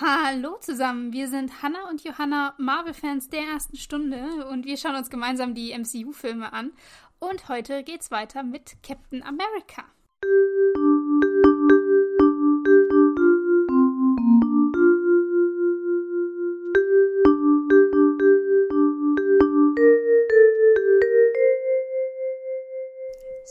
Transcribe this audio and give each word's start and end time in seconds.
Hallo 0.00 0.56
zusammen, 0.58 1.12
wir 1.12 1.28
sind 1.28 1.62
Hannah 1.62 1.88
und 1.88 2.02
Johanna, 2.02 2.56
Marvel-Fans 2.58 3.30
der 3.30 3.42
ersten 3.42 3.76
Stunde 3.76 4.44
und 4.46 4.66
wir 4.66 4.76
schauen 4.76 4.96
uns 4.96 5.08
gemeinsam 5.08 5.54
die 5.54 5.72
MCU-Filme 5.72 6.52
an. 6.52 6.72
Und 7.20 7.48
heute 7.48 7.84
geht's 7.84 8.10
weiter 8.10 8.42
mit 8.42 8.74
Captain 8.82 9.22
America. 9.22 9.84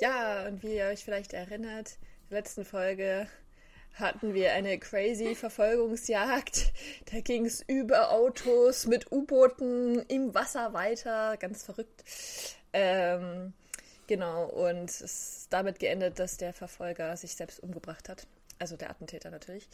Ja, 0.02 0.46
und 0.50 0.62
wie 0.62 0.76
ihr 0.76 0.88
euch 0.88 1.06
vielleicht 1.06 1.32
erinnert, 1.32 1.92
in 2.24 2.30
der 2.32 2.40
letzten 2.40 2.66
Folge 2.66 3.30
hatten 3.94 4.34
wir 4.34 4.54
eine 4.54 4.80
crazy 4.80 5.36
Verfolgungsjagd. 5.36 6.74
Da 7.12 7.22
ging 7.22 7.46
es 7.46 7.64
über 7.68 8.12
Autos 8.12 8.88
mit 8.88 9.12
U-Booten 9.12 10.00
im 10.08 10.34
Wasser 10.34 10.74
weiter. 10.74 11.38
Ganz 11.38 11.64
verrückt. 11.64 12.04
Ähm, 12.74 13.54
genau, 14.08 14.46
und 14.46 14.90
es 14.90 15.02
ist 15.02 15.48
damit 15.52 15.80
geendet, 15.80 16.20
dass 16.20 16.38
der 16.38 16.54
Verfolger 16.54 17.16
sich 17.18 17.36
selbst 17.36 17.60
umgebracht 17.62 18.10
hat. 18.10 18.26
Also 18.60 18.78
der 18.78 18.90
Attentäter 18.90 19.30
natürlich. 19.30 19.68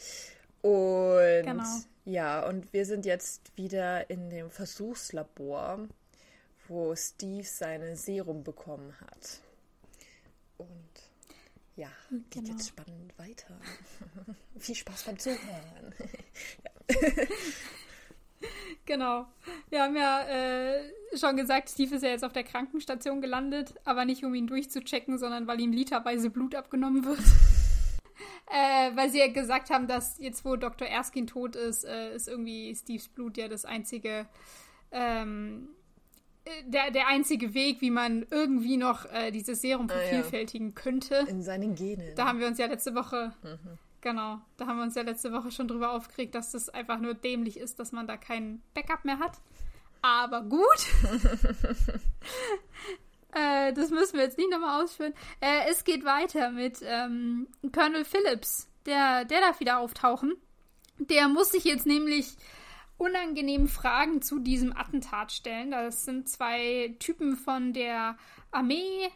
Und 0.62 1.44
genau. 1.44 1.64
ja, 2.04 2.46
und 2.46 2.74
wir 2.74 2.86
sind 2.86 3.06
jetzt 3.06 3.56
wieder 3.56 4.10
in 4.10 4.30
dem 4.30 4.52
Versuchslabor, 4.52 5.88
wo 6.68 6.96
Steve 6.96 7.46
seine 7.46 7.96
Serum 7.96 8.44
bekommen 8.44 8.94
hat. 9.00 9.40
Und 10.58 10.89
ja, 11.80 11.88
geht 12.10 12.44
genau. 12.44 12.52
jetzt 12.52 12.68
spannend 12.68 13.18
weiter. 13.18 13.58
Viel 14.60 14.76
Spaß 14.76 15.04
beim 15.04 15.18
Zuhören. 15.18 15.96
genau. 18.86 19.28
Wir 19.70 19.84
haben 19.84 19.96
ja 19.96 20.24
äh, 20.28 20.92
schon 21.16 21.38
gesagt, 21.38 21.70
Steve 21.70 21.96
ist 21.96 22.04
ja 22.04 22.10
jetzt 22.10 22.26
auf 22.26 22.34
der 22.34 22.44
Krankenstation 22.44 23.22
gelandet, 23.22 23.76
aber 23.86 24.04
nicht 24.04 24.26
um 24.26 24.36
ihn 24.36 24.48
durchzuchecken, 24.48 25.18
sondern 25.18 25.48
weil 25.48 25.62
ihm 25.62 25.72
literweise 25.72 26.30
Blut 26.30 26.54
abgenommen 26.54 27.06
wird. 27.06 27.20
äh, 28.52 28.96
weil 28.96 29.10
sie 29.10 29.20
ja 29.20 29.28
gesagt 29.28 29.70
haben, 29.70 29.88
dass 29.88 30.18
jetzt, 30.20 30.44
wo 30.44 30.58
Dr. 30.58 30.88
Erskine 30.88 31.28
tot 31.28 31.56
ist, 31.56 31.86
äh, 31.86 32.14
ist 32.14 32.28
irgendwie 32.28 32.76
Steves 32.76 33.08
Blut 33.08 33.38
ja 33.38 33.48
das 33.48 33.64
einzige 33.64 34.28
ähm, 34.92 35.70
der, 36.66 36.92
der 36.92 37.08
einzige 37.08 37.54
Weg, 37.54 37.82
wie 37.82 37.92
man 37.92 38.26
irgendwie 38.30 38.78
noch 38.78 39.06
äh, 39.06 39.32
dieses 39.32 39.62
Serum 39.62 39.90
vervielfältigen 39.90 40.68
ah, 40.68 40.74
ja. 40.76 40.82
könnte. 40.82 41.16
In 41.28 41.42
seinen 41.42 41.76
Genen. 41.76 42.16
Da 42.16 42.26
haben 42.28 42.40
wir 42.40 42.48
uns 42.48 42.58
ja 42.58 42.68
letzte 42.68 42.96
Woche, 42.96 43.34
mhm. 43.44 43.78
genau, 44.02 44.40
da 44.58 44.68
haben 44.68 44.78
wir 44.78 44.84
uns 44.84 44.96
ja 44.96 45.02
letzte 45.04 45.32
Woche 45.32 45.52
schon 45.52 45.68
drüber 45.68 45.92
aufgeregt, 45.92 46.36
dass 46.36 46.52
das 46.52 46.70
einfach 46.70 47.00
nur 47.00 47.14
dämlich 47.14 47.58
ist, 47.58 47.80
dass 47.80 47.92
man 47.92 48.08
da 48.08 48.18
kein 48.18 48.62
Backup 48.74 49.06
mehr 49.06 49.20
hat. 49.20 49.40
Aber 50.02 50.42
gut. 50.44 50.88
äh, 53.34 53.74
das 53.74 53.90
müssen 53.90 54.18
wir 54.18 54.24
jetzt 54.24 54.38
nicht 54.38 54.50
nochmal 54.50 54.84
ausführen. 54.84 55.14
Äh, 55.42 55.70
es 55.70 55.84
geht 55.84 56.06
weiter 56.06 56.52
mit 56.52 56.80
ähm, 56.84 57.48
Colonel 57.74 58.06
Phillips. 58.06 58.70
Der, 58.86 59.26
der 59.26 59.42
darf 59.42 59.60
wieder 59.60 59.80
auftauchen. 59.80 60.36
Der 61.00 61.28
muss 61.28 61.52
sich 61.52 61.64
jetzt 61.66 61.86
nämlich 61.86 62.36
unangenehmen 63.00 63.68
Fragen 63.68 64.22
zu 64.22 64.40
diesem 64.40 64.76
Attentat 64.76 65.32
stellen. 65.32 65.72
Das 65.72 66.06
sind 66.06 66.28
zwei 66.30 66.96
Typen 67.00 67.38
von 67.38 67.74
der 67.74 68.18
Armee 68.52 69.10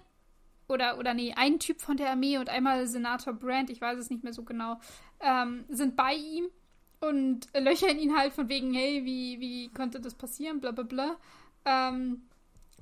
oder, 0.67 0.97
oder 0.97 1.13
nee, 1.13 1.33
ein 1.35 1.59
Typ 1.59 1.81
von 1.81 1.97
der 1.97 2.09
Armee 2.09 2.37
und 2.37 2.49
einmal 2.49 2.87
Senator 2.87 3.33
Brandt, 3.33 3.69
ich 3.69 3.81
weiß 3.81 3.99
es 3.99 4.09
nicht 4.09 4.23
mehr 4.23 4.33
so 4.33 4.43
genau, 4.43 4.79
ähm, 5.19 5.65
sind 5.67 5.95
bei 5.97 6.13
ihm 6.13 6.45
und 7.01 7.47
löchern 7.53 7.99
ihn 7.99 8.17
halt 8.17 8.33
von 8.33 8.47
wegen, 8.47 8.73
hey, 8.73 9.03
wie, 9.03 9.39
wie 9.41 9.69
konnte 9.69 9.99
das 9.99 10.15
passieren, 10.15 10.61
bla 10.61 10.71
bla 10.71 10.85
bla. 10.85 11.17
Ähm, 11.65 12.23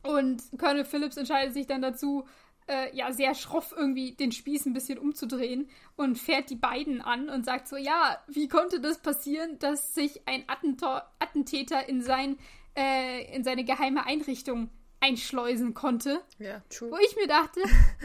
und 0.03 0.43
Colonel 0.59 0.85
Phillips 0.85 1.17
entscheidet 1.17 1.53
sich 1.53 1.65
dann 1.65 1.81
dazu, 1.81 2.25
äh, 2.71 2.95
ja 2.95 3.11
sehr 3.11 3.35
schroff 3.35 3.73
irgendwie 3.75 4.13
den 4.13 4.31
Spieß 4.31 4.65
ein 4.65 4.73
bisschen 4.73 4.97
umzudrehen 4.97 5.69
und 5.97 6.17
fährt 6.17 6.49
die 6.49 6.55
beiden 6.55 7.01
an 7.01 7.29
und 7.29 7.45
sagt 7.45 7.67
so, 7.67 7.75
ja, 7.75 8.17
wie 8.27 8.47
konnte 8.47 8.79
das 8.79 8.99
passieren, 8.99 9.59
dass 9.59 9.93
sich 9.93 10.27
ein 10.27 10.43
Attentor 10.47 11.03
Attentäter 11.19 11.87
in 11.89 12.01
sein 12.01 12.37
äh, 12.75 13.35
in 13.35 13.43
seine 13.43 13.65
geheime 13.65 14.05
Einrichtung 14.05 14.69
einschleusen 15.01 15.73
konnte. 15.73 16.21
Ja, 16.39 16.61
true. 16.69 16.91
Wo 16.91 16.97
ich 16.97 17.15
mir 17.15 17.27
dachte, 17.27 17.61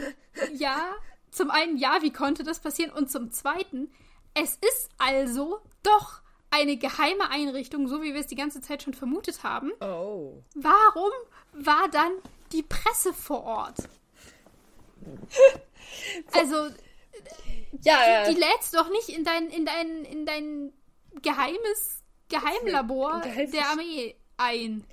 ja, 0.53 0.91
zum 1.31 1.51
einen, 1.51 1.77
ja, 1.77 1.99
wie 2.01 2.11
konnte 2.11 2.43
das 2.43 2.59
passieren? 2.59 2.91
Und 2.91 3.09
zum 3.09 3.31
zweiten, 3.31 3.89
es 4.33 4.55
ist 4.55 4.89
also 4.97 5.59
doch 5.83 6.21
eine 6.49 6.77
geheime 6.77 7.29
Einrichtung, 7.29 7.87
so 7.87 8.01
wie 8.01 8.13
wir 8.13 8.21
es 8.21 8.27
die 8.27 8.35
ganze 8.35 8.61
Zeit 8.61 8.83
schon 8.83 8.93
vermutet 8.93 9.43
haben. 9.43 9.71
Oh. 9.79 10.43
Warum 10.55 11.11
war 11.53 11.87
dann 11.89 12.11
die 12.51 12.63
Presse 12.63 13.13
vor 13.13 13.43
Ort? 13.43 13.77
also, 16.33 16.67
ja, 17.81 18.25
die, 18.25 18.33
die 18.35 18.39
lädst 18.39 18.73
doch 18.73 18.89
nicht 18.89 19.09
in 19.09 19.23
dein, 19.23 19.49
in 19.49 19.65
dein, 19.65 20.05
in 20.05 20.25
dein 20.25 20.73
geheimes 21.21 22.03
Geheimlabor 22.29 23.21
der 23.21 23.65
Armee 23.69 24.15
ein. 24.37 24.83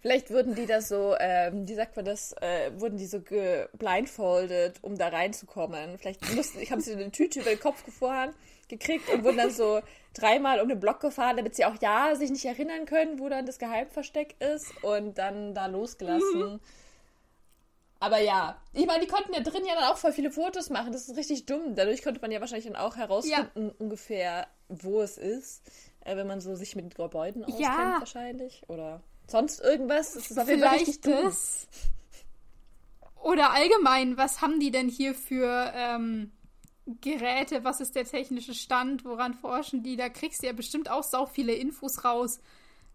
Vielleicht 0.00 0.30
wurden 0.30 0.54
die 0.54 0.66
da 0.66 0.80
so, 0.80 1.16
ähm, 1.18 1.66
wie 1.66 1.74
sagt 1.74 1.96
man 1.96 2.04
das, 2.04 2.32
äh, 2.40 2.70
wurden 2.76 2.96
die 2.96 3.06
so 3.06 3.20
geblindfoldet, 3.20 4.76
um 4.82 4.96
da 4.96 5.08
reinzukommen. 5.08 5.98
Vielleicht 5.98 6.32
mussten, 6.34 6.60
haben 6.70 6.80
sie 6.80 6.92
eine 6.92 7.10
Tüte 7.10 7.40
über 7.40 7.50
den 7.50 7.58
Kopf 7.58 7.84
gefahren, 7.84 8.32
gekriegt 8.68 9.08
und 9.12 9.24
wurden 9.24 9.38
dann 9.38 9.50
so 9.50 9.80
dreimal 10.14 10.60
um 10.60 10.68
den 10.68 10.78
Block 10.78 11.00
gefahren, 11.00 11.36
damit 11.36 11.56
sie 11.56 11.64
auch 11.64 11.74
ja 11.80 12.14
sich 12.14 12.30
nicht 12.30 12.44
erinnern 12.44 12.86
können, 12.86 13.18
wo 13.18 13.28
dann 13.28 13.46
das 13.46 13.58
Geheimversteck 13.58 14.36
ist 14.38 14.72
und 14.84 15.18
dann 15.18 15.54
da 15.54 15.66
losgelassen. 15.66 16.52
Mhm. 16.52 16.60
Aber 17.98 18.20
ja, 18.20 18.60
ich 18.72 18.86
meine, 18.86 19.04
die 19.04 19.10
konnten 19.10 19.32
ja 19.32 19.40
drin 19.40 19.64
ja 19.66 19.74
dann 19.74 19.84
auch 19.84 19.96
voll 19.96 20.12
viele 20.12 20.30
Fotos 20.30 20.68
machen. 20.68 20.92
Das 20.92 21.08
ist 21.08 21.16
richtig 21.16 21.46
dumm. 21.46 21.74
Dadurch 21.74 22.02
konnte 22.02 22.20
man 22.20 22.30
ja 22.30 22.40
wahrscheinlich 22.40 22.66
dann 22.66 22.76
auch 22.76 22.96
herausfinden, 22.96 23.68
ja. 23.68 23.74
ungefähr, 23.78 24.46
wo 24.68 25.00
es 25.00 25.16
ist. 25.16 25.62
Äh, 26.04 26.16
wenn 26.16 26.26
man 26.26 26.40
so 26.40 26.54
sich 26.54 26.76
mit 26.76 26.94
Gebäuden 26.94 27.44
auskennt, 27.44 27.60
ja. 27.60 27.96
wahrscheinlich. 27.98 28.62
Oder 28.68 29.02
sonst 29.26 29.60
irgendwas. 29.60 30.14
Das 30.14 30.30
ist 30.30 30.38
auf 30.38 30.48
jeden 30.48 30.62
Fall 30.62 30.76
richtig 30.76 31.00
dumm. 31.00 31.24
Das. 31.24 31.66
Oder 33.22 33.52
allgemein, 33.52 34.16
was 34.16 34.40
haben 34.40 34.60
die 34.60 34.70
denn 34.70 34.88
hier 34.88 35.14
für 35.14 35.72
ähm, 35.74 36.32
Geräte? 37.00 37.64
Was 37.64 37.80
ist 37.80 37.96
der 37.96 38.04
technische 38.04 38.54
Stand? 38.54 39.04
Woran 39.04 39.34
forschen 39.34 39.82
die? 39.82 39.96
Da 39.96 40.10
kriegst 40.10 40.42
du 40.42 40.46
ja 40.46 40.52
bestimmt 40.52 40.90
auch 40.90 41.02
sau 41.02 41.26
viele 41.26 41.54
Infos 41.54 42.04
raus. 42.04 42.40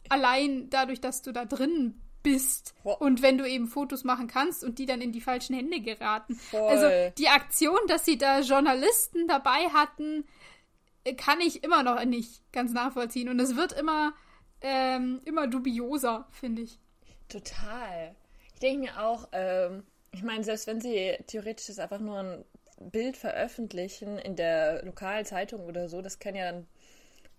Allein 0.10 0.70
dadurch, 0.70 1.02
dass 1.02 1.22
du 1.22 1.32
da 1.32 1.46
drin 1.46 2.00
bist 2.24 2.42
bist 2.42 2.76
und 2.84 3.22
wenn 3.22 3.38
du 3.38 3.48
eben 3.48 3.68
Fotos 3.68 4.04
machen 4.04 4.28
kannst 4.28 4.64
und 4.64 4.80
die 4.80 4.86
dann 4.86 5.02
in 5.02 5.12
die 5.12 5.22
falschen 5.22 5.56
Hände 5.56 5.82
geraten. 5.82 6.36
Voll. 6.36 6.62
Also 6.62 7.14
die 7.18 7.28
Aktion, 7.28 7.80
dass 7.88 8.06
sie 8.06 8.18
da 8.18 8.42
Journalisten 8.42 9.28
dabei 9.28 9.70
hatten, 9.74 10.26
kann 11.18 11.42
ich 11.42 11.64
immer 11.64 11.84
noch 11.84 12.04
nicht 12.06 12.42
ganz 12.52 12.74
nachvollziehen 12.74 13.30
und 13.30 13.40
es 13.40 13.56
wird 13.56 13.74
immer 13.74 14.14
ähm, 14.62 15.22
immer 15.26 15.48
dubioser, 15.48 16.28
finde 16.32 16.62
ich. 16.62 16.78
Total. 17.28 18.16
Ich 18.54 18.60
denke 18.60 18.82
mir 18.82 19.02
auch, 19.04 19.28
ähm, 19.32 19.84
ich 20.12 20.22
meine, 20.22 20.44
selbst 20.44 20.68
wenn 20.68 20.82
sie 20.82 21.18
theoretisch 21.26 21.68
das 21.68 21.80
einfach 21.80 22.00
nur 22.00 22.20
ein 22.20 22.46
Bild 22.92 23.18
veröffentlichen 23.18 24.20
in 24.20 24.36
der 24.36 24.84
lokalen 24.86 25.26
Zeitung 25.26 25.66
oder 25.66 25.90
so, 25.90 26.02
das 26.02 26.20
kann 26.20 26.36
ja 26.36 26.52
dann 26.52 26.68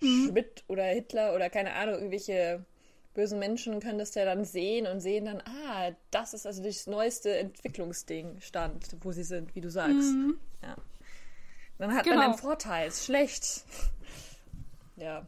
mhm. 0.01 0.29
Schmidt 0.29 0.65
oder 0.67 0.85
Hitler 0.85 1.35
oder 1.35 1.49
keine 1.51 1.75
Ahnung, 1.75 1.95
irgendwelche 1.97 2.65
bösen 3.15 3.39
Menschen 3.39 3.81
können 3.81 3.99
das 3.99 4.15
ja 4.15 4.25
dann 4.25 4.45
sehen 4.45 4.87
und 4.87 5.01
sehen 5.01 5.27
dann, 5.27 5.43
ah, 5.43 5.91
das 6.11 6.35
ist 6.35 6.47
also 6.47 6.63
das 6.63 6.87
neueste 6.87 7.37
Entwicklungsding 7.37 8.41
stand, 8.41 8.97
wo 9.01 9.13
sie 9.13 9.25
sind, 9.25 9.55
wie 9.55 9.61
du 9.61 9.71
sagst. 9.71 10.13
Mhm. 10.13 10.39
Ja. 10.63 10.77
Dann 11.79 11.95
hat 11.95 12.05
genau. 12.05 12.17
man 12.17 12.25
einen 12.27 12.39
Vorteil, 12.39 12.89
ist 12.89 13.05
schlecht. 13.05 13.65
ja. 14.97 15.27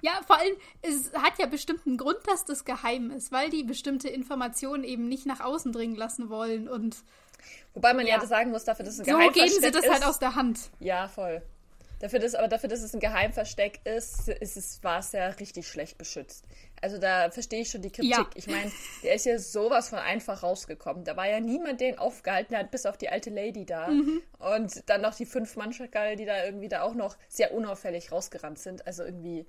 Ja, 0.00 0.20
vor 0.26 0.38
allem, 0.38 0.54
es 0.82 1.12
hat 1.12 1.38
ja 1.38 1.46
bestimmt 1.46 1.86
einen 1.86 1.96
Grund, 1.96 2.18
dass 2.26 2.44
das 2.44 2.64
geheim 2.64 3.10
ist, 3.10 3.32
weil 3.32 3.50
die 3.50 3.64
bestimmte 3.64 4.08
Informationen 4.08 4.84
eben 4.84 5.08
nicht 5.08 5.26
nach 5.26 5.40
außen 5.40 5.72
dringen 5.72 5.96
lassen 5.96 6.30
wollen 6.30 6.68
und. 6.68 6.96
Wobei 7.74 7.94
man 7.94 8.06
ja, 8.06 8.16
ja 8.16 8.26
sagen 8.26 8.50
muss, 8.50 8.64
dafür, 8.64 8.84
dass 8.84 8.94
es 8.94 9.00
ein 9.00 9.06
So 9.06 9.18
geben 9.32 9.48
sie 9.48 9.70
das 9.70 9.84
ist, 9.84 9.90
halt 9.90 10.04
aus 10.04 10.18
der 10.18 10.34
Hand. 10.34 10.70
Ja, 10.78 11.08
voll. 11.08 11.42
Dafür, 12.00 12.20
dass, 12.20 12.34
aber 12.34 12.48
dafür, 12.48 12.68
dass 12.68 12.82
es 12.82 12.94
ein 12.94 13.00
Geheimversteck 13.00 13.80
ist, 13.84 14.28
ist 14.28 14.56
es, 14.56 14.82
war 14.84 15.00
es 15.00 15.12
ja 15.12 15.26
richtig 15.28 15.66
schlecht 15.66 15.98
beschützt. 15.98 16.44
Also 16.80 16.98
da 16.98 17.30
verstehe 17.30 17.62
ich 17.62 17.70
schon 17.70 17.82
die 17.82 17.90
Kritik. 17.90 18.10
Ja. 18.10 18.30
Ich 18.34 18.46
meine, 18.46 18.70
der 19.02 19.14
ist 19.14 19.26
ja 19.26 19.38
sowas 19.38 19.88
von 19.88 19.98
einfach 19.98 20.42
rausgekommen. 20.42 21.04
Da 21.04 21.16
war 21.16 21.28
ja 21.28 21.40
niemand, 21.40 21.80
der 21.80 21.90
ihn 21.90 21.98
aufgehalten 21.98 22.56
hat, 22.56 22.70
bis 22.70 22.86
auf 22.86 22.96
die 22.96 23.08
alte 23.08 23.30
Lady 23.30 23.66
da. 23.66 23.88
Mhm. 23.88 24.22
Und 24.38 24.88
dann 24.88 25.00
noch 25.00 25.14
die 25.14 25.26
fünf 25.26 25.56
Mannschagal, 25.56 26.16
die 26.16 26.24
da 26.24 26.44
irgendwie 26.44 26.68
da 26.68 26.82
auch 26.82 26.94
noch 26.94 27.16
sehr 27.28 27.52
unauffällig 27.54 28.12
rausgerannt 28.12 28.58
sind. 28.58 28.86
Also 28.86 29.02
irgendwie, 29.04 29.46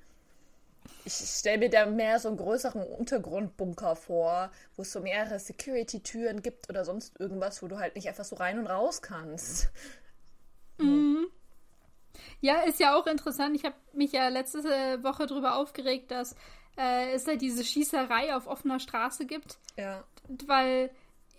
ich 1.05 1.13
stelle 1.13 1.59
mir 1.59 1.69
da 1.69 1.85
mehr 1.85 2.19
so 2.19 2.29
einen 2.29 2.37
größeren 2.37 2.81
Untergrundbunker 2.83 3.95
vor, 3.95 4.51
wo 4.75 4.81
es 4.81 4.91
so 4.91 5.01
mehrere 5.01 5.39
Security-Türen 5.39 6.41
gibt 6.41 6.69
oder 6.69 6.85
sonst 6.85 7.19
irgendwas, 7.19 7.61
wo 7.61 7.67
du 7.67 7.79
halt 7.79 7.95
nicht 7.95 8.07
einfach 8.07 8.25
so 8.25 8.35
rein 8.35 8.59
und 8.59 8.67
raus 8.67 9.01
kannst. 9.01 9.69
Mhm. 10.77 11.27
Ja, 12.41 12.61
ist 12.61 12.79
ja 12.79 12.97
auch 12.97 13.07
interessant. 13.07 13.55
Ich 13.55 13.65
habe 13.65 13.75
mich 13.93 14.11
ja 14.11 14.27
letzte 14.29 14.59
Woche 15.03 15.27
darüber 15.27 15.55
aufgeregt, 15.55 16.11
dass 16.11 16.35
äh, 16.79 17.11
es 17.11 17.27
halt 17.27 17.41
diese 17.41 17.65
Schießerei 17.65 18.35
auf 18.35 18.47
offener 18.47 18.79
Straße 18.79 19.25
gibt. 19.25 19.57
Ja. 19.77 20.03
Weil 20.47 20.89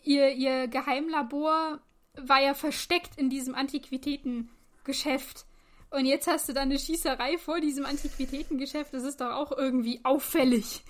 ihr, 0.05 0.31
ihr 0.33 0.69
Geheimlabor 0.69 1.81
war 2.15 2.43
ja 2.43 2.55
versteckt 2.55 3.17
in 3.17 3.31
diesem 3.31 3.55
Antiquitätengeschäft. 3.55 5.47
Und 5.91 6.05
jetzt 6.05 6.29
hast 6.29 6.49
du 6.49 6.53
dann 6.53 6.65
eine 6.65 6.79
Schießerei 6.79 7.39
vor 7.39 7.61
diesem 7.61 7.87
Antiquitätengeschäft. 7.87 8.93
Das 8.93 9.03
ist 9.03 9.21
doch 9.21 9.33
auch 9.33 9.51
irgendwie 9.51 10.01
auffällig. 10.05 10.83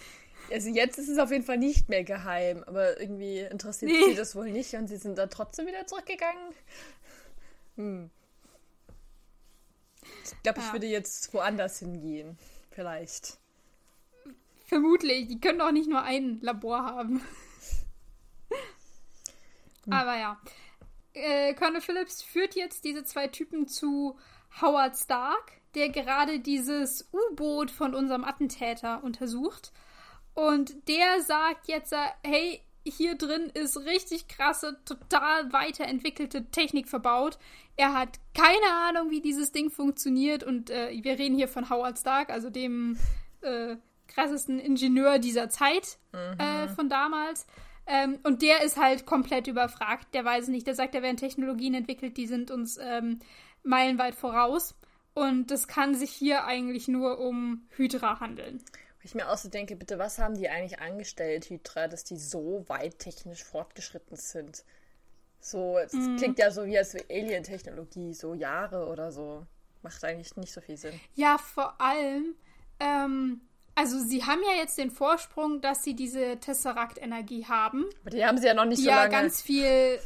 Also 0.50 0.68
jetzt 0.68 0.98
ist 0.98 1.08
es 1.08 1.18
auf 1.18 1.30
jeden 1.30 1.44
Fall 1.44 1.58
nicht 1.58 1.88
mehr 1.88 2.02
geheim, 2.02 2.64
aber 2.66 3.00
irgendwie 3.00 3.38
interessiert 3.38 3.92
nee. 3.92 4.10
sie 4.10 4.14
das 4.16 4.34
wohl 4.34 4.50
nicht 4.50 4.74
und 4.74 4.88
sie 4.88 4.96
sind 4.96 5.16
dann 5.16 5.30
trotzdem 5.30 5.66
wieder 5.66 5.86
zurückgegangen. 5.86 6.54
Hm. 7.76 8.10
Ich 10.24 10.42
glaube, 10.42 10.58
ja. 10.58 10.66
ich 10.66 10.72
würde 10.72 10.86
jetzt 10.86 11.32
woanders 11.32 11.78
hingehen. 11.78 12.36
Vielleicht. 12.70 13.38
Vermutlich. 14.70 15.26
Die 15.26 15.40
können 15.40 15.58
doch 15.58 15.72
nicht 15.72 15.88
nur 15.88 16.02
ein 16.02 16.38
Labor 16.42 16.84
haben. 16.84 17.20
Hm. 19.84 19.92
Aber 19.92 20.16
ja. 20.16 20.40
Äh, 21.12 21.54
Colonel 21.54 21.80
Phillips 21.80 22.22
führt 22.22 22.54
jetzt 22.54 22.84
diese 22.84 23.02
zwei 23.02 23.26
Typen 23.26 23.66
zu 23.66 24.16
Howard 24.60 24.96
Stark, 24.96 25.50
der 25.74 25.88
gerade 25.88 26.38
dieses 26.38 27.08
U-Boot 27.12 27.72
von 27.72 27.96
unserem 27.96 28.22
Attentäter 28.22 29.02
untersucht. 29.02 29.72
Und 30.34 30.86
der 30.86 31.20
sagt 31.22 31.66
jetzt, 31.66 31.92
hey, 32.22 32.60
hier 32.84 33.16
drin 33.16 33.50
ist 33.52 33.76
richtig 33.78 34.28
krasse, 34.28 34.78
total 34.84 35.52
weiterentwickelte 35.52 36.48
Technik 36.52 36.88
verbaut. 36.88 37.38
Er 37.76 37.92
hat 37.94 38.20
keine 38.34 38.72
Ahnung, 38.72 39.10
wie 39.10 39.20
dieses 39.20 39.50
Ding 39.50 39.68
funktioniert. 39.68 40.44
Und 40.44 40.70
äh, 40.70 40.92
wir 41.02 41.18
reden 41.18 41.34
hier 41.34 41.48
von 41.48 41.70
Howard 41.70 41.98
Stark, 41.98 42.30
also 42.30 42.50
dem 42.50 42.98
äh, 43.40 43.74
krassesten 44.10 44.58
Ingenieur 44.58 45.18
dieser 45.18 45.48
Zeit 45.48 45.98
mhm. 46.12 46.38
äh, 46.38 46.68
von 46.68 46.88
damals. 46.88 47.46
Ähm, 47.86 48.18
und 48.22 48.42
der 48.42 48.62
ist 48.62 48.76
halt 48.76 49.06
komplett 49.06 49.46
überfragt. 49.46 50.14
Der 50.14 50.24
weiß 50.24 50.48
nicht. 50.48 50.66
Der 50.66 50.74
sagt, 50.74 50.94
da 50.94 51.02
werden 51.02 51.16
Technologien 51.16 51.74
entwickelt, 51.74 52.16
die 52.16 52.26
sind 52.26 52.50
uns 52.50 52.78
ähm, 52.80 53.20
meilenweit 53.62 54.14
voraus. 54.14 54.74
Und 55.14 55.50
das 55.50 55.66
kann 55.66 55.94
sich 55.94 56.10
hier 56.10 56.44
eigentlich 56.44 56.86
nur 56.86 57.18
um 57.18 57.66
Hydra 57.70 58.20
handeln. 58.20 58.62
Ich 59.02 59.14
mir 59.14 59.28
auch 59.30 59.38
so 59.38 59.48
denke, 59.48 59.76
bitte, 59.76 59.98
was 59.98 60.18
haben 60.18 60.36
die 60.36 60.48
eigentlich 60.48 60.78
angestellt, 60.78 61.48
Hydra, 61.48 61.88
dass 61.88 62.04
die 62.04 62.18
so 62.18 62.64
weit 62.68 62.98
technisch 62.98 63.42
fortgeschritten 63.42 64.16
sind? 64.16 64.64
So, 65.40 65.78
es 65.78 65.94
mm. 65.94 66.16
klingt 66.16 66.38
ja 66.38 66.50
so 66.50 66.66
wie 66.66 66.76
als 66.76 66.94
Alien-Technologie, 66.94 68.12
so 68.12 68.34
Jahre 68.34 68.86
oder 68.86 69.10
so. 69.10 69.46
Macht 69.82 70.04
eigentlich 70.04 70.36
nicht 70.36 70.52
so 70.52 70.60
viel 70.60 70.76
Sinn. 70.76 71.00
Ja, 71.14 71.38
vor 71.38 71.80
allem, 71.80 72.34
ähm, 72.78 73.40
also 73.74 73.98
sie 73.98 74.24
haben 74.24 74.40
ja 74.42 74.56
jetzt 74.56 74.78
den 74.78 74.90
Vorsprung, 74.90 75.60
dass 75.60 75.82
sie 75.82 75.94
diese 75.94 76.38
Tesseract-Energie 76.38 77.46
haben. 77.46 77.86
Aber 78.02 78.10
die 78.10 78.24
haben 78.24 78.38
sie 78.38 78.46
ja 78.46 78.54
noch 78.54 78.64
nicht 78.64 78.82
so 78.82 78.90
lange. 78.90 79.02
ja 79.02 79.08
ganz 79.08 79.40
viel. 79.40 79.98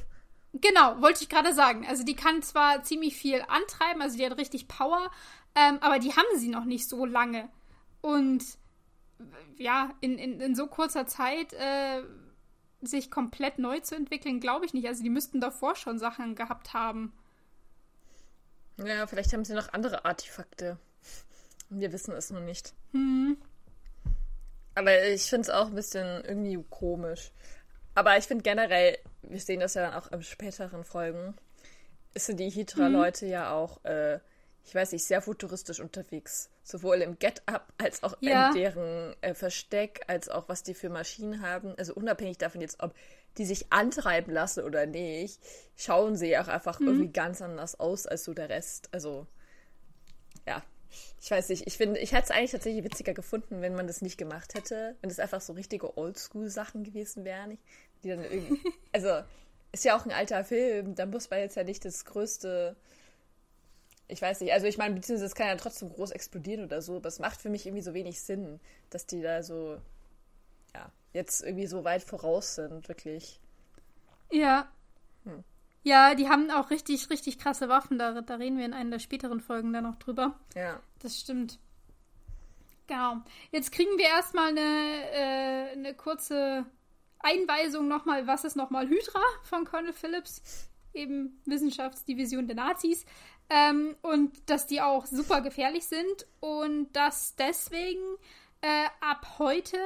Genau, 0.53 1.01
wollte 1.01 1.23
ich 1.23 1.29
gerade 1.29 1.53
sagen. 1.53 1.87
Also 1.89 2.05
die 2.05 2.15
kann 2.15 2.43
zwar 2.43 2.83
ziemlich 2.83 3.17
viel 3.17 3.43
antreiben, 3.49 4.03
also 4.03 4.17
die 4.17 4.25
hat 4.25 4.39
richtig 4.39 4.69
Power, 4.69 5.11
ähm, 5.57 5.79
aber 5.81 5.99
die 5.99 6.13
haben 6.13 6.39
sie 6.39 6.49
noch 6.49 6.65
nicht 6.65 6.89
so 6.89 7.05
lange. 7.05 7.49
Und 8.01 8.45
ja, 9.57 9.95
in, 10.01 10.19
in, 10.19 10.41
in 10.41 10.55
so 10.55 10.67
kurzer 10.67 11.07
Zeit 11.07 11.53
äh, 11.55 12.03
sich 12.83 13.11
komplett 13.11 13.59
neu 13.59 13.81
zu 13.81 13.95
entwickeln, 13.97 14.41
glaube 14.41 14.67
ich 14.67 14.75
nicht. 14.75 14.87
Also 14.87 15.03
die 15.03 15.11
müssten 15.11 15.41
davor 15.41 15.75
schon 15.75 15.99
Sachen 15.99 16.35
gehabt 16.35 16.75
haben. 16.75 17.13
Ja, 18.77 19.07
vielleicht 19.07 19.33
haben 19.33 19.45
sie 19.45 19.55
noch 19.55 19.73
andere 19.73 20.05
Artefakte. 20.05 20.79
Wir 21.71 21.93
wissen 21.93 22.13
es 22.13 22.31
nur 22.31 22.41
nicht. 22.41 22.75
Hm. 22.93 23.37
Aber 24.75 25.05
ich 25.07 25.23
finde 25.23 25.43
es 25.43 25.51
auch 25.51 25.67
ein 25.67 25.75
bisschen 25.75 26.25
irgendwie 26.25 26.63
komisch. 26.71 27.31
Aber 27.95 28.17
ich 28.17 28.25
finde 28.25 28.43
generell, 28.43 28.99
wir 29.23 29.41
sehen 29.41 29.61
das 29.61 29.75
ja 29.75 29.83
dann 29.83 29.95
auch 29.95 30.11
in 30.11 30.23
späteren 30.23 30.85
Folgen, 30.85 31.35
sind 32.17 32.39
die 32.39 32.51
Hydra-Leute 32.51 33.27
mhm. 33.27 33.31
ja 33.31 33.53
auch 33.53 33.85
äh, 33.85 34.19
ich 34.67 34.75
weiß 34.75 34.93
nicht, 34.93 35.05
sehr 35.05 35.21
futuristisch 35.21 35.81
unterwegs. 35.81 36.51
Sowohl 36.63 37.03
im 37.03 37.19
Get-Up 37.19 37.73
als 37.79 38.03
auch 38.03 38.17
ja. 38.21 38.49
in 38.49 38.55
deren 38.55 39.15
äh, 39.21 39.35
Versteck, 39.35 40.03
als 40.07 40.29
auch 40.29 40.49
was 40.49 40.63
die 40.63 40.75
für 40.75 40.89
Maschinen 40.89 41.43
haben. 41.43 41.75
Also 41.77 41.95
unabhängig 41.95 42.39
davon 42.39 42.63
jetzt, 42.63 42.83
ob 42.83 42.95
die 43.37 43.45
sich 43.45 43.71
antreiben 43.71 44.33
lassen 44.33 44.65
oder 44.65 44.87
nicht, 44.87 45.41
schauen 45.77 46.17
sie 46.17 46.39
auch 46.39 46.49
einfach 46.49 46.81
mhm. 46.81 46.87
irgendwie 46.87 47.13
ganz 47.13 47.43
anders 47.43 47.79
aus 47.79 48.07
als 48.07 48.25
so 48.25 48.33
der 48.33 48.49
Rest. 48.49 48.89
Also, 48.93 49.27
ja. 50.47 50.63
Ich 51.21 51.31
weiß 51.31 51.49
nicht, 51.49 51.67
ich 51.67 51.77
finde, 51.77 52.01
ich 52.01 52.13
hätte 52.13 52.25
es 52.25 52.31
eigentlich 52.31 52.51
tatsächlich 52.51 52.85
witziger 52.85 53.15
gefunden, 53.15 53.63
wenn 53.63 53.75
man 53.75 53.87
das 53.87 54.03
nicht 54.03 54.19
gemacht 54.19 54.55
hätte, 54.55 54.97
wenn 55.01 55.11
es 55.11 55.19
einfach 55.19 55.41
so 55.41 55.53
richtige 55.53 55.97
Oldschool-Sachen 55.97 56.85
gewesen 56.85 57.25
wären, 57.25 57.59
die 58.03 58.09
dann 58.09 58.25
irgendwie, 58.25 58.61
also 58.93 59.23
ist 59.73 59.85
ja 59.85 59.97
auch 59.97 60.05
ein 60.05 60.13
alter 60.13 60.45
Film, 60.45 60.95
da 60.95 61.07
muss 61.07 61.31
man 61.31 61.41
jetzt 61.41 61.57
ja 61.57 61.65
nicht 61.65 61.85
das 61.85 62.05
größte 62.05 62.77
ich 64.09 64.21
weiß 64.21 64.41
nicht, 64.41 64.53
also 64.53 64.67
ich 64.67 64.79
meine, 64.79 64.95
beziehungsweise 64.95 65.27
es 65.27 65.35
kann 65.35 65.47
ja 65.47 65.57
trotzdem 65.57 65.89
groß 65.89 66.11
explodieren 66.11 66.65
oder 66.65 66.83
so, 66.83 66.97
aber 66.97 67.09
es 67.09 67.19
macht 67.19 67.41
für 67.41 67.49
mich 67.49 67.67
irgendwie 67.67 67.83
so 67.83 67.95
wenig 67.95 68.21
Sinn, 68.21 68.61
dass 68.91 69.07
die 69.07 69.23
da 69.23 69.43
so, 69.43 69.79
ja, 70.75 70.93
jetzt 71.13 71.43
irgendwie 71.43 71.67
so 71.67 71.85
weit 71.85 72.03
voraus 72.03 72.57
sind, 72.57 72.87
wirklich. 72.89 73.41
Ja. 74.31 74.71
Ja, 75.85 76.15
die 76.15 76.29
haben 76.31 76.51
auch 76.51 76.71
richtig, 76.71 77.11
richtig 77.11 77.39
krasse 77.39 77.69
Waffen, 77.69 77.99
da, 77.99 78.23
da 78.23 78.37
reden 78.37 78.59
wir 78.59 78.65
in 78.65 78.73
einer 78.73 78.93
der 78.93 78.99
späteren 78.99 79.41
Folgen 79.41 79.73
dann 79.73 79.85
noch 79.85 79.97
drüber. 79.97 80.41
Ja. 80.57 80.81
Das 81.01 81.21
stimmt. 81.21 81.59
Genau. 82.87 83.23
Jetzt 83.53 83.71
kriegen 83.71 83.97
wir 83.99 84.07
erstmal 84.07 84.49
eine, 84.49 84.61
äh, 84.61 85.73
eine 85.73 85.95
kurze 85.95 86.65
Einweisung 87.19 87.87
nochmal, 87.87 88.27
was 88.27 88.45
ist 88.45 88.57
nochmal 88.57 88.89
Hydra 88.89 89.23
von 89.43 89.67
Colonel 89.67 89.93
Phillips, 89.93 90.71
eben 90.95 91.41
Wissenschaftsdivision 91.45 92.47
der 92.47 92.57
Nazis. 92.57 93.05
Ähm, 93.51 93.95
und 94.01 94.49
dass 94.49 94.67
die 94.67 94.81
auch 94.81 95.05
super 95.05 95.43
gefährlich 95.43 95.87
sind 95.87 96.27
und 96.41 96.91
dass 96.95 97.37
deswegen 97.37 98.03
äh, 98.63 98.87
ab 99.03 99.39
heute 99.39 99.77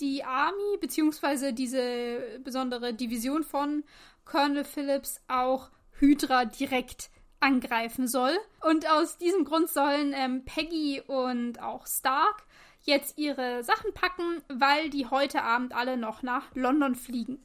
die 0.00 0.24
Army 0.24 0.76
beziehungsweise 0.80 1.52
diese 1.52 2.40
besondere 2.42 2.92
Division 2.94 3.44
von 3.44 3.84
Colonel 4.26 4.64
Phillips 4.64 5.22
auch 5.28 5.70
Hydra 5.98 6.44
direkt 6.44 7.08
angreifen 7.40 8.06
soll. 8.06 8.36
Und 8.62 8.90
aus 8.90 9.16
diesem 9.16 9.44
Grund 9.44 9.70
sollen 9.70 10.12
ähm, 10.14 10.44
Peggy 10.44 11.00
und 11.06 11.62
auch 11.62 11.86
Stark 11.86 12.44
jetzt 12.82 13.18
ihre 13.18 13.64
Sachen 13.64 13.92
packen, 13.94 14.42
weil 14.48 14.90
die 14.90 15.06
heute 15.06 15.42
Abend 15.42 15.74
alle 15.74 15.96
noch 15.96 16.22
nach 16.22 16.54
London 16.54 16.94
fliegen. 16.94 17.44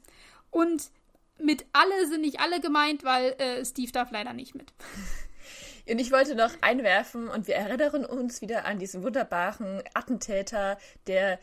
Und 0.50 0.90
mit 1.38 1.64
alle 1.72 2.06
sind 2.06 2.20
nicht 2.20 2.40
alle 2.40 2.60
gemeint, 2.60 3.04
weil 3.04 3.32
äh, 3.38 3.64
Steve 3.64 3.90
darf 3.90 4.10
leider 4.10 4.32
nicht 4.32 4.54
mit. 4.54 4.72
Und 5.88 5.98
ich 5.98 6.12
wollte 6.12 6.34
noch 6.34 6.52
einwerfen, 6.60 7.28
und 7.28 7.46
wir 7.46 7.56
erinnern 7.56 8.04
uns 8.04 8.40
wieder 8.40 8.64
an 8.64 8.78
diesen 8.78 9.02
wunderbaren 9.02 9.82
Attentäter, 9.94 10.78
der 11.06 11.38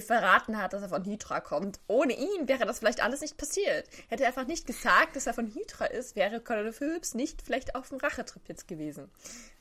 verraten 0.00 0.58
hat, 0.58 0.72
dass 0.72 0.82
er 0.82 0.88
von 0.88 1.04
Hydra 1.04 1.40
kommt. 1.40 1.80
Ohne 1.86 2.14
ihn 2.14 2.48
wäre 2.48 2.66
das 2.66 2.80
vielleicht 2.80 3.02
alles 3.02 3.20
nicht 3.20 3.36
passiert. 3.36 3.88
Hätte 4.08 4.24
er 4.24 4.28
einfach 4.28 4.46
nicht 4.46 4.66
gesagt, 4.66 5.16
dass 5.16 5.26
er 5.26 5.34
von 5.34 5.46
Hydra 5.46 5.86
ist, 5.86 6.16
wäre 6.16 6.40
Colonel 6.40 6.72
Phillips 6.72 7.14
nicht 7.14 7.42
vielleicht 7.42 7.74
auf 7.74 7.88
dem 7.88 7.98
Rachetrip 7.98 8.48
jetzt 8.48 8.66
gewesen. 8.66 9.10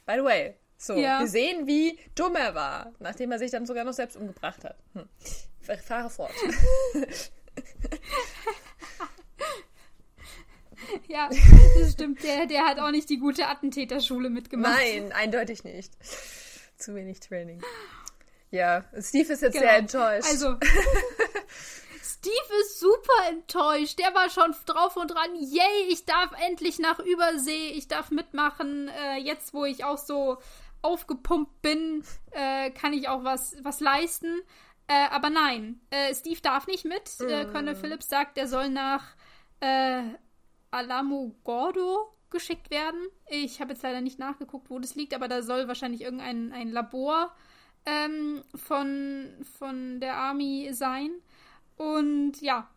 By 0.05 0.13
the 0.17 0.23
way, 0.23 0.55
so, 0.77 0.95
ja. 0.95 1.19
wir 1.19 1.27
sehen, 1.27 1.67
wie 1.67 1.99
dumm 2.15 2.35
er 2.35 2.55
war, 2.55 2.93
nachdem 2.99 3.31
er 3.31 3.39
sich 3.39 3.51
dann 3.51 3.65
sogar 3.65 3.83
noch 3.83 3.93
selbst 3.93 4.15
umgebracht 4.15 4.63
hat. 4.63 4.77
Hm. 4.93 5.07
Fahre 5.83 6.09
fort. 6.09 6.31
ja, 11.07 11.29
das 11.79 11.93
stimmt. 11.93 12.23
Der, 12.23 12.45
der 12.45 12.65
hat 12.65 12.79
auch 12.79 12.91
nicht 12.91 13.09
die 13.09 13.17
gute 13.17 13.47
Attentäterschule 13.47 14.29
mitgemacht. 14.29 14.77
Nein, 14.77 15.11
eindeutig 15.11 15.63
nicht. 15.63 15.93
Zu 16.77 16.95
wenig 16.95 17.19
Training. 17.19 17.61
Ja, 18.51 18.85
Steve 18.99 19.33
ist 19.33 19.41
jetzt 19.41 19.53
genau. 19.53 19.65
sehr 19.65 19.77
enttäuscht. 19.77 20.29
Also, 20.29 20.57
Steve 22.01 22.61
ist 22.61 22.79
super 22.79 23.29
enttäuscht. 23.29 23.99
Der 23.99 24.13
war 24.15 24.29
schon 24.29 24.55
drauf 24.65 24.95
und 24.95 25.11
dran. 25.11 25.35
Yay, 25.35 25.89
ich 25.89 26.05
darf 26.05 26.31
endlich 26.45 26.79
nach 26.79 26.99
Übersee. 26.99 27.71
Ich 27.71 27.87
darf 27.87 28.11
mitmachen. 28.11 28.89
Äh, 28.89 29.17
jetzt, 29.17 29.53
wo 29.53 29.65
ich 29.65 29.83
auch 29.83 29.97
so 29.97 30.37
aufgepumpt 30.81 31.61
bin, 31.61 32.03
äh, 32.31 32.71
kann 32.71 32.93
ich 32.93 33.09
auch 33.09 33.23
was, 33.23 33.55
was 33.63 33.79
leisten. 33.79 34.41
Äh, 34.87 35.07
aber 35.09 35.29
nein, 35.29 35.81
äh, 35.89 36.13
Steve 36.15 36.39
darf 36.41 36.67
nicht 36.67 36.85
mit. 36.85 37.11
Mm. 37.19 37.51
Colonel 37.51 37.75
Phillips 37.75 38.07
sagt, 38.07 38.37
er 38.37 38.47
soll 38.47 38.69
nach 38.69 39.03
Alamo 40.71 41.35
Gordo 41.43 42.13
geschickt 42.29 42.71
werden. 42.71 42.99
Ich 43.29 43.61
habe 43.61 43.73
jetzt 43.73 43.83
leider 43.83 44.01
nicht 44.01 44.19
nachgeguckt, 44.19 44.69
wo 44.69 44.79
das 44.79 44.95
liegt, 44.95 45.13
aber 45.13 45.27
da 45.27 45.41
soll 45.41 45.67
wahrscheinlich 45.67 46.01
irgendein 46.01 46.51
ein 46.51 46.71
Labor 46.71 47.33
ähm, 47.85 48.43
von, 48.55 49.29
von 49.57 49.99
der 49.99 50.15
Army 50.17 50.69
sein. 50.73 51.11
Und 51.77 52.41
ja, 52.41 52.69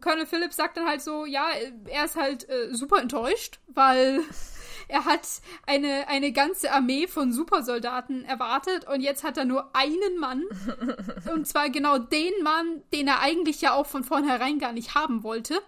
Colonel 0.00 0.26
Phillips 0.26 0.56
sagt 0.56 0.76
dann 0.76 0.86
halt 0.86 1.02
so, 1.02 1.26
ja, 1.26 1.48
er 1.86 2.04
ist 2.04 2.16
halt 2.16 2.48
äh, 2.48 2.74
super 2.74 3.00
enttäuscht, 3.00 3.60
weil 3.66 4.20
er 4.88 5.04
hat 5.04 5.28
eine, 5.66 6.08
eine 6.08 6.32
ganze 6.32 6.72
Armee 6.72 7.06
von 7.06 7.32
Supersoldaten 7.32 8.24
erwartet 8.24 8.86
und 8.88 9.02
jetzt 9.02 9.22
hat 9.22 9.36
er 9.36 9.44
nur 9.44 9.74
einen 9.76 10.18
Mann. 10.18 10.44
und 11.32 11.46
zwar 11.46 11.68
genau 11.68 11.98
den 11.98 12.32
Mann, 12.42 12.82
den 12.92 13.08
er 13.08 13.20
eigentlich 13.20 13.60
ja 13.60 13.74
auch 13.74 13.86
von 13.86 14.04
vornherein 14.04 14.58
gar 14.58 14.72
nicht 14.72 14.94
haben 14.94 15.22
wollte. 15.22 15.60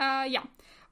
Äh, 0.00 0.28
ja. 0.30 0.42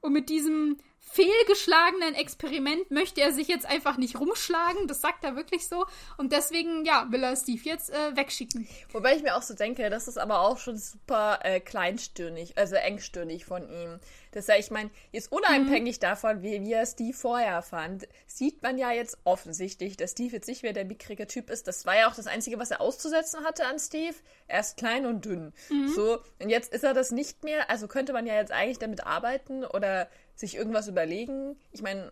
Und 0.01 0.13
mit 0.13 0.29
diesem 0.29 0.77
fehlgeschlagenen 0.99 2.15
Experiment 2.15 2.89
möchte 2.89 3.21
er 3.21 3.33
sich 3.33 3.47
jetzt 3.47 3.65
einfach 3.65 3.97
nicht 3.97 4.19
rumschlagen. 4.19 4.87
Das 4.87 5.01
sagt 5.01 5.23
er 5.23 5.35
wirklich 5.35 5.67
so. 5.67 5.85
Und 6.17 6.31
deswegen, 6.31 6.85
ja, 6.85 7.07
will 7.09 7.23
er 7.23 7.35
Steve 7.35 7.61
jetzt 7.63 7.89
äh, 7.89 8.15
wegschicken. 8.15 8.67
Wobei 8.91 9.15
ich 9.15 9.23
mir 9.23 9.35
auch 9.35 9.41
so 9.41 9.53
denke, 9.53 9.89
das 9.89 10.07
ist 10.07 10.17
aber 10.17 10.39
auch 10.41 10.57
schon 10.57 10.77
super 10.77 11.39
äh, 11.43 11.59
kleinstirnig, 11.59 12.57
also 12.57 12.75
engstirnig 12.75 13.45
von 13.45 13.69
ihm. 13.69 13.99
Das 14.31 14.47
ja, 14.47 14.55
ich 14.55 14.71
meine, 14.71 14.89
jetzt 15.11 15.31
unabhängig 15.31 15.97
mhm. 15.97 16.01
davon, 16.01 16.41
wie, 16.41 16.71
er 16.71 16.85
Steve 16.85 17.15
vorher 17.15 17.61
fand, 17.61 18.07
sieht 18.27 18.63
man 18.63 18.77
ja 18.77 18.91
jetzt 18.91 19.17
offensichtlich, 19.25 19.97
dass 19.97 20.11
Steve 20.11 20.35
jetzt 20.35 20.47
nicht 20.47 20.63
mehr 20.63 20.73
der 20.73 20.85
mickrige 20.85 21.27
Typ 21.27 21.49
ist. 21.49 21.67
Das 21.67 21.85
war 21.85 21.97
ja 21.97 22.09
auch 22.09 22.15
das 22.15 22.27
Einzige, 22.27 22.57
was 22.57 22.71
er 22.71 22.81
auszusetzen 22.81 23.43
hatte 23.43 23.65
an 23.65 23.77
Steve. 23.79 24.15
Er 24.47 24.61
ist 24.61 24.77
klein 24.77 25.05
und 25.05 25.25
dünn. 25.25 25.53
Mhm. 25.69 25.87
So, 25.89 26.19
und 26.41 26.49
jetzt 26.49 26.73
ist 26.73 26.83
er 26.83 26.93
das 26.93 27.11
nicht 27.11 27.43
mehr. 27.43 27.69
Also 27.69 27.87
könnte 27.87 28.13
man 28.13 28.25
ja 28.25 28.35
jetzt 28.35 28.51
eigentlich 28.51 28.79
damit 28.79 29.05
arbeiten 29.05 29.65
oder 29.65 30.09
sich 30.35 30.55
irgendwas 30.55 30.87
überlegen. 30.87 31.57
Ich 31.71 31.81
meine, 31.81 32.11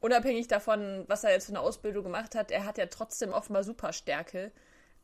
unabhängig 0.00 0.48
davon, 0.48 1.04
was 1.08 1.24
er 1.24 1.32
jetzt 1.32 1.46
für 1.46 1.52
eine 1.52 1.60
Ausbildung 1.60 2.04
gemacht 2.04 2.34
hat, 2.34 2.50
er 2.50 2.64
hat 2.64 2.78
ja 2.78 2.86
trotzdem 2.86 3.32
offenbar 3.32 3.64
Superstärke. 3.64 4.52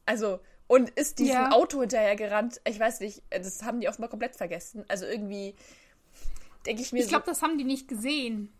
Also, 0.07 0.41
und 0.67 0.91
ist 0.91 1.19
diesem 1.19 1.35
ja. 1.35 1.51
Auto 1.51 1.81
hinterher 1.81 2.15
gerannt. 2.15 2.61
Ich 2.65 2.79
weiß 2.79 3.01
nicht, 3.01 3.23
das 3.31 3.63
haben 3.65 3.81
die 3.81 3.89
offenbar 3.89 4.09
komplett 4.09 4.37
vergessen. 4.37 4.85
Also 4.87 5.05
irgendwie 5.05 5.57
denke 6.67 6.83
ich 6.83 6.93
mir. 6.93 7.01
Ich 7.01 7.09
glaube, 7.09 7.25
so, 7.27 7.33
das 7.33 7.43
haben 7.43 7.59
die 7.59 7.65
nicht 7.65 7.89
gesehen. 7.89 8.53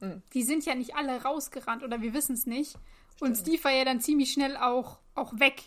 Hm. 0.00 0.22
Die 0.32 0.42
sind 0.42 0.64
ja 0.64 0.74
nicht 0.74 0.94
alle 0.96 1.22
rausgerannt 1.22 1.82
oder 1.82 2.00
wir 2.02 2.14
wissen 2.14 2.34
es 2.34 2.46
nicht. 2.46 2.76
Stimmt. 3.16 3.30
Und 3.30 3.36
Steve 3.36 3.64
war 3.64 3.72
ja 3.72 3.84
dann 3.84 4.00
ziemlich 4.00 4.32
schnell 4.32 4.56
auch, 4.56 4.98
auch 5.14 5.38
weg. 5.38 5.64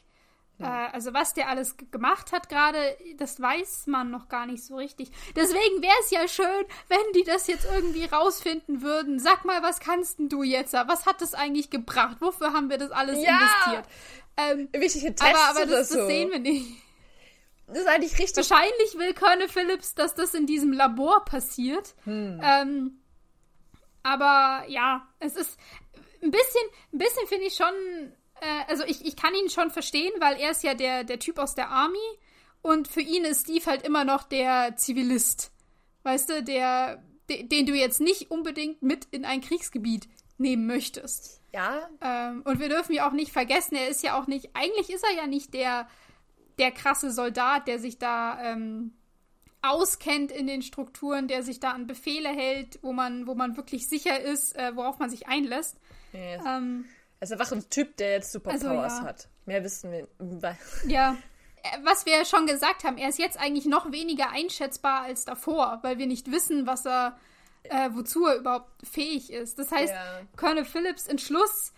Ja. 0.60 0.88
Äh, 0.88 0.89
also 0.91 1.13
was 1.13 1.34
der 1.34 1.50
alles 1.50 1.75
gemacht 1.91 2.31
hat 2.31 2.50
gerade, 2.50 2.98
das 3.17 3.39
weiß 3.39 3.88
man 3.88 4.10
noch 4.10 4.27
gar 4.27 4.46
nicht 4.46 4.63
so 4.63 4.75
richtig. 4.75 5.12
Deswegen 5.36 5.81
wäre 5.81 5.96
es 6.01 6.12
ja 6.12 6.27
schön, 6.27 6.65
wenn 6.88 7.13
die 7.15 7.24
das 7.24 7.48
jetzt 7.48 7.67
irgendwie 7.72 8.05
rausfinden 8.05 8.81
würden. 8.81 9.19
Sag 9.19 9.46
mal, 9.46 9.62
was 9.62 9.79
kannst 9.79 10.19
denn 10.19 10.29
du 10.29 10.43
jetzt? 10.43 10.74
Was 10.74 11.05
hat 11.05 11.22
das 11.22 11.34
eigentlich 11.34 11.69
gebracht? 11.69 12.17
Wofür 12.19 12.53
haben 12.53 12.69
wir 12.69 12.77
das 12.77 12.91
alles 12.91 13.24
ja. 13.24 13.39
investiert? 13.39 13.86
Ähm, 14.38 14.69
Wichtige 14.74 15.15
Tests 15.15 15.22
aber, 15.24 15.62
aber 15.62 15.65
das, 15.65 15.89
so. 15.89 15.98
das 15.98 16.07
sehen 16.07 16.31
wir 16.31 16.39
nicht. 16.39 16.67
Das 17.67 17.77
ist 17.79 17.88
eigentlich 17.88 18.17
richtig. 18.17 18.38
Wahrscheinlich 18.50 18.95
will 18.95 19.13
Colonel 19.13 19.50
Phillips, 19.50 19.93
dass 19.93 20.15
das 20.15 20.33
in 20.33 20.45
diesem 20.45 20.71
Labor 20.71 21.25
passiert. 21.25 21.95
Hm. 22.03 22.39
Ähm, 22.41 23.01
aber 24.03 24.63
ja, 24.67 25.07
es 25.19 25.36
ist 25.36 25.59
ein 26.24 26.31
bisschen, 26.31 26.63
ein 26.93 26.97
bisschen 26.97 27.27
finde 27.27 27.45
ich 27.45 27.55
schon 27.55 28.13
äh, 28.41 28.63
also 28.67 28.83
ich, 28.86 29.05
ich 29.05 29.15
kann 29.15 29.33
ihn 29.36 29.50
schon 29.50 29.71
verstehen, 29.71 30.13
weil 30.19 30.39
er 30.39 30.51
ist 30.51 30.63
ja 30.63 30.74
der, 30.74 31.03
der 31.03 31.19
Typ 31.19 31.39
aus 31.39 31.55
der 31.55 31.69
Army 31.69 31.97
und 32.62 32.88
für 32.88 33.01
ihn 33.01 33.25
ist 33.25 33.43
Steve 33.43 33.65
halt 33.65 33.83
immer 33.83 34.03
noch 34.03 34.24
der 34.24 34.75
Zivilist. 34.75 35.51
Weißt 36.03 36.29
du, 36.29 36.43
der, 36.43 37.03
de, 37.29 37.43
den 37.43 37.65
du 37.65 37.74
jetzt 37.74 38.01
nicht 38.01 38.31
unbedingt 38.31 38.81
mit 38.81 39.05
in 39.12 39.25
ein 39.25 39.41
Kriegsgebiet 39.41 40.07
nehmen 40.38 40.67
möchtest. 40.67 41.41
Ja. 41.53 41.89
Ähm, 42.01 42.43
und 42.45 42.59
wir 42.59 42.69
dürfen 42.69 42.93
ja 42.93 43.07
auch 43.07 43.13
nicht 43.13 43.31
vergessen, 43.31 43.75
er 43.75 43.88
ist 43.88 44.03
ja 44.03 44.19
auch 44.19 44.27
nicht, 44.27 44.50
eigentlich 44.53 44.89
ist 44.89 45.03
er 45.03 45.15
ja 45.15 45.27
nicht 45.27 45.53
der, 45.53 45.88
der 46.59 46.71
krasse 46.71 47.11
Soldat, 47.11 47.67
der 47.67 47.79
sich 47.79 47.99
da 47.99 48.41
ähm, 48.41 48.93
auskennt 49.61 50.31
in 50.31 50.47
den 50.47 50.61
Strukturen, 50.61 51.27
der 51.27 51.43
sich 51.43 51.59
da 51.59 51.71
an 51.71 51.87
Befehle 51.87 52.29
hält, 52.29 52.79
wo 52.81 52.93
man, 52.93 53.27
wo 53.27 53.35
man 53.35 53.57
wirklich 53.57 53.87
sicher 53.87 54.19
ist, 54.19 54.55
äh, 54.55 54.75
worauf 54.75 54.99
man 54.99 55.09
sich 55.09 55.27
einlässt. 55.27 55.77
Yes. 56.13 56.41
Ähm, 56.47 56.85
ist 57.19 57.31
einfach 57.31 57.51
ein 57.51 57.69
Typ, 57.69 57.97
der 57.97 58.11
jetzt 58.13 58.31
Superpowers 58.31 58.63
also, 58.63 59.01
ja. 59.01 59.03
hat. 59.03 59.27
Mehr 59.45 59.63
wissen 59.63 59.91
wir. 59.91 60.07
Ja. 60.87 61.17
Äh, 61.63 61.77
was 61.83 62.05
wir 62.05 62.25
schon 62.25 62.45
gesagt 62.45 62.83
haben, 62.83 62.97
er 62.97 63.09
ist 63.09 63.17
jetzt 63.17 63.39
eigentlich 63.39 63.65
noch 63.65 63.91
weniger 63.91 64.29
einschätzbar 64.31 65.01
als 65.01 65.25
davor, 65.25 65.79
weil 65.81 65.97
wir 65.97 66.05
nicht 66.05 66.31
wissen, 66.31 66.67
was 66.67 66.85
er, 66.85 67.17
äh, 67.63 67.89
wozu 67.93 68.25
er 68.25 68.35
überhaupt 68.35 68.71
fähig 68.85 69.31
ist. 69.31 69.57
Das 69.57 69.71
heißt, 69.71 69.93
ja. 69.93 70.21
Colonel 70.35 70.65
Phillips 70.65 71.07
Entschluss, 71.07 71.73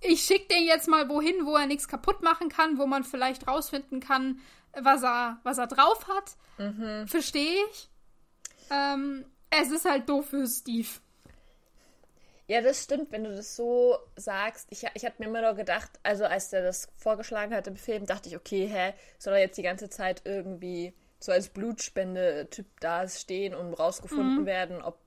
ich 0.00 0.22
schicke 0.22 0.54
den 0.54 0.64
jetzt 0.64 0.88
mal 0.88 1.08
wohin, 1.08 1.44
wo 1.44 1.56
er 1.56 1.66
nichts 1.66 1.88
kaputt 1.88 2.22
machen 2.22 2.48
kann, 2.48 2.78
wo 2.78 2.86
man 2.86 3.04
vielleicht 3.04 3.46
rausfinden 3.46 4.00
kann, 4.00 4.40
was 4.72 5.02
er, 5.02 5.40
was 5.42 5.58
er 5.58 5.66
drauf 5.66 6.06
hat. 6.08 6.36
Mhm. 6.58 7.08
Verstehe 7.08 7.58
ich. 7.70 7.88
Ähm, 8.70 9.24
es 9.50 9.70
ist 9.70 9.84
halt 9.84 10.08
doof 10.08 10.28
für 10.28 10.46
Steve. 10.46 10.88
Ja, 12.46 12.62
das 12.62 12.82
stimmt, 12.82 13.12
wenn 13.12 13.24
du 13.24 13.34
das 13.34 13.56
so 13.56 13.98
sagst. 14.16 14.68
Ich, 14.70 14.86
ich 14.94 15.04
habe 15.04 15.16
mir 15.18 15.26
immer 15.26 15.42
nur 15.42 15.54
gedacht, 15.54 15.90
also 16.02 16.24
als 16.24 16.48
der 16.48 16.62
das 16.62 16.88
vorgeschlagen 16.96 17.54
hat 17.54 17.66
im 17.66 17.76
Film, 17.76 18.06
dachte 18.06 18.28
ich, 18.28 18.36
okay, 18.36 18.66
hä, 18.66 18.94
soll 19.18 19.34
er 19.34 19.40
jetzt 19.40 19.58
die 19.58 19.62
ganze 19.62 19.90
Zeit 19.90 20.22
irgendwie 20.24 20.94
so 21.20 21.32
als 21.32 21.50
Blutspende-Typ 21.50 22.66
da 22.80 23.06
stehen 23.08 23.54
und 23.54 23.74
rausgefunden 23.74 24.42
mhm. 24.42 24.46
werden, 24.46 24.80
ob, 24.80 24.98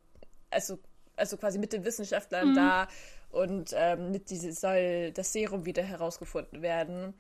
also, 0.52 0.78
also 1.16 1.38
quasi 1.38 1.58
mit 1.58 1.74
den 1.74 1.84
Wissenschaftlern 1.84 2.50
mhm. 2.50 2.56
da 2.56 2.88
und 3.32 3.74
ähm, 3.76 4.12
mit 4.12 4.30
diese 4.30 4.52
soll 4.52 5.12
das 5.12 5.34
Serum 5.34 5.66
wieder 5.66 5.84
herausgefunden 5.84 6.62
werden. 6.62 7.14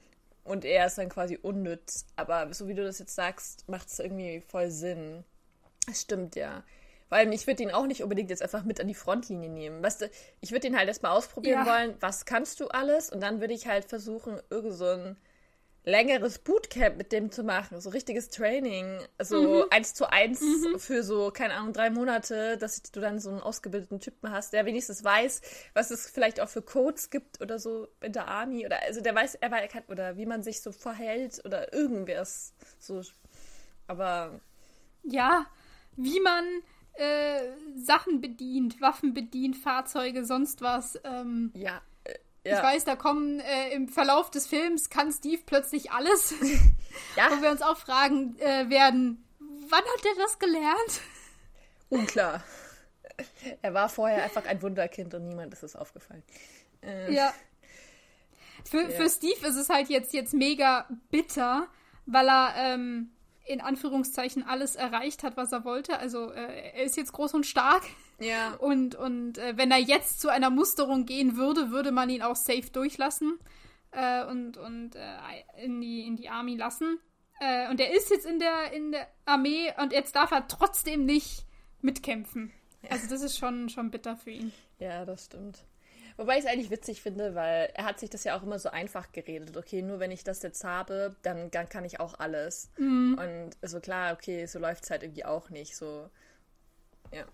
Und 0.43 0.65
er 0.65 0.87
ist 0.87 0.97
dann 0.97 1.09
quasi 1.09 1.37
unnütz. 1.41 2.05
Aber 2.15 2.53
so 2.53 2.67
wie 2.67 2.73
du 2.73 2.83
das 2.83 2.99
jetzt 2.99 3.15
sagst, 3.15 3.67
macht 3.69 3.87
es 3.87 3.99
irgendwie 3.99 4.41
voll 4.41 4.71
Sinn. 4.71 5.23
Das 5.87 6.01
stimmt, 6.01 6.35
ja. 6.35 6.63
Weil 7.09 7.31
ich 7.33 7.45
würde 7.45 7.63
ihn 7.63 7.71
auch 7.71 7.85
nicht 7.85 8.03
unbedingt 8.03 8.29
jetzt 8.29 8.41
einfach 8.41 8.63
mit 8.63 8.79
an 8.79 8.87
die 8.87 8.95
Frontlinie 8.95 9.49
nehmen. 9.49 9.83
Weißt 9.83 10.01
du, 10.01 10.09
ich 10.39 10.51
würde 10.51 10.67
ihn 10.67 10.77
halt 10.77 10.87
erstmal 10.87 11.11
ausprobieren 11.11 11.65
ja. 11.65 11.71
wollen, 11.71 11.95
was 11.99 12.25
kannst 12.25 12.59
du 12.59 12.69
alles? 12.69 13.09
Und 13.09 13.21
dann 13.21 13.41
würde 13.41 13.53
ich 13.53 13.67
halt 13.67 13.85
versuchen, 13.85 14.39
irgend 14.49 14.73
so 14.73 14.85
ein 14.85 15.17
längeres 15.83 16.39
Bootcamp 16.39 16.97
mit 16.97 17.11
dem 17.11 17.31
zu 17.31 17.43
machen. 17.43 17.81
So 17.81 17.89
richtiges 17.89 18.29
Training. 18.29 18.99
So 19.19 19.65
mhm. 19.65 19.65
eins 19.71 19.93
zu 19.93 20.11
eins 20.11 20.41
mhm. 20.41 20.79
für 20.79 21.03
so, 21.03 21.31
keine 21.31 21.55
Ahnung, 21.55 21.73
drei 21.73 21.89
Monate, 21.89 22.57
dass 22.57 22.81
du 22.83 22.99
dann 22.99 23.19
so 23.19 23.29
einen 23.29 23.41
ausgebildeten 23.41 23.99
Typen 23.99 24.31
hast, 24.31 24.53
der 24.53 24.65
wenigstens 24.65 25.03
weiß, 25.03 25.41
was 25.73 25.91
es 25.91 26.09
vielleicht 26.09 26.39
auch 26.39 26.49
für 26.49 26.61
Codes 26.61 27.09
gibt 27.09 27.41
oder 27.41 27.59
so 27.59 27.87
in 28.01 28.13
der 28.13 28.27
Army. 28.27 28.65
Oder 28.65 28.81
also 28.83 29.01
der 29.01 29.15
weiß, 29.15 29.35
er 29.35 29.51
weiß, 29.51 29.71
oder 29.87 30.17
wie 30.17 30.25
man 30.25 30.43
sich 30.43 30.61
so 30.61 30.71
verhält 30.71 31.41
oder 31.45 31.73
irgendwas. 31.73 32.53
So. 32.79 33.01
Aber. 33.87 34.39
Ja, 35.03 35.47
wie 35.95 36.19
man 36.19 36.45
äh, 36.93 37.41
Sachen 37.75 38.21
bedient, 38.21 38.81
Waffen 38.81 39.13
bedient, 39.13 39.57
Fahrzeuge, 39.57 40.25
sonst 40.25 40.61
was. 40.61 40.99
Ähm, 41.03 41.51
ja. 41.55 41.81
Ja. 42.43 42.57
Ich 42.57 42.63
weiß, 42.63 42.85
da 42.85 42.95
kommen 42.95 43.39
äh, 43.39 43.69
im 43.73 43.87
Verlauf 43.87 44.31
des 44.31 44.47
Films 44.47 44.89
kann 44.89 45.11
Steve 45.11 45.41
plötzlich 45.45 45.91
alles. 45.91 46.33
ja. 47.15 47.29
Wo 47.29 47.41
wir 47.41 47.51
uns 47.51 47.61
auch 47.61 47.77
fragen 47.77 48.35
äh, 48.39 48.69
werden, 48.69 49.23
wann 49.39 49.83
hat 49.83 50.05
er 50.05 50.23
das 50.23 50.39
gelernt? 50.39 51.01
Unklar. 51.89 52.43
Er 53.61 53.75
war 53.75 53.87
vorher 53.87 54.23
einfach 54.23 54.45
ein 54.45 54.59
Wunderkind 54.63 55.13
und 55.13 55.27
niemand 55.27 55.53
ist 55.53 55.61
es 55.61 55.75
aufgefallen. 55.75 56.23
Äh, 56.81 57.13
ja. 57.13 57.31
Für, 58.67 58.81
ja. 58.81 58.89
für 58.89 59.09
Steve 59.11 59.45
ist 59.45 59.57
es 59.57 59.69
halt 59.69 59.89
jetzt, 59.89 60.13
jetzt 60.13 60.33
mega 60.33 60.87
bitter, 61.11 61.67
weil 62.07 62.27
er 62.27 62.53
ähm, 62.57 63.11
in 63.45 63.61
Anführungszeichen 63.61 64.43
alles 64.43 64.75
erreicht 64.75 65.21
hat, 65.21 65.37
was 65.37 65.51
er 65.51 65.65
wollte. 65.65 65.99
Also 65.99 66.31
äh, 66.31 66.71
er 66.71 66.83
ist 66.83 66.97
jetzt 66.97 67.13
groß 67.13 67.35
und 67.35 67.45
stark. 67.45 67.83
Ja. 68.21 68.53
Und, 68.55 68.95
und 68.95 69.37
äh, 69.37 69.57
wenn 69.57 69.71
er 69.71 69.79
jetzt 69.79 70.21
zu 70.21 70.29
einer 70.29 70.49
Musterung 70.49 71.05
gehen 71.05 71.37
würde, 71.37 71.71
würde 71.71 71.91
man 71.91 72.09
ihn 72.09 72.21
auch 72.21 72.35
safe 72.35 72.69
durchlassen 72.71 73.39
äh, 73.91 74.25
und, 74.25 74.57
und 74.57 74.95
äh, 74.95 75.63
in, 75.63 75.81
die, 75.81 76.05
in 76.05 76.15
die 76.15 76.29
Army 76.29 76.55
lassen. 76.55 76.99
Äh, 77.39 77.69
und 77.69 77.79
er 77.79 77.93
ist 77.93 78.09
jetzt 78.11 78.25
in 78.25 78.39
der, 78.39 78.71
in 78.73 78.91
der 78.91 79.07
Armee 79.25 79.73
und 79.81 79.91
jetzt 79.91 80.15
darf 80.15 80.31
er 80.31 80.47
trotzdem 80.47 81.05
nicht 81.05 81.45
mitkämpfen. 81.81 82.51
Ja. 82.83 82.91
Also 82.91 83.09
das 83.09 83.21
ist 83.21 83.37
schon, 83.37 83.69
schon 83.69 83.91
bitter 83.91 84.15
für 84.15 84.31
ihn. 84.31 84.51
Ja, 84.79 85.05
das 85.05 85.25
stimmt. 85.25 85.65
Wobei 86.17 86.37
ich 86.37 86.45
es 86.45 86.51
eigentlich 86.51 86.69
witzig 86.69 87.01
finde, 87.01 87.33
weil 87.35 87.71
er 87.73 87.85
hat 87.85 87.99
sich 87.99 88.09
das 88.09 88.23
ja 88.23 88.37
auch 88.37 88.43
immer 88.43 88.59
so 88.59 88.69
einfach 88.69 89.11
geredet. 89.11 89.57
Okay, 89.57 89.81
nur 89.81 89.99
wenn 89.99 90.11
ich 90.11 90.23
das 90.23 90.43
jetzt 90.43 90.63
habe, 90.63 91.15
dann, 91.23 91.49
dann 91.49 91.69
kann 91.69 91.85
ich 91.85 91.99
auch 91.99 92.19
alles. 92.19 92.69
Mhm. 92.77 93.19
Und 93.19 93.67
so 93.67 93.79
klar, 93.79 94.13
okay, 94.13 94.45
so 94.45 94.59
läuft 94.59 94.83
es 94.83 94.91
halt 94.91 95.03
irgendwie 95.03 95.25
auch 95.25 95.49
nicht. 95.49 95.75
So. 95.75 96.09
Ja. 97.11 97.25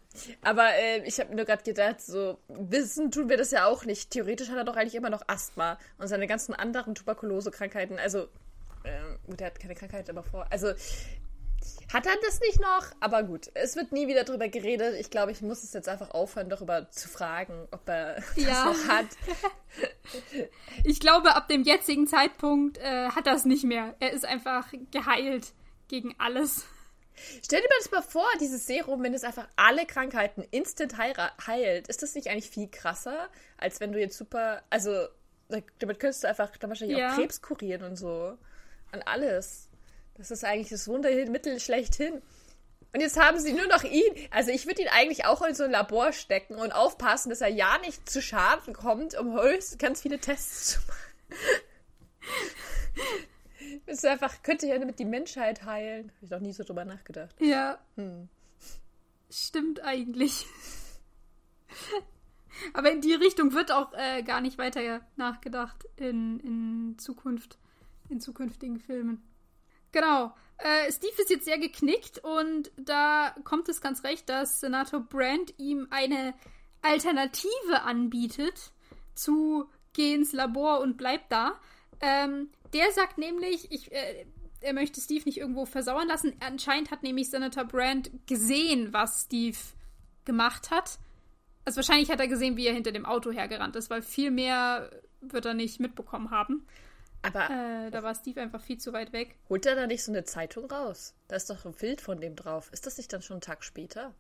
Aber 0.42 0.74
äh, 0.74 1.04
ich 1.08 1.20
habe 1.20 1.30
mir 1.30 1.36
nur 1.36 1.46
gerade 1.46 1.64
gedacht, 1.64 2.02
so 2.02 2.40
wissen 2.48 3.12
tun 3.12 3.30
wir 3.30 3.38
das 3.38 3.52
ja 3.52 3.66
auch 3.66 3.86
nicht. 3.86 4.10
Theoretisch 4.10 4.50
hat 4.50 4.58
er 4.58 4.64
doch 4.64 4.76
eigentlich 4.76 4.96
immer 4.96 5.10
noch 5.10 5.24
Asthma 5.28 5.78
und 5.98 6.08
seine 6.08 6.28
ganzen 6.28 6.56
anderen 6.56 6.96
Tuberkulose-Krankheiten. 6.96 8.00
Also, 8.00 8.24
äh, 8.84 9.00
gut, 9.28 9.40
er 9.40 9.48
hat 9.48 9.60
keine 9.60 9.76
Krankheit, 9.76 10.10
aber 10.10 10.24
vor. 10.24 10.48
Also, 10.50 10.74
hat 11.94 12.06
er 12.06 12.16
das 12.24 12.40
nicht 12.42 12.60
noch? 12.60 12.86
Aber 13.00 13.24
gut, 13.24 13.50
es 13.54 13.76
wird 13.76 13.92
nie 13.92 14.08
wieder 14.08 14.24
darüber 14.24 14.48
geredet. 14.48 14.96
Ich 15.00 15.10
glaube, 15.10 15.32
ich 15.32 15.42
muss 15.42 15.64
es 15.64 15.74
jetzt 15.74 15.88
einfach 15.88 16.12
aufhören, 16.12 16.50
darüber 16.50 16.90
zu 16.90 17.08
fragen, 17.08 17.68
ob 17.72 17.88
er 17.88 18.18
ja. 18.36 18.48
das 18.48 18.66
noch 18.66 18.88
hat. 18.88 19.06
ich 20.84 21.00
glaube, 21.00 21.36
ab 21.36 21.48
dem 21.48 21.64
jetzigen 21.64 22.08
Zeitpunkt 22.08 22.78
äh, 22.80 23.10
hat 23.10 23.28
er 23.28 23.36
es 23.36 23.46
nicht 23.46 23.64
mehr. 23.64 23.96
Er 24.00 24.12
ist 24.12 24.26
einfach 24.26 24.68
geheilt 24.92 25.54
gegen 25.88 26.16
alles. 26.18 26.66
Stell 27.44 27.62
dir 27.62 27.70
das 27.80 27.92
mal 27.92 28.02
vor, 28.02 28.28
dieses 28.40 28.68
Serum, 28.68 29.04
wenn 29.04 29.14
es 29.14 29.24
einfach 29.24 29.48
alle 29.56 29.86
Krankheiten 29.86 30.44
instant 30.52 30.98
heilt, 30.98 31.88
ist 31.88 32.04
das 32.04 32.16
nicht 32.16 32.30
eigentlich 32.30 32.50
viel 32.50 32.68
krasser, 32.68 33.30
als 33.58 33.80
wenn 33.80 33.92
du 33.92 34.00
jetzt 34.00 34.18
super, 34.18 34.64
also 34.70 35.08
damit 35.80 36.00
könntest 36.00 36.24
du 36.24 36.28
einfach 36.28 36.56
dann 36.58 36.70
wahrscheinlich 36.70 36.98
ja. 36.98 37.12
auch 37.12 37.16
Krebs 37.16 37.42
kurieren 37.42 37.84
und 37.84 37.96
so. 37.96 38.38
An 38.92 39.02
alles. 39.06 39.70
Das 40.16 40.32
ist 40.32 40.44
eigentlich 40.44 40.70
das 40.70 40.88
Wundermittel 40.88 41.60
schlechthin. 41.60 42.22
Und 42.94 43.02
jetzt 43.02 43.20
haben 43.20 43.40
sie 43.40 43.54
nur 43.54 43.68
noch 43.68 43.84
ihn. 43.84 44.14
Also 44.32 44.52
ich 44.52 44.66
würde 44.66 44.82
ihn 44.82 44.88
eigentlich 44.88 45.26
auch 45.26 45.42
in 45.42 45.54
so 45.54 45.64
ein 45.64 45.72
Labor 45.72 46.14
stecken 46.14 46.56
und 46.56 46.72
aufpassen, 46.72 47.30
dass 47.30 47.42
er 47.42 47.50
ja 47.50 47.78
nicht 47.80 48.10
zu 48.10 48.22
Schaden 48.22 48.74
kommt, 48.74 49.16
um 49.16 49.40
höchst 49.40 49.78
ganz 49.78 50.02
viele 50.02 50.20
Tests 50.20 50.72
zu 50.72 50.80
machen. 50.88 51.30
Das 53.86 53.98
ist 54.00 54.06
einfach, 54.06 54.44
könnte 54.44 54.68
ja 54.68 54.78
damit 54.78 55.00
die 55.00 55.06
Menschheit 55.06 55.66
heilen. 55.66 56.12
Habe 56.16 56.26
ich 56.26 56.30
noch 56.30 56.40
nie 56.40 56.54
so 56.54 56.64
drüber 56.64 56.86
nachgedacht. 56.86 57.36
Ja. 57.40 57.80
Hm. 57.96 58.30
Stimmt 59.30 59.84
eigentlich. 59.84 60.46
Aber 62.74 62.92
in 62.92 63.02
die 63.02 63.14
Richtung 63.14 63.54
wird 63.54 63.72
auch 63.72 63.94
äh, 63.94 64.24
gar 64.24 64.42
nicht 64.42 64.58
weiter 64.58 65.02
nachgedacht 65.16 65.88
in, 65.96 66.40
in 66.40 66.98
Zukunft, 66.98 67.58
in 68.10 68.20
zukünftigen 68.20 68.80
Filmen. 68.80 69.22
Genau. 69.92 70.34
Äh, 70.58 70.92
Steve 70.92 71.22
ist 71.22 71.30
jetzt 71.30 71.46
sehr 71.46 71.60
geknickt 71.60 72.20
und 72.20 72.72
da 72.78 73.36
kommt 73.44 73.70
es 73.70 73.82
ganz 73.82 74.04
recht, 74.04 74.28
dass 74.28 74.60
Senator 74.60 75.02
Brand 75.02 75.54
ihm 75.58 75.88
eine 75.92 76.34
Alternative 76.82 77.84
anbietet 77.84 78.72
zu 79.14 79.70
geh 79.94 80.14
ins 80.14 80.34
Labor 80.34 80.80
und 80.80 80.98
bleib 80.98 81.30
da. 81.30 81.60
Ähm, 82.00 82.50
der 82.74 82.92
sagt 82.92 83.18
nämlich, 83.18 83.72
ich, 83.72 83.92
äh, 83.92 84.26
er 84.62 84.74
möchte 84.74 85.02
Steve 85.02 85.24
nicht 85.26 85.38
irgendwo 85.38 85.66
versauern 85.66 86.08
lassen. 86.08 86.34
Anscheinend 86.40 86.92
hat 86.92 87.04
nämlich 87.04 87.30
Senator 87.30 87.66
Brand 87.66 88.12
gesehen, 88.28 88.94
was 88.94 89.24
Steve 89.26 89.58
gemacht 90.26 90.72
hat. 90.72 91.00
Also 91.66 91.78
wahrscheinlich 91.78 92.10
hat 92.10 92.20
er 92.20 92.28
gesehen, 92.28 92.58
wie 92.58 92.68
er 92.68 92.74
hinter 92.74 92.92
dem 92.92 93.06
Auto 93.06 93.32
hergerannt 93.32 93.76
ist, 93.76 93.90
weil 93.90 94.02
viel 94.02 94.32
mehr 94.32 94.90
wird 95.22 95.46
er 95.46 95.54
nicht 95.54 95.80
mitbekommen 95.80 96.32
haben. 96.32 96.66
Aber 97.22 97.50
äh, 97.50 97.92
da 97.92 98.04
war 98.04 98.16
Steve 98.16 98.42
einfach 98.42 98.62
viel 98.62 98.78
zu 98.78 98.94
weit 98.94 99.12
weg. 99.12 99.36
Holt 99.50 99.66
er 99.66 99.76
da 99.76 99.88
nicht 99.88 100.04
so 100.04 100.12
eine 100.12 100.24
Zeitung 100.24 100.70
raus? 100.72 101.14
Da 101.28 101.36
ist 101.36 101.50
doch 101.50 101.66
ein 101.66 101.74
Bild 101.74 102.00
von 102.00 102.22
dem 102.22 102.36
drauf. 102.36 102.70
Ist 102.72 102.86
das 102.86 102.98
nicht 102.98 103.12
dann 103.12 103.22
schon 103.22 103.36
einen 103.36 103.42
Tag 103.42 103.64
später? 103.64 104.14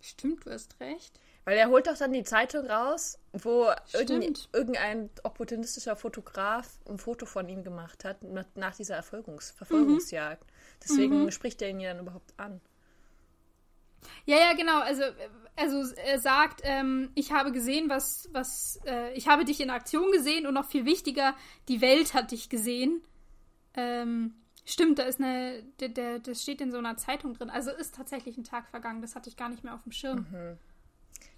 Stimmt, 0.00 0.46
du 0.46 0.50
hast 0.50 0.78
recht. 0.80 1.18
Weil 1.46 1.58
er 1.58 1.68
holt 1.68 1.86
doch 1.86 1.96
dann 1.96 2.12
die 2.12 2.24
Zeitung 2.24 2.66
raus, 2.66 3.20
wo 3.32 3.68
irgendein, 3.92 4.34
irgendein 4.52 5.10
opportunistischer 5.22 5.94
Fotograf 5.94 6.68
ein 6.88 6.98
Foto 6.98 7.24
von 7.24 7.48
ihm 7.48 7.62
gemacht 7.62 8.04
hat, 8.04 8.18
nach 8.56 8.74
dieser 8.74 8.96
Erfolgungs 8.96 9.52
Verfolgungsjagd. 9.52 10.42
Mhm. 10.42 10.80
Deswegen 10.82 11.22
mhm. 11.22 11.30
spricht 11.30 11.62
er 11.62 11.70
ihn 11.70 11.78
ja 11.78 11.94
dann 11.94 12.02
überhaupt 12.02 12.34
an. 12.36 12.60
Ja, 14.24 14.38
ja, 14.38 14.54
genau. 14.54 14.80
Also, 14.80 15.04
also 15.54 15.94
er 15.94 16.18
sagt, 16.18 16.62
ähm, 16.64 17.10
ich 17.14 17.30
habe 17.30 17.52
gesehen, 17.52 17.88
was, 17.88 18.28
was, 18.32 18.80
äh, 18.84 19.12
ich 19.12 19.28
habe 19.28 19.44
dich 19.44 19.60
in 19.60 19.70
Aktion 19.70 20.10
gesehen 20.10 20.48
und 20.48 20.54
noch 20.54 20.68
viel 20.68 20.84
wichtiger, 20.84 21.36
die 21.68 21.80
Welt 21.80 22.12
hat 22.12 22.32
dich 22.32 22.48
gesehen. 22.48 23.02
Ähm, 23.74 24.34
stimmt, 24.64 24.98
da 24.98 25.04
ist 25.04 25.20
eine, 25.20 25.62
der, 25.78 25.90
der, 25.90 26.18
das 26.18 26.42
steht 26.42 26.60
in 26.60 26.72
so 26.72 26.78
einer 26.78 26.96
Zeitung 26.96 27.34
drin. 27.34 27.50
Also 27.50 27.70
ist 27.70 27.94
tatsächlich 27.94 28.36
ein 28.36 28.42
Tag 28.42 28.68
vergangen, 28.68 29.00
das 29.00 29.14
hatte 29.14 29.28
ich 29.28 29.36
gar 29.36 29.48
nicht 29.48 29.62
mehr 29.62 29.74
auf 29.74 29.84
dem 29.84 29.92
Schirm. 29.92 30.26
Mhm. 30.32 30.58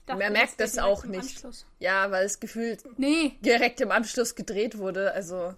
Dachte, 0.08 0.22
Man 0.22 0.32
merkt 0.32 0.60
das, 0.60 0.72
das 0.72 0.84
auch 0.84 1.04
nicht. 1.04 1.36
Anschluss. 1.36 1.66
Ja, 1.78 2.10
weil 2.10 2.24
es 2.24 2.40
gefühlt 2.40 2.84
nee. 2.98 3.36
direkt 3.40 3.80
im 3.80 3.90
Anschluss 3.90 4.34
gedreht 4.34 4.78
wurde. 4.78 5.12
Also. 5.12 5.54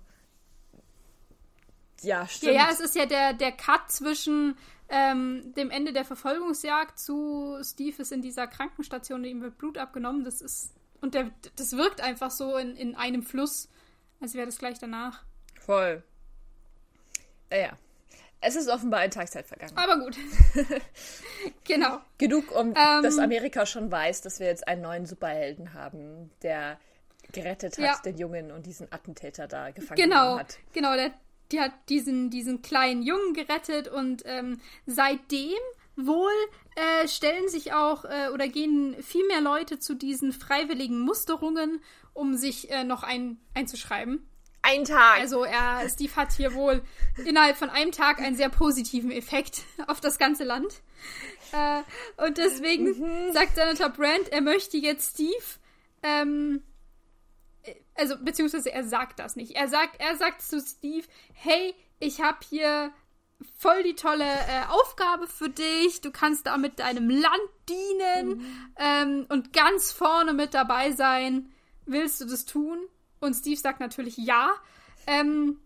Ja, 2.02 2.26
stimmt. 2.26 2.54
Ja, 2.54 2.64
ja, 2.64 2.68
es 2.70 2.80
ist 2.80 2.94
ja 2.94 3.06
der, 3.06 3.32
der 3.34 3.52
Cut 3.52 3.90
zwischen 3.90 4.56
ähm, 4.88 5.52
dem 5.54 5.70
Ende 5.70 5.92
der 5.92 6.04
Verfolgungsjagd 6.04 6.98
zu 6.98 7.58
Steve 7.62 8.02
ist 8.02 8.12
in 8.12 8.22
dieser 8.22 8.46
Krankenstation, 8.46 9.24
ihm 9.24 9.40
wird 9.40 9.58
Blut 9.58 9.78
abgenommen. 9.78 10.24
Das 10.24 10.40
ist. 10.40 10.74
Und 11.00 11.14
der, 11.14 11.30
das 11.56 11.72
wirkt 11.72 12.00
einfach 12.02 12.30
so 12.30 12.56
in, 12.56 12.76
in 12.76 12.94
einem 12.94 13.22
Fluss, 13.22 13.68
als 14.20 14.34
wäre 14.34 14.46
das 14.46 14.58
gleich 14.58 14.78
danach. 14.78 15.24
Voll. 15.58 16.02
Ja. 17.52 17.78
Es 18.42 18.56
ist 18.56 18.68
offenbar 18.68 19.00
ein 19.00 19.10
Tagzeit 19.10 19.46
vergangen. 19.46 19.76
Aber 19.76 19.98
gut. 19.98 20.16
genau. 21.64 22.00
Genug, 22.16 22.50
um 22.52 22.68
ähm, 22.68 23.02
dass 23.02 23.18
Amerika 23.18 23.66
schon 23.66 23.90
weiß, 23.90 24.22
dass 24.22 24.40
wir 24.40 24.46
jetzt 24.46 24.66
einen 24.66 24.82
neuen 24.82 25.04
Superhelden 25.04 25.74
haben, 25.74 26.30
der 26.42 26.78
gerettet 27.32 27.78
hat, 27.78 27.84
ja. 27.84 28.00
den 28.04 28.18
Jungen 28.18 28.50
und 28.50 28.66
diesen 28.66 28.90
Attentäter 28.92 29.46
da 29.46 29.70
gefangen 29.70 30.00
genau, 30.00 30.38
hat. 30.38 30.58
Genau, 30.72 30.94
der, 30.94 31.12
die 31.52 31.60
hat 31.60 31.72
diesen, 31.88 32.30
diesen 32.30 32.62
kleinen 32.62 33.02
Jungen 33.02 33.34
gerettet 33.34 33.88
und 33.88 34.22
ähm, 34.26 34.60
seitdem 34.86 35.58
wohl 35.96 36.32
äh, 36.76 37.08
stellen 37.08 37.48
sich 37.48 37.72
auch 37.72 38.04
äh, 38.04 38.30
oder 38.32 38.48
gehen 38.48 38.96
viel 39.02 39.26
mehr 39.26 39.40
Leute 39.40 39.78
zu 39.78 39.94
diesen 39.94 40.32
freiwilligen 40.32 41.00
Musterungen, 41.00 41.82
um 42.14 42.36
sich 42.36 42.70
äh, 42.70 42.84
noch 42.84 43.02
ein, 43.02 43.38
einzuschreiben. 43.54 44.26
Ein 44.62 44.84
Tag. 44.84 45.20
Also 45.20 45.44
er, 45.44 45.88
Steve 45.88 46.14
hat 46.16 46.32
hier 46.32 46.54
wohl 46.54 46.82
innerhalb 47.24 47.56
von 47.56 47.70
einem 47.70 47.92
Tag 47.92 48.20
einen 48.20 48.36
sehr 48.36 48.50
positiven 48.50 49.10
Effekt 49.10 49.62
auf 49.86 50.00
das 50.00 50.18
ganze 50.18 50.44
Land. 50.44 50.82
Äh, 51.52 51.82
und 52.24 52.38
deswegen 52.38 52.86
mhm. 52.86 53.32
sagt 53.32 53.56
Senator 53.56 53.88
Brand, 53.88 54.28
er 54.30 54.42
möchte 54.42 54.76
jetzt 54.76 55.14
Steve, 55.14 55.44
ähm, 56.02 56.62
also 57.94 58.16
beziehungsweise 58.18 58.72
er 58.72 58.84
sagt 58.84 59.18
das 59.18 59.36
nicht. 59.36 59.56
Er 59.56 59.68
sagt, 59.68 60.00
er 60.00 60.16
sagt 60.16 60.42
zu 60.42 60.60
Steve, 60.60 61.06
hey, 61.32 61.74
ich 61.98 62.20
habe 62.20 62.38
hier 62.48 62.92
voll 63.58 63.82
die 63.82 63.94
tolle 63.94 64.24
äh, 64.24 64.66
Aufgabe 64.68 65.26
für 65.26 65.48
dich. 65.48 66.00
Du 66.00 66.10
kannst 66.10 66.46
damit 66.46 66.78
deinem 66.78 67.08
Land 67.08 67.48
dienen 67.68 68.28
mhm. 68.28 68.74
ähm, 68.76 69.26
und 69.28 69.52
ganz 69.52 69.92
vorne 69.92 70.32
mit 70.32 70.54
dabei 70.54 70.92
sein. 70.92 71.52
Willst 71.86 72.20
du 72.20 72.26
das 72.26 72.44
tun? 72.44 72.78
Und 73.20 73.34
Steve 73.34 73.56
sagt 73.56 73.80
natürlich 73.80 74.16
ja. 74.16 74.50
Ähm, 75.06 75.58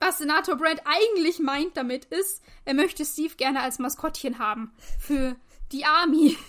was 0.00 0.18
Senator 0.18 0.56
Brand 0.56 0.82
eigentlich 0.84 1.38
meint 1.38 1.76
damit 1.76 2.06
ist, 2.06 2.42
er 2.64 2.74
möchte 2.74 3.04
Steve 3.04 3.36
gerne 3.36 3.60
als 3.60 3.78
Maskottchen 3.78 4.38
haben 4.38 4.72
für 4.98 5.36
die 5.72 5.84
Army. 5.84 6.36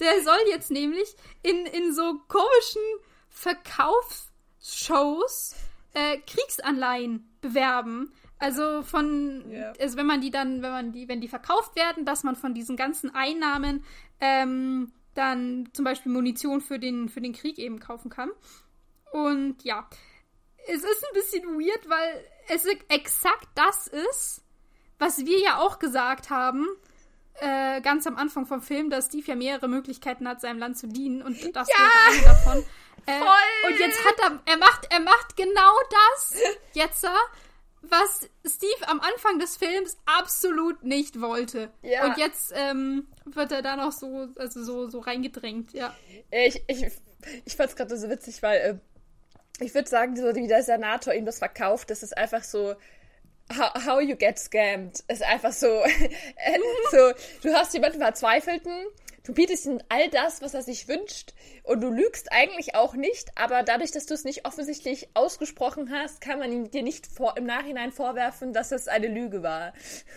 Der 0.00 0.22
soll 0.22 0.40
jetzt 0.48 0.70
nämlich 0.70 1.14
in, 1.42 1.66
in 1.66 1.92
so 1.92 2.20
komischen 2.28 2.82
Verkaufsshows 3.28 5.54
äh, 5.94 6.18
Kriegsanleihen 6.18 7.28
bewerben. 7.40 8.12
Also 8.38 8.82
von, 8.82 9.50
yeah. 9.50 9.72
also 9.80 9.96
wenn 9.96 10.06
man 10.06 10.20
die 10.20 10.30
dann, 10.30 10.62
wenn 10.62 10.70
man 10.70 10.92
die, 10.92 11.08
wenn 11.08 11.20
die 11.20 11.28
verkauft 11.28 11.74
werden, 11.76 12.04
dass 12.04 12.24
man 12.24 12.36
von 12.36 12.54
diesen 12.54 12.76
ganzen 12.76 13.14
Einnahmen 13.14 13.84
ähm, 14.20 14.92
dann 15.14 15.68
zum 15.72 15.84
Beispiel 15.84 16.12
Munition 16.12 16.60
für 16.60 16.78
den, 16.78 17.08
für 17.08 17.20
den 17.20 17.32
Krieg 17.32 17.58
eben 17.58 17.80
kaufen 17.80 18.10
kann. 18.10 18.30
Und 19.14 19.62
ja, 19.62 19.88
es 20.66 20.82
ist 20.82 21.04
ein 21.04 21.14
bisschen 21.14 21.44
weird, 21.56 21.88
weil 21.88 22.24
es 22.48 22.64
exakt 22.88 23.46
das 23.54 23.86
ist, 23.86 24.42
was 24.98 25.24
wir 25.24 25.38
ja 25.38 25.58
auch 25.58 25.78
gesagt 25.78 26.30
haben, 26.30 26.66
äh, 27.34 27.80
ganz 27.80 28.08
am 28.08 28.16
Anfang 28.16 28.44
vom 28.44 28.60
Film, 28.60 28.90
dass 28.90 29.06
Steve 29.06 29.28
ja 29.28 29.36
mehrere 29.36 29.68
Möglichkeiten 29.68 30.26
hat, 30.26 30.40
seinem 30.40 30.58
Land 30.58 30.78
zu 30.78 30.88
dienen 30.88 31.22
und 31.22 31.36
das 31.54 31.68
ja! 31.68 31.74
eine 32.10 32.22
davon. 32.22 32.64
Äh, 33.06 33.20
und 33.68 33.78
jetzt 33.78 34.02
hat 34.02 34.18
er, 34.18 34.40
er 34.46 34.56
macht, 34.56 34.86
er 34.88 35.00
macht 35.00 35.36
genau 35.36 35.74
das 35.90 36.40
jetzt, 36.72 37.06
was 37.82 38.30
Steve 38.46 38.88
am 38.88 38.98
Anfang 38.98 39.38
des 39.38 39.58
Films 39.58 39.98
absolut 40.06 40.84
nicht 40.84 41.20
wollte. 41.20 41.70
Ja. 41.82 42.06
Und 42.06 42.16
jetzt 42.16 42.54
ähm, 42.56 43.06
wird 43.26 43.52
er 43.52 43.60
da 43.60 43.76
noch 43.76 43.92
so, 43.92 44.28
also 44.36 44.64
so, 44.64 44.88
so 44.88 45.00
reingedrängt, 45.00 45.74
ja. 45.74 45.94
Ich, 46.30 46.62
ich, 46.66 46.86
ich 47.44 47.56
fand's 47.56 47.76
gerade 47.76 47.94
so 47.98 48.08
witzig, 48.08 48.42
weil 48.42 48.56
äh, 48.56 48.78
ich 49.60 49.74
würde 49.74 49.88
sagen, 49.88 50.16
so 50.16 50.34
wie 50.34 50.48
der 50.48 50.62
Senator 50.62 51.14
ihm 51.14 51.24
das 51.24 51.38
verkauft, 51.38 51.90
das 51.90 52.02
ist 52.02 52.16
einfach 52.16 52.42
so, 52.42 52.74
how, 53.56 53.72
how 53.86 54.00
you 54.00 54.16
get 54.16 54.38
scammed. 54.38 55.00
Ist 55.08 55.22
einfach 55.22 55.52
so, 55.52 55.66
äh, 55.84 56.58
so, 56.90 57.12
du 57.42 57.54
hast 57.54 57.74
jemanden 57.74 58.00
Verzweifelten, 58.00 58.72
du 59.22 59.32
bietest 59.32 59.66
ihm 59.66 59.80
all 59.88 60.08
das, 60.10 60.42
was 60.42 60.54
er 60.54 60.62
sich 60.62 60.88
wünscht 60.88 61.34
und 61.62 61.80
du 61.80 61.88
lügst 61.88 62.32
eigentlich 62.32 62.74
auch 62.74 62.94
nicht, 62.94 63.30
aber 63.36 63.62
dadurch, 63.62 63.92
dass 63.92 64.06
du 64.06 64.14
es 64.14 64.24
nicht 64.24 64.46
offensichtlich 64.46 65.08
ausgesprochen 65.14 65.90
hast, 65.92 66.20
kann 66.20 66.38
man 66.38 66.52
ihm 66.52 66.70
dir 66.70 66.82
nicht 66.82 67.06
vor, 67.06 67.36
im 67.36 67.44
Nachhinein 67.44 67.92
vorwerfen, 67.92 68.52
dass 68.52 68.72
es 68.72 68.88
eine 68.88 69.08
Lüge 69.08 69.42
war. 69.42 69.72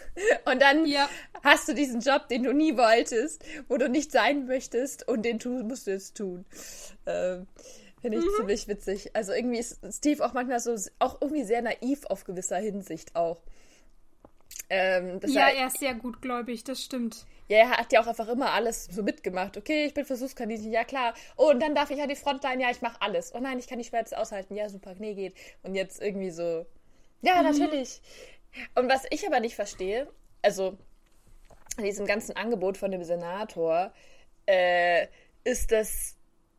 Und 0.45 0.61
dann 0.61 0.85
ja. 0.85 1.09
hast 1.43 1.67
du 1.67 1.73
diesen 1.73 2.01
Job, 2.01 2.27
den 2.27 2.43
du 2.43 2.53
nie 2.53 2.75
wolltest, 2.77 3.43
wo 3.67 3.77
du 3.77 3.87
nicht 3.87 4.11
sein 4.11 4.45
möchtest 4.45 5.07
und 5.07 5.23
den 5.23 5.39
tu, 5.39 5.49
musst 5.63 5.87
du 5.87 5.91
jetzt 5.91 6.17
tun. 6.17 6.45
Ähm, 7.05 7.47
Finde 8.01 8.19
ich 8.19 8.25
mhm. 8.25 8.29
ziemlich 8.37 8.67
witzig. 8.67 9.15
Also 9.15 9.33
irgendwie 9.33 9.59
ist 9.59 9.79
Steve 9.91 10.25
auch 10.25 10.33
manchmal 10.33 10.59
so, 10.59 10.75
auch 10.99 11.19
irgendwie 11.21 11.43
sehr 11.43 11.61
naiv 11.61 12.05
auf 12.05 12.23
gewisser 12.23 12.57
Hinsicht 12.57 13.15
auch. 13.15 13.41
Ähm, 14.69 15.19
ja, 15.25 15.47
er, 15.47 15.55
er 15.55 15.67
ist 15.67 15.79
sehr 15.79 15.95
gutgläubig, 15.95 16.63
das 16.63 16.83
stimmt. 16.83 17.25
Ja, 17.47 17.57
er 17.59 17.69
hat 17.71 17.93
ja 17.93 18.01
auch 18.01 18.07
einfach 18.07 18.27
immer 18.27 18.51
alles 18.51 18.85
so 18.85 19.01
mitgemacht. 19.01 19.55
Okay, 19.55 19.85
ich 19.85 19.93
bin 19.93 20.05
Versuchskaninchen, 20.05 20.71
ja 20.71 20.83
klar. 20.83 21.13
Oh, 21.37 21.49
und 21.49 21.61
dann 21.61 21.73
darf 21.73 21.89
ich 21.89 22.01
an 22.01 22.09
die 22.09 22.15
Front 22.15 22.41
sein, 22.41 22.59
ja, 22.59 22.69
ich 22.69 22.81
mache 22.81 23.01
alles. 23.01 23.33
Oh 23.33 23.39
nein, 23.39 23.59
ich 23.59 23.67
kann 23.67 23.77
die 23.77 23.85
Schmerzen 23.85 24.15
aushalten, 24.15 24.55
ja, 24.55 24.67
super, 24.67 24.93
nee, 24.97 25.13
geht. 25.13 25.35
Und 25.63 25.75
jetzt 25.75 26.01
irgendwie 26.01 26.31
so, 26.31 26.65
ja, 27.21 27.41
mhm. 27.41 27.43
natürlich. 27.43 28.01
Und 28.75 28.89
was 28.89 29.05
ich 29.09 29.25
aber 29.25 29.39
nicht 29.39 29.55
verstehe, 29.55 30.07
also 30.41 30.77
an 31.77 31.83
diesem 31.83 32.05
ganzen 32.05 32.35
Angebot 32.35 32.77
von 32.77 32.91
dem 32.91 33.03
Senator, 33.03 33.93
äh, 34.45 35.07
ist 35.45 35.71
das, 35.71 36.16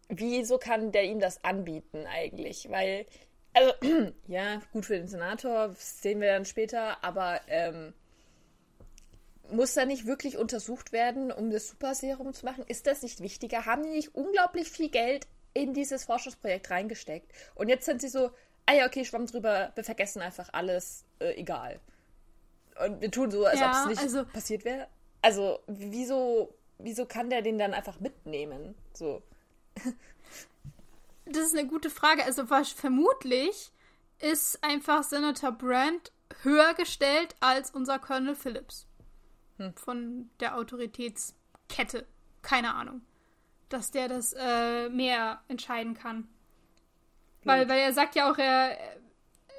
wieso 0.08 0.58
kann 0.58 0.92
der 0.92 1.04
ihm 1.04 1.20
das 1.20 1.44
anbieten 1.44 2.06
eigentlich? 2.06 2.70
Weil, 2.70 3.06
also, 3.52 3.72
ja, 4.26 4.60
gut 4.72 4.86
für 4.86 4.96
den 4.96 5.08
Senator, 5.08 5.74
sehen 5.78 6.20
wir 6.20 6.32
dann 6.32 6.44
später, 6.44 7.02
aber 7.04 7.40
ähm, 7.48 7.94
muss 9.50 9.74
da 9.74 9.84
nicht 9.84 10.06
wirklich 10.06 10.36
untersucht 10.36 10.92
werden, 10.92 11.32
um 11.32 11.50
das 11.50 11.68
Superserum 11.68 12.32
zu 12.32 12.44
machen? 12.44 12.64
Ist 12.66 12.86
das 12.86 13.02
nicht 13.02 13.20
wichtiger? 13.20 13.66
Haben 13.66 13.82
die 13.82 13.90
nicht 13.90 14.14
unglaublich 14.14 14.70
viel 14.70 14.90
Geld 14.90 15.26
in 15.54 15.74
dieses 15.74 16.04
Forschungsprojekt 16.04 16.70
reingesteckt? 16.70 17.32
Und 17.54 17.68
jetzt 17.68 17.86
sind 17.86 18.00
sie 18.00 18.08
so, 18.08 18.30
ah 18.66 18.74
ja, 18.74 18.86
okay, 18.86 19.04
schwamm 19.04 19.26
drüber, 19.26 19.72
wir 19.74 19.84
vergessen 19.84 20.20
einfach 20.22 20.50
alles, 20.52 21.04
äh, 21.20 21.34
egal. 21.34 21.80
Und 22.84 23.00
wir 23.00 23.10
tun 23.10 23.30
so, 23.30 23.44
als 23.44 23.58
ja, 23.58 23.70
ob 23.70 23.76
es 23.76 23.86
nicht 23.86 24.02
also, 24.02 24.24
passiert 24.24 24.64
wäre. 24.64 24.86
Also, 25.22 25.60
wieso, 25.66 26.54
wieso 26.78 27.06
kann 27.06 27.30
der 27.30 27.42
den 27.42 27.58
dann 27.58 27.74
einfach 27.74 27.98
mitnehmen? 28.00 28.74
So. 28.92 29.22
Das 31.30 31.44
ist 31.44 31.56
eine 31.56 31.68
gute 31.68 31.90
Frage. 31.90 32.24
Also, 32.24 32.46
vermutlich 32.46 33.70
ist 34.18 34.64
einfach 34.64 35.02
Senator 35.02 35.52
Brandt 35.52 36.12
höher 36.42 36.74
gestellt 36.74 37.36
als 37.40 37.70
unser 37.70 37.98
Colonel 37.98 38.34
Phillips. 38.34 38.86
Hm. 39.58 39.74
Von 39.74 40.30
der 40.40 40.56
Autoritätskette. 40.56 42.06
Keine 42.42 42.74
Ahnung. 42.74 43.02
Dass 43.68 43.90
der 43.90 44.08
das 44.08 44.34
äh, 44.38 44.88
mehr 44.88 45.42
entscheiden 45.48 45.94
kann. 45.94 46.28
Weil, 47.44 47.68
weil 47.68 47.80
er 47.80 47.92
sagt 47.92 48.14
ja 48.14 48.30
auch, 48.30 48.38
er, 48.38 48.76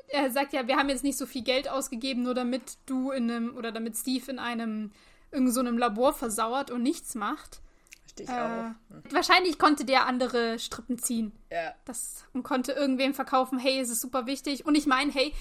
er 0.09 0.31
sagt 0.31 0.53
ja, 0.53 0.67
wir 0.67 0.77
haben 0.77 0.89
jetzt 0.89 1.03
nicht 1.03 1.17
so 1.17 1.25
viel 1.25 1.43
Geld 1.43 1.69
ausgegeben, 1.69 2.23
nur 2.23 2.33
damit 2.33 2.77
du 2.85 3.11
in 3.11 3.29
einem, 3.29 3.55
oder 3.55 3.71
damit 3.71 3.97
Steve 3.97 4.29
in 4.31 4.39
einem, 4.39 4.91
irgend 5.31 5.53
so 5.53 5.59
einem 5.59 5.77
Labor 5.77 6.13
versauert 6.13 6.71
und 6.71 6.83
nichts 6.83 7.15
macht. 7.15 7.61
Verstehe 8.09 8.25
ich 8.25 8.31
äh, 8.31 8.33
auch. 8.33 8.93
Hm. 8.93 9.03
Wahrscheinlich 9.11 9.57
konnte 9.59 9.85
der 9.85 10.05
andere 10.05 10.59
Strippen 10.59 10.99
ziehen. 10.99 11.31
Ja. 11.51 11.73
Das, 11.85 12.25
und 12.33 12.43
konnte 12.43 12.71
irgendwem 12.71 13.13
verkaufen, 13.13 13.59
hey, 13.59 13.79
es 13.79 13.89
ist 13.89 14.01
super 14.01 14.25
wichtig. 14.25 14.65
Und 14.65 14.75
ich 14.75 14.85
meine, 14.85 15.11
hey, 15.11 15.33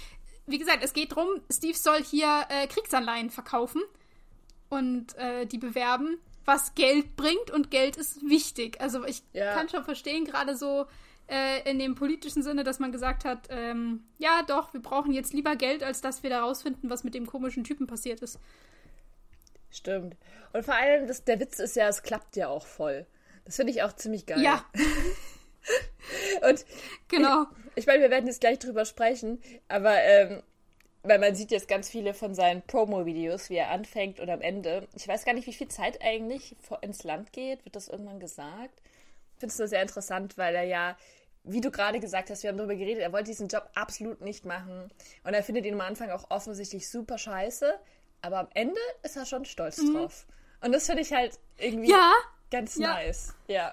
wie 0.47 0.59
gesagt, 0.59 0.83
es 0.83 0.93
geht 0.93 1.13
darum, 1.13 1.29
Steve 1.51 1.77
soll 1.77 2.03
hier 2.03 2.47
äh, 2.49 2.67
Kriegsanleihen 2.67 3.31
verkaufen 3.31 3.83
und 4.69 5.17
äh, 5.17 5.47
die 5.47 5.59
bewerben, 5.59 6.19
was 6.45 6.75
Geld 6.75 7.17
bringt 7.17 7.51
und 7.51 7.71
Geld 7.71 7.97
ist 7.97 8.23
wichtig. 8.27 8.81
Also 8.81 9.05
ich 9.05 9.23
ja. 9.33 9.55
kann 9.55 9.69
schon 9.69 9.85
verstehen, 9.85 10.25
gerade 10.25 10.57
so 10.57 10.87
äh, 11.27 11.71
in 11.71 11.79
dem 11.79 11.95
politischen 11.95 12.43
Sinne, 12.43 12.65
dass 12.65 12.79
man 12.79 12.93
gesagt 12.93 13.27
hat, 13.27 13.49
ähm, 13.51 14.05
ja 14.17 14.43
doch, 14.47 14.73
wir 14.73 14.81
brauchen 14.81 15.13
jetzt 15.13 15.35
lieber 15.35 15.57
Geld, 15.57 15.83
als 15.83 16.01
dass 16.01 16.23
wir 16.23 16.31
da 16.31 16.41
rausfinden, 16.41 16.89
was 16.89 17.05
mit 17.05 17.15
dem 17.15 17.27
komischen 17.27 17.65
Typen 17.65 17.87
passiert 17.87 18.23
ist. 18.23 18.39
Stimmt. 19.71 20.17
Und 20.53 20.65
vor 20.65 20.75
allem, 20.75 21.07
das, 21.07 21.25
der 21.25 21.41
Witz 21.41 21.59
ist 21.59 21.77
ja, 21.77 21.89
es 21.89 22.03
klappt 22.03 22.37
ja 22.37 22.49
auch 22.49 22.67
voll. 22.67 23.07
Das 23.45 23.57
finde 23.57 23.73
ich 23.73 23.83
auch 23.83 23.93
ziemlich 23.95 24.27
geil. 24.27 24.41
Ja. 24.41 24.65
und 26.49 26.65
genau. 27.09 27.47
Ich, 27.71 27.77
ich 27.77 27.87
meine, 27.87 28.03
wir 28.03 28.11
werden 28.11 28.27
jetzt 28.27 28.41
gleich 28.41 28.59
drüber 28.59 28.85
sprechen, 28.85 29.41
aber 29.69 30.03
ähm, 30.03 30.43
weil 31.03 31.19
man 31.19 31.35
sieht 31.35 31.51
jetzt 31.51 31.69
ganz 31.69 31.89
viele 31.89 32.13
von 32.15 32.35
seinen 32.35 32.63
Promo-Videos, 32.63 33.51
wie 33.51 33.57
er 33.57 33.71
anfängt 33.71 34.21
und 34.21 34.29
am 34.31 34.41
Ende. 34.41 34.89
Ich 34.95 35.07
weiß 35.07 35.25
gar 35.25 35.33
nicht, 35.33 35.47
wie 35.47 35.53
viel 35.53 35.69
Zeit 35.69 36.03
eigentlich 36.03 36.57
ins 36.83 37.05
Land 37.05 37.33
geht. 37.33 37.65
Wird 37.65 37.77
das 37.77 37.89
irgendwann 37.89 38.21
gesagt? 38.21 38.83
Ich 39.35 39.41
finde 39.41 39.53
es 39.53 39.59
nur 39.59 39.69
sehr 39.69 39.83
interessant, 39.83 40.37
weil 40.37 40.55
er 40.55 40.65
ja, 40.65 40.97
wie 41.45 41.61
du 41.61 41.71
gerade 41.71 42.01
gesagt 42.01 42.31
hast, 42.31 42.43
wir 42.43 42.51
haben 42.51 42.57
darüber 42.57 42.75
geredet, 42.75 43.03
er 43.03 43.13
wollte 43.13 43.31
diesen 43.31 43.49
Job 43.49 43.71
absolut 43.75 44.21
nicht 44.21 44.45
machen. 44.45 44.91
Und 45.25 45.35
er 45.35 45.43
findet 45.43 45.65
ihn 45.65 45.75
am 45.75 45.81
Anfang 45.81 46.11
auch 46.11 46.31
offensichtlich 46.31 46.89
super 46.89 47.17
scheiße. 47.17 47.79
Aber 48.23 48.41
am 48.41 48.49
Ende 48.55 48.81
ist 49.03 49.17
er 49.17 49.27
schon 49.27 49.45
stolz 49.45 49.79
mhm. 49.79 49.95
drauf. 49.95 50.27
Und 50.61 50.73
das 50.73 50.87
finde 50.87 51.03
ich 51.03 51.13
halt 51.13 51.39
irgendwie 51.57 51.91
ja. 51.91 52.13
ganz 52.51 52.77
ja. 52.77 52.95
nice. 52.95 53.35
Ja. 53.47 53.73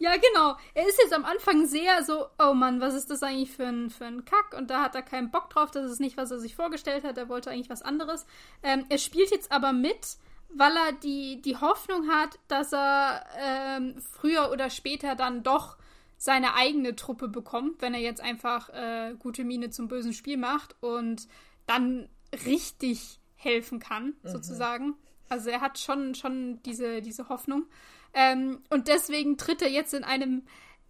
Ja, 0.00 0.16
genau. 0.16 0.56
Er 0.74 0.86
ist 0.88 0.98
jetzt 0.98 1.12
am 1.12 1.24
Anfang 1.24 1.66
sehr 1.66 2.02
so, 2.04 2.26
oh 2.38 2.52
Mann, 2.52 2.80
was 2.80 2.94
ist 2.94 3.10
das 3.10 3.22
eigentlich 3.22 3.52
für 3.52 3.66
ein, 3.66 3.90
für 3.90 4.04
ein 4.04 4.24
Kack? 4.24 4.54
Und 4.56 4.68
da 4.68 4.82
hat 4.82 4.94
er 4.94 5.02
keinen 5.02 5.30
Bock 5.30 5.50
drauf. 5.50 5.70
Das 5.70 5.90
ist 5.90 6.00
nicht, 6.00 6.16
was 6.16 6.30
er 6.30 6.38
sich 6.38 6.56
vorgestellt 6.56 7.04
hat. 7.04 7.16
Er 7.16 7.28
wollte 7.28 7.50
eigentlich 7.50 7.70
was 7.70 7.82
anderes. 7.82 8.26
Ähm, 8.62 8.84
er 8.88 8.98
spielt 8.98 9.30
jetzt 9.30 9.52
aber 9.52 9.72
mit, 9.72 10.16
weil 10.52 10.76
er 10.76 10.92
die, 10.92 11.40
die 11.42 11.56
Hoffnung 11.56 12.08
hat, 12.08 12.38
dass 12.48 12.72
er 12.72 13.24
ähm, 13.38 13.94
früher 14.12 14.50
oder 14.50 14.68
später 14.68 15.14
dann 15.14 15.42
doch 15.42 15.76
seine 16.16 16.54
eigene 16.54 16.96
Truppe 16.96 17.28
bekommt, 17.28 17.82
wenn 17.82 17.94
er 17.94 18.00
jetzt 18.00 18.20
einfach 18.20 18.70
äh, 18.70 19.14
gute 19.18 19.44
Miene 19.44 19.70
zum 19.70 19.88
bösen 19.88 20.12
Spiel 20.12 20.36
macht 20.36 20.74
und 20.80 21.28
dann 21.66 22.08
richtig 22.46 23.20
helfen 23.34 23.78
kann, 23.78 24.14
mhm. 24.22 24.28
sozusagen. 24.28 24.94
Also 25.28 25.50
er 25.50 25.60
hat 25.60 25.78
schon, 25.78 26.14
schon 26.14 26.62
diese, 26.62 27.02
diese 27.02 27.28
Hoffnung. 27.28 27.66
Ähm, 28.12 28.62
und 28.70 28.88
deswegen 28.88 29.36
tritt 29.36 29.62
er 29.62 29.70
jetzt 29.70 29.94
in 29.94 30.04
einem 30.04 30.42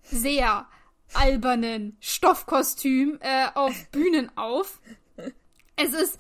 sehr 0.03 0.67
albernen 1.13 1.97
Stoffkostüm 2.01 3.19
äh, 3.21 3.49
auf 3.55 3.89
Bühnen 3.93 4.37
auf. 4.37 4.81
Es 5.77 5.93
ist, 5.93 6.19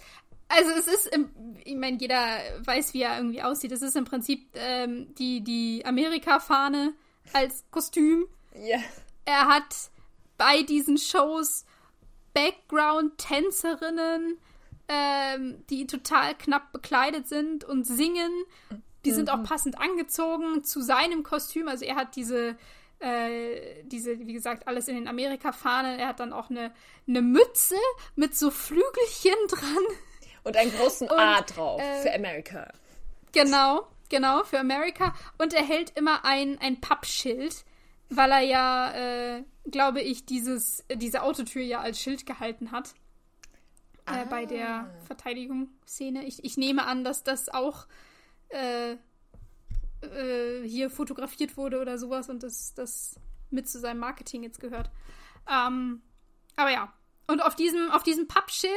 also 0.48 0.70
es 0.72 0.87
ist, 0.87 1.06
im, 1.06 1.30
ich 1.64 1.76
meine, 1.76 1.96
jeder 1.98 2.38
weiß, 2.64 2.94
wie 2.94 3.02
er 3.02 3.18
irgendwie 3.18 3.42
aussieht. 3.42 3.72
Es 3.72 3.82
ist 3.82 3.96
im 3.96 4.04
Prinzip 4.04 4.48
ähm, 4.54 5.14
die, 5.16 5.42
die 5.42 5.84
Amerika-Fahne 5.84 6.94
als 7.32 7.64
Kostüm. 7.70 8.26
Ja. 8.54 8.78
Er 9.24 9.48
hat 9.48 9.90
bei 10.37 10.62
diesen 10.62 10.98
Shows 10.98 11.64
Background-Tänzerinnen, 12.34 14.38
ähm, 14.88 15.64
die 15.70 15.87
total 15.87 16.35
knapp 16.35 16.73
bekleidet 16.73 17.27
sind 17.27 17.64
und 17.64 17.85
singen. 17.85 18.31
Die 19.05 19.11
mhm. 19.11 19.14
sind 19.14 19.31
auch 19.31 19.38
mhm. 19.38 19.44
passend 19.44 19.81
angezogen 19.81 20.64
zu 20.64 20.83
seinem 20.83 21.23
Kostüm. 21.23 21.68
Also 21.68 21.85
er 21.85 21.97
hat 21.97 22.16
diese, 22.16 22.57
äh, 22.99 23.83
diese, 23.85 24.18
wie 24.18 24.33
gesagt, 24.33 24.68
alles 24.68 24.88
in 24.88 24.97
den 24.97 25.09
Amerika-Fahnen. 25.09 25.99
Er 25.99 26.09
hat 26.09 26.20
dann 26.20 26.33
auch 26.33 26.51
eine, 26.51 26.73
eine 27.07 27.23
Mütze 27.23 27.77
mit 28.16 28.37
so 28.37 28.51
Flügelchen 28.51 29.35
dran. 29.49 29.85
Und 30.42 30.57
einen 30.57 30.73
großen 30.73 31.09
und, 31.09 31.18
A 31.18 31.40
drauf 31.40 31.81
äh, 31.81 32.03
für 32.03 32.14
Amerika. 32.14 32.70
Genau, 33.33 33.87
genau, 34.11 34.44
für 34.44 34.61
Amerika. 34.61 35.14
Und 35.38 35.55
er 35.55 35.64
hält 35.64 35.97
immer 35.97 36.25
ein, 36.25 36.59
ein 36.61 36.81
Pappschild, 36.81 37.64
weil 38.11 38.31
er 38.31 38.40
ja, 38.40 39.37
äh, 39.37 39.44
glaube 39.70 40.03
ich, 40.03 40.27
dieses, 40.27 40.85
diese 40.94 41.23
Autotür 41.23 41.62
ja 41.62 41.81
als 41.81 41.99
Schild 41.99 42.27
gehalten 42.27 42.73
hat. 42.73 42.94
Äh, 44.06 44.10
ah. 44.10 44.24
bei 44.24 44.44
der 44.44 44.90
Verteidigungsszene. 45.06 46.24
Ich, 46.24 46.44
ich 46.44 46.56
nehme 46.56 46.86
an, 46.86 47.04
dass 47.04 47.22
das 47.22 47.48
auch 47.48 47.86
äh, 48.48 48.92
äh, 48.92 50.66
hier 50.66 50.90
fotografiert 50.90 51.56
wurde 51.56 51.80
oder 51.80 51.98
sowas 51.98 52.28
und 52.28 52.42
das, 52.42 52.74
das 52.74 53.16
mit 53.50 53.68
zu 53.68 53.78
seinem 53.78 54.00
Marketing 54.00 54.42
jetzt 54.42 54.60
gehört. 54.60 54.90
Ähm, 55.50 56.02
aber 56.56 56.70
ja. 56.70 56.92
Und 57.26 57.42
auf 57.42 57.56
diesem, 57.56 57.90
auf 57.90 58.02
diesem 58.02 58.28
Pappschild 58.28 58.72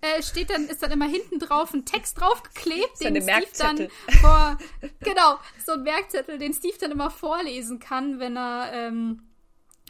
äh, 0.00 0.22
steht 0.22 0.48
dann, 0.48 0.66
ist 0.66 0.82
dann 0.82 0.90
immer 0.92 1.04
hinten 1.04 1.38
drauf 1.38 1.74
ein 1.74 1.84
Text 1.84 2.18
draufgeklebt, 2.18 3.00
den 3.00 3.20
Steve 3.20 3.46
dann 3.58 3.88
vor, 4.22 4.56
genau, 5.00 5.38
so 5.66 5.72
ein 5.72 5.82
Merkzettel, 5.82 6.38
den 6.38 6.54
Steve 6.54 6.78
dann 6.80 6.90
immer 6.90 7.10
vorlesen 7.10 7.80
kann, 7.80 8.18
wenn 8.18 8.38
er, 8.38 8.72
ähm, 8.72 9.28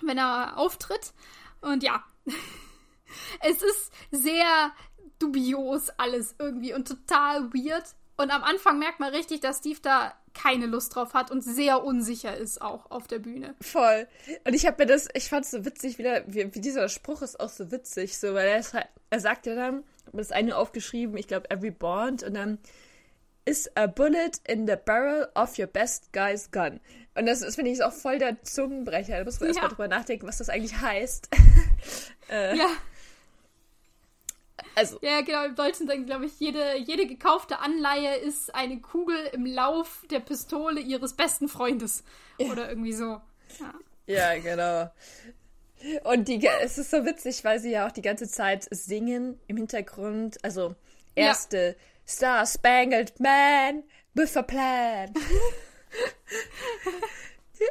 wenn 0.03 0.19
er 0.19 0.59
auftritt. 0.59 1.13
Und 1.61 1.85
ja, 1.85 2.03
es 3.41 3.63
ist 3.63 3.93
sehr 4.11 4.73
dubios 5.19 5.91
alles 5.97 6.35
irgendwie 6.39 6.75
und 6.75 6.89
total 6.89 7.53
weird. 7.53 7.85
Und 8.17 8.31
am 8.31 8.43
Anfang 8.43 8.79
merkt 8.79 9.01
man 9.01 9.13
richtig, 9.15 9.41
dass 9.41 9.59
Steve 9.59 9.79
da 9.83 10.15
keine 10.35 10.67
Lust 10.67 10.95
drauf 10.95 11.15
hat 11.15 11.31
und 11.31 11.43
sehr 11.43 11.85
unsicher 11.85 12.37
ist 12.37 12.63
auch 12.63 12.91
auf 12.91 13.07
der 13.07 13.19
Bühne. 13.19 13.55
Voll. 13.61 14.07
Und 14.45 14.55
ich 14.55 14.67
habe 14.67 14.83
mir 14.83 14.87
das, 14.87 15.09
ich 15.15 15.29
fand 15.29 15.45
es 15.45 15.51
so 15.51 15.65
witzig, 15.65 15.99
wieder, 15.99 16.23
wie, 16.27 16.55
wie, 16.55 16.61
dieser 16.61 16.89
Spruch 16.89 17.23
ist 17.23 17.41
auch 17.41 17.49
so 17.49 17.71
witzig, 17.71 18.19
so, 18.19 18.35
weil 18.35 18.49
er, 18.49 18.59
ist, 18.59 18.75
halt, 18.75 18.89
er 19.11 19.21
sagt 19.21 19.47
ja 19.47 19.55
dann, 19.55 19.85
das 20.13 20.33
eine 20.33 20.57
aufgeschrieben, 20.57 21.17
ich 21.17 21.29
glaube, 21.29 21.51
every 21.51 21.71
bond, 21.71 22.23
und 22.23 22.35
dann 22.35 22.59
is 23.45 23.71
a 23.77 23.87
bullet 23.87 24.41
in 24.47 24.67
the 24.67 24.77
barrel 24.77 25.29
of 25.35 25.59
your 25.59 25.67
best 25.67 26.13
guy's 26.13 26.51
gun. 26.51 26.81
Und 27.15 27.27
das, 27.27 27.41
das 27.41 27.57
finde 27.57 27.71
ich 27.71 27.83
auch 27.83 27.93
voll 27.93 28.19
der 28.19 28.43
Zungenbrecher. 28.43 29.19
Da 29.19 29.25
muss 29.25 29.41
man 29.41 29.49
ja. 29.49 29.55
erstmal 29.55 29.71
drüber 29.71 29.89
nachdenken, 29.89 30.27
was 30.27 30.39
das 30.39 30.49
eigentlich 30.49 30.81
heißt. 30.81 31.29
äh, 32.31 32.57
ja. 32.57 32.69
Also. 34.75 34.99
Ja, 35.03 35.21
genau, 35.21 35.45
im 35.45 35.55
Deutschen 35.55 35.87
sagen, 35.87 36.07
glaube 36.07 36.27
ich, 36.27 36.39
jede, 36.41 36.77
jede 36.79 37.07
gekaufte 37.07 37.59
Anleihe 37.59 38.17
ist 38.17 38.55
eine 38.55 38.81
Kugel 38.81 39.17
im 39.33 39.45
Lauf 39.45 40.05
der 40.11 40.21
Pistole 40.21 40.81
ihres 40.81 41.15
besten 41.15 41.49
Freundes. 41.49 42.05
Ja. 42.39 42.51
Oder 42.51 42.69
irgendwie 42.69 42.93
so. 42.93 43.21
Ja. 43.59 43.75
ja, 44.07 44.39
genau. 44.39 44.91
Und 46.05 46.29
die, 46.29 46.47
es 46.63 46.79
ist 46.79 46.91
so 46.91 47.05
witzig, 47.05 47.45
weil 47.45 47.59
sie 47.59 47.73
ja 47.73 47.87
auch 47.87 47.93
die 47.93 48.03
ganze 48.03 48.29
Zeit 48.29 48.67
singen 48.71 49.39
im 49.47 49.57
Hintergrund. 49.57 50.43
Also, 50.45 50.75
erste 51.15 51.59
ja. 51.59 51.75
Star 52.07 52.47
Spangled 52.47 53.19
Man 53.21 53.83
with 54.15 54.37
a 54.37 54.43
Plan. 54.43 55.13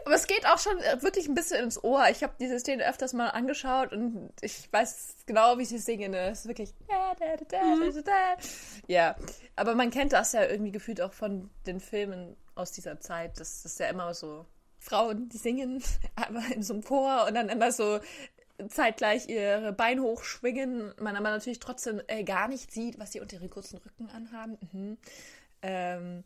Aber 0.06 0.16
es 0.16 0.28
geht 0.28 0.46
auch 0.46 0.60
schon 0.60 0.78
äh, 0.80 1.02
wirklich 1.02 1.28
ein 1.28 1.34
bisschen 1.34 1.64
ins 1.64 1.84
Ohr. 1.84 2.06
Ich 2.10 2.24
habe 2.24 2.34
diese 2.40 2.60
Szene 2.60 2.88
öfters 2.88 3.14
mal 3.14 3.30
angeschaut 3.30 3.94
und 3.94 4.32
ich 4.42 4.72
weiß 4.72 5.16
genau, 5.26 5.58
wie 5.58 5.66
sie 5.66 5.78
singen. 5.78 6.14
Es 6.14 6.42
ist 6.42 6.48
wirklich. 6.48 6.74
Mhm. 7.64 8.04
Ja, 8.88 9.16
aber 9.56 9.76
man 9.76 9.90
kennt 9.92 10.14
das 10.14 10.34
ja 10.34 10.46
irgendwie 10.46 10.72
gefühlt 10.72 11.02
auch 11.02 11.14
von 11.14 11.50
den 11.66 11.80
Filmen 11.80 12.36
aus 12.56 12.72
dieser 12.72 13.00
Zeit. 13.00 13.40
Das, 13.40 13.64
das 13.64 13.74
ist 13.74 13.80
ja 13.80 13.88
immer 13.88 14.14
so 14.14 14.46
Frauen, 14.80 15.30
die 15.30 15.38
singen, 15.38 15.84
aber 16.16 16.42
in 16.54 16.64
so 16.64 16.74
einem 16.74 16.84
Chor 16.84 17.26
und 17.28 17.36
dann 17.36 17.50
immer 17.50 17.72
so 17.72 18.00
zeitgleich 18.70 19.28
ihre 19.28 19.74
Beine 19.74 20.04
hochschwingen, 20.04 20.94
man 21.00 21.16
aber 21.16 21.32
natürlich 21.32 21.60
trotzdem 21.60 22.02
äh, 22.08 22.24
gar 22.24 22.48
nicht 22.48 22.72
sieht, 22.72 23.00
was 23.00 23.12
sie 23.12 23.20
unter 23.20 23.38
ihren 23.38 23.50
kurzen 23.50 23.78
Rücken 23.78 24.10
anhaben. 24.10 24.58
Mhm. 24.72 24.98
Ähm, 25.64 26.24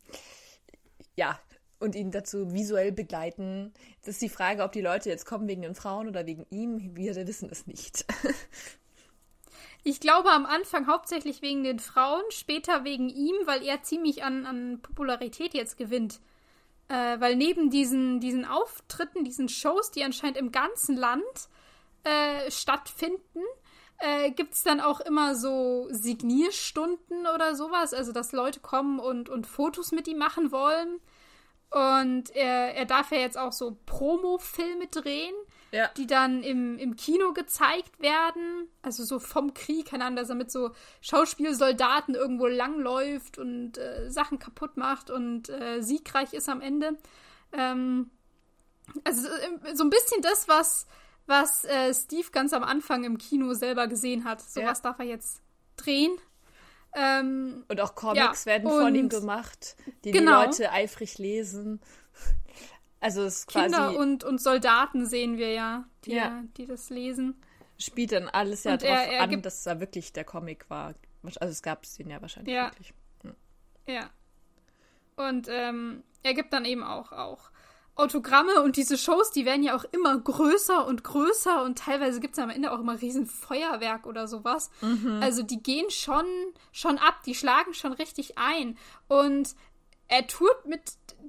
ja, 1.14 1.38
und 1.78 1.94
ihn 1.94 2.10
dazu 2.10 2.52
visuell 2.52 2.92
begleiten. 2.92 3.72
Das 4.02 4.14
ist 4.14 4.22
die 4.22 4.28
Frage, 4.28 4.62
ob 4.62 4.72
die 4.72 4.80
Leute 4.80 5.08
jetzt 5.08 5.26
kommen 5.26 5.48
wegen 5.48 5.62
den 5.62 5.74
Frauen 5.74 6.08
oder 6.08 6.26
wegen 6.26 6.46
ihm. 6.50 6.96
Wir 6.96 7.14
wissen 7.26 7.48
es 7.50 7.66
nicht. 7.66 8.06
Ich 9.88 10.00
glaube 10.00 10.32
am 10.32 10.46
Anfang 10.46 10.88
hauptsächlich 10.88 11.42
wegen 11.42 11.62
den 11.62 11.78
Frauen, 11.78 12.24
später 12.30 12.82
wegen 12.82 13.08
ihm, 13.08 13.36
weil 13.44 13.62
er 13.62 13.84
ziemlich 13.84 14.24
an, 14.24 14.44
an 14.44 14.80
Popularität 14.82 15.54
jetzt 15.54 15.76
gewinnt. 15.76 16.18
Äh, 16.88 17.20
weil 17.20 17.36
neben 17.36 17.70
diesen, 17.70 18.18
diesen 18.18 18.44
Auftritten, 18.44 19.22
diesen 19.22 19.48
Shows, 19.48 19.92
die 19.92 20.02
anscheinend 20.02 20.38
im 20.38 20.50
ganzen 20.50 20.96
Land 20.96 21.22
äh, 22.02 22.50
stattfinden, 22.50 23.42
äh, 23.98 24.32
gibt 24.32 24.54
es 24.54 24.64
dann 24.64 24.80
auch 24.80 24.98
immer 24.98 25.36
so 25.36 25.86
Signierstunden 25.90 27.28
oder 27.32 27.54
sowas. 27.54 27.94
Also, 27.94 28.10
dass 28.10 28.32
Leute 28.32 28.58
kommen 28.58 28.98
und, 28.98 29.28
und 29.28 29.46
Fotos 29.46 29.92
mit 29.92 30.08
ihm 30.08 30.18
machen 30.18 30.50
wollen. 30.50 31.00
Und 31.70 32.30
er, 32.34 32.74
er 32.74 32.84
darf 32.84 33.10
ja 33.10 33.18
jetzt 33.18 33.36
auch 33.36 33.52
so 33.52 33.76
Promo-Filme 33.86 34.86
drehen, 34.86 35.34
ja. 35.72 35.88
die 35.96 36.06
dann 36.06 36.42
im, 36.42 36.78
im 36.78 36.96
Kino 36.96 37.32
gezeigt 37.32 38.00
werden. 38.00 38.68
Also 38.82 39.04
so 39.04 39.18
vom 39.18 39.52
Krieg, 39.52 39.86
keine 39.86 40.04
Ahnung, 40.04 40.16
dass 40.16 40.30
er 40.30 40.36
mit 40.36 40.50
so 40.50 40.70
Schauspielsoldaten 41.00 42.14
irgendwo 42.14 42.46
langläuft 42.46 43.38
und 43.38 43.78
äh, 43.78 44.10
Sachen 44.10 44.38
kaputt 44.38 44.76
macht 44.76 45.10
und 45.10 45.48
äh, 45.48 45.82
siegreich 45.82 46.32
ist 46.32 46.48
am 46.48 46.60
Ende. 46.60 46.96
Ähm, 47.52 48.10
also 49.04 49.28
äh, 49.28 49.74
so 49.74 49.84
ein 49.84 49.90
bisschen 49.90 50.22
das, 50.22 50.48
was, 50.48 50.86
was 51.26 51.64
äh, 51.64 51.92
Steve 51.92 52.30
ganz 52.30 52.52
am 52.52 52.62
Anfang 52.62 53.04
im 53.04 53.18
Kino 53.18 53.54
selber 53.54 53.88
gesehen 53.88 54.24
hat. 54.24 54.40
Sowas 54.40 54.78
ja. 54.78 54.82
darf 54.90 54.98
er 55.00 55.06
jetzt 55.06 55.42
drehen. 55.76 56.16
Ähm, 56.98 57.64
und 57.68 57.80
auch 57.80 57.94
Comics 57.94 58.46
ja, 58.46 58.52
werden 58.52 58.70
von 58.70 58.94
ihm 58.94 59.10
gemacht, 59.10 59.76
die 60.04 60.12
genau. 60.12 60.40
die 60.40 60.46
Leute 60.46 60.72
eifrig 60.72 61.18
lesen. 61.18 61.80
Also 62.98 63.22
es 63.22 63.40
ist 63.40 63.48
quasi 63.48 63.74
Kinder 63.74 63.96
und, 63.98 64.24
und 64.24 64.40
Soldaten 64.40 65.06
sehen 65.06 65.36
wir 65.36 65.52
ja, 65.52 65.84
die, 66.06 66.14
ja. 66.14 66.42
die 66.56 66.66
das 66.66 66.88
lesen. 66.88 67.40
Spielt 67.78 68.10
dann 68.10 68.26
alles 68.26 68.64
ja 68.64 68.74
er 68.76 69.20
an, 69.20 69.42
dass 69.42 69.62
da 69.62 69.78
wirklich 69.80 70.14
der 70.14 70.24
Comic 70.24 70.68
war. 70.70 70.94
Also 71.22 71.52
es 71.52 71.62
gab 71.62 71.84
es 71.84 71.94
den 71.98 72.08
ja 72.08 72.20
wahrscheinlich 72.22 72.54
ja. 72.54 72.64
wirklich. 72.64 72.94
Hm. 73.22 73.34
Ja. 73.86 74.10
Und 75.16 75.46
ähm, 75.50 76.02
er 76.22 76.32
gibt 76.32 76.54
dann 76.54 76.64
eben 76.64 76.82
auch, 76.82 77.12
auch 77.12 77.50
Autogramme 77.96 78.62
und 78.62 78.76
diese 78.76 78.98
Shows, 78.98 79.30
die 79.30 79.46
werden 79.46 79.62
ja 79.62 79.74
auch 79.74 79.84
immer 79.90 80.16
größer 80.18 80.86
und 80.86 81.02
größer 81.02 81.64
und 81.64 81.78
teilweise 81.78 82.20
gibt 82.20 82.36
es 82.36 82.42
am 82.42 82.50
Ende 82.50 82.70
auch 82.70 82.78
immer 82.78 83.00
riesen 83.00 83.26
Feuerwerk 83.26 84.06
oder 84.06 84.28
sowas. 84.28 84.70
Mhm. 84.82 85.20
Also 85.22 85.42
die 85.42 85.62
gehen 85.62 85.90
schon, 85.90 86.26
schon 86.72 86.98
ab, 86.98 87.22
die 87.24 87.34
schlagen 87.34 87.72
schon 87.72 87.94
richtig 87.94 88.36
ein. 88.36 88.76
Und 89.08 89.54
er 90.08 90.26
tourt 90.26 90.66
mit 90.66 90.82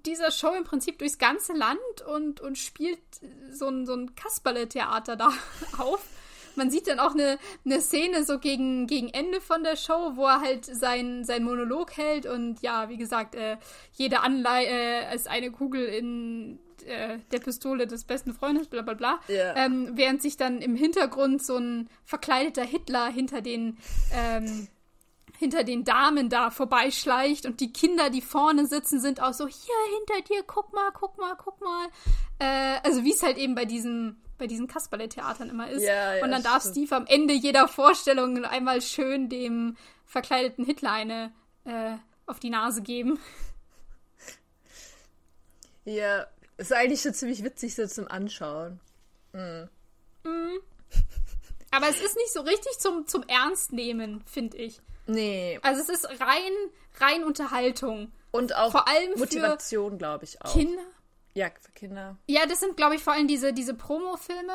dieser 0.05 0.29
Show 0.29 0.53
im 0.55 0.65
Prinzip 0.65 0.99
durchs 0.99 1.17
ganze 1.17 1.53
Land 1.53 1.79
und, 2.05 2.41
und 2.41 2.57
spielt 2.57 2.99
so 3.49 3.67
ein, 3.67 3.85
so 3.85 3.93
ein 3.93 4.15
Kasperle-Theater 4.15 5.15
da 5.15 5.31
auf. 5.77 6.05
Man 6.57 6.69
sieht 6.69 6.87
dann 6.87 6.99
auch 6.99 7.13
eine, 7.13 7.37
eine 7.65 7.79
Szene 7.81 8.23
so 8.23 8.39
gegen, 8.39 8.87
gegen 8.87 9.09
Ende 9.09 9.41
von 9.41 9.63
der 9.63 9.75
Show, 9.75 10.13
wo 10.15 10.25
er 10.25 10.41
halt 10.41 10.65
sein, 10.65 11.23
sein 11.23 11.43
Monolog 11.43 11.95
hält 11.95 12.25
und 12.25 12.61
ja, 12.61 12.89
wie 12.89 12.97
gesagt, 12.97 13.35
äh, 13.35 13.57
jede 13.93 14.21
Anleihe 14.21 14.67
äh, 14.67 15.15
ist 15.15 15.29
eine 15.29 15.51
Kugel 15.51 15.85
in 15.85 16.59
äh, 16.85 17.19
der 17.31 17.39
Pistole 17.39 17.87
des 17.87 18.03
besten 18.03 18.33
Freundes, 18.33 18.67
bla 18.67 18.81
bla 18.81 18.93
bla. 18.93 19.19
Yeah. 19.29 19.55
Ähm, 19.57 19.91
während 19.93 20.21
sich 20.21 20.37
dann 20.37 20.61
im 20.61 20.75
Hintergrund 20.75 21.43
so 21.43 21.57
ein 21.57 21.89
verkleideter 22.05 22.63
Hitler 22.63 23.07
hinter 23.07 23.41
den 23.41 23.77
ähm, 24.13 24.67
hinter 25.37 25.63
den 25.63 25.83
Damen 25.83 26.29
da 26.29 26.49
vorbeischleicht 26.49 27.45
und 27.45 27.59
die 27.59 27.71
Kinder, 27.71 28.09
die 28.09 28.21
vorne 28.21 28.65
sitzen, 28.65 28.99
sind 28.99 29.21
auch 29.21 29.33
so, 29.33 29.47
hier 29.47 29.75
hinter 29.97 30.27
dir, 30.27 30.43
guck 30.45 30.73
mal, 30.73 30.89
guck 30.93 31.17
mal, 31.17 31.35
guck 31.35 31.61
mal. 31.61 31.87
Äh, 32.39 32.79
also 32.83 33.03
wie 33.03 33.11
es 33.11 33.21
halt 33.21 33.37
eben 33.37 33.53
bei 33.53 33.65
diesem 33.65 34.17
bei 34.37 34.47
diesen 34.47 34.67
Kasperle-Theatern 34.67 35.49
immer 35.49 35.69
ist. 35.69 35.83
Ja, 35.83 36.15
ja, 36.15 36.23
und 36.23 36.31
dann 36.31 36.43
darf 36.43 36.63
Steve 36.63 36.95
am 36.95 37.05
Ende 37.07 37.33
jeder 37.33 37.67
Vorstellung 37.67 38.43
einmal 38.45 38.81
schön 38.81 39.29
dem 39.29 39.77
verkleideten 40.05 40.65
Hitler 40.65 40.91
eine 40.91 41.31
äh, 41.65 41.95
auf 42.25 42.39
die 42.39 42.49
Nase 42.49 42.81
geben. 42.81 43.19
Ja, 45.85 46.27
ist 46.57 46.73
eigentlich 46.73 47.01
schon 47.01 47.13
ziemlich 47.13 47.43
witzig 47.43 47.75
so 47.75 47.87
zum 47.87 48.07
Anschauen. 48.07 48.79
Mhm. 49.33 49.69
Mhm. 50.23 50.59
Aber 51.71 51.89
es 51.89 52.01
ist 52.01 52.15
nicht 52.15 52.33
so 52.33 52.41
richtig 52.41 52.77
zum, 52.79 53.07
zum 53.07 53.23
Ernstnehmen, 53.23 54.23
finde 54.25 54.57
ich. 54.57 54.81
Nee. 55.05 55.59
Also 55.61 55.81
es 55.81 55.89
ist 55.89 56.05
rein, 56.19 56.51
rein 56.99 57.23
Unterhaltung. 57.23 58.11
Und 58.31 58.55
auch 58.55 58.71
vor 58.71 58.87
allem 58.87 59.17
Motivation, 59.17 59.97
glaube 59.97 60.25
ich 60.25 60.41
auch. 60.41 60.51
Kinder. 60.51 60.83
Ja, 61.37 61.51
für 61.61 61.71
Kinder. 61.73 62.17
Ja, 62.27 62.47
das 62.47 62.59
sind, 62.59 62.77
glaube 62.77 62.95
ich, 62.95 63.03
vor 63.03 63.13
allem 63.13 63.27
diese, 63.27 63.53
diese 63.53 63.75
Promo-Filme, 63.75 64.53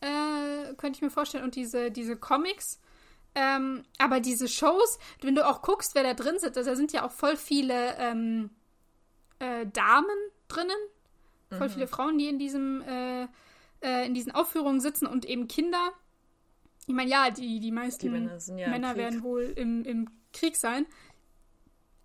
äh, 0.00 0.74
könnte 0.76 0.96
ich 0.96 1.02
mir 1.02 1.10
vorstellen, 1.10 1.44
und 1.44 1.56
diese, 1.56 1.90
diese 1.90 2.16
Comics. 2.16 2.80
Ähm, 3.34 3.84
aber 3.98 4.20
diese 4.20 4.48
Shows, 4.48 4.98
wenn 5.20 5.34
du 5.34 5.46
auch 5.46 5.60
guckst, 5.60 5.94
wer 5.94 6.02
da 6.02 6.14
drin 6.14 6.38
sitzt, 6.38 6.56
also 6.56 6.70
da 6.70 6.76
sind 6.76 6.92
ja 6.92 7.04
auch 7.04 7.12
voll 7.12 7.36
viele 7.36 7.96
ähm, 7.98 8.48
äh, 9.40 9.66
Damen 9.66 10.16
drinnen, 10.48 10.78
voll 11.50 11.68
mhm. 11.68 11.72
viele 11.72 11.86
Frauen, 11.86 12.16
die 12.16 12.28
in 12.28 12.38
diesem 12.38 12.80
äh, 12.80 13.28
äh, 13.82 14.06
in 14.06 14.14
diesen 14.14 14.32
Aufführungen 14.32 14.80
sitzen 14.80 15.06
und 15.06 15.26
eben 15.26 15.48
Kinder. 15.48 15.92
Ich 16.86 16.94
meine, 16.94 17.10
ja, 17.10 17.30
die, 17.30 17.60
die 17.60 17.72
meisten 17.72 18.00
die 18.00 18.08
Männer, 18.08 18.38
ja 18.56 18.68
Männer 18.68 18.96
werden 18.96 19.22
wohl 19.22 19.52
im, 19.54 19.84
im 19.84 20.08
Krieg 20.32 20.56
sein. 20.56 20.86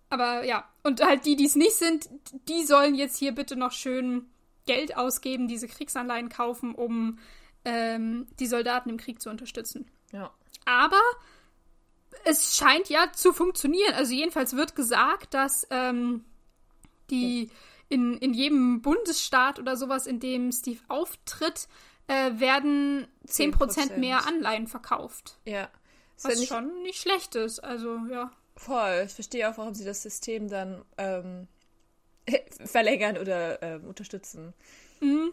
Aber 0.08 0.44
ja, 0.44 0.68
und 0.82 1.04
halt 1.04 1.24
die, 1.26 1.36
die 1.36 1.46
es 1.46 1.56
nicht 1.56 1.74
sind, 1.74 2.08
die 2.48 2.64
sollen 2.64 2.94
jetzt 2.94 3.16
hier 3.16 3.32
bitte 3.32 3.56
noch 3.56 3.72
schön 3.72 4.26
Geld 4.66 4.96
ausgeben, 4.96 5.48
diese 5.48 5.68
Kriegsanleihen 5.68 6.28
kaufen, 6.28 6.74
um 6.74 7.18
ähm, 7.64 8.26
die 8.38 8.46
Soldaten 8.46 8.90
im 8.90 8.96
Krieg 8.96 9.20
zu 9.20 9.30
unterstützen. 9.30 9.90
Ja. 10.12 10.30
Aber 10.64 11.00
es 12.24 12.56
scheint 12.56 12.88
ja 12.88 13.12
zu 13.12 13.32
funktionieren. 13.32 13.94
Also 13.94 14.12
jedenfalls 14.12 14.56
wird 14.56 14.76
gesagt, 14.76 15.34
dass 15.34 15.66
ähm, 15.70 16.24
die 17.10 17.50
in, 17.88 18.16
in 18.18 18.34
jedem 18.34 18.82
Bundesstaat 18.82 19.58
oder 19.58 19.76
sowas, 19.76 20.06
in 20.06 20.20
dem 20.20 20.50
Steve 20.52 20.80
auftritt, 20.88 21.68
äh, 22.08 22.32
werden 22.38 23.06
10%, 23.26 23.56
10% 23.56 23.96
mehr 23.98 24.26
Anleihen 24.26 24.66
verkauft. 24.66 25.38
Ja. 25.44 25.68
Was 26.22 26.38
nicht 26.38 26.48
schon 26.48 26.82
nicht 26.82 27.00
schlecht 27.00 27.34
ist. 27.34 27.60
Also, 27.60 28.00
ja. 28.10 28.30
Voll. 28.56 29.04
Ich 29.06 29.12
verstehe 29.12 29.48
auch, 29.48 29.58
warum 29.58 29.74
sie 29.74 29.84
das 29.84 30.02
System 30.02 30.48
dann 30.48 30.84
ähm, 30.96 31.46
verlängern 32.64 33.18
oder 33.18 33.62
ähm, 33.62 33.84
unterstützen. 33.84 34.54
Mhm. 35.00 35.32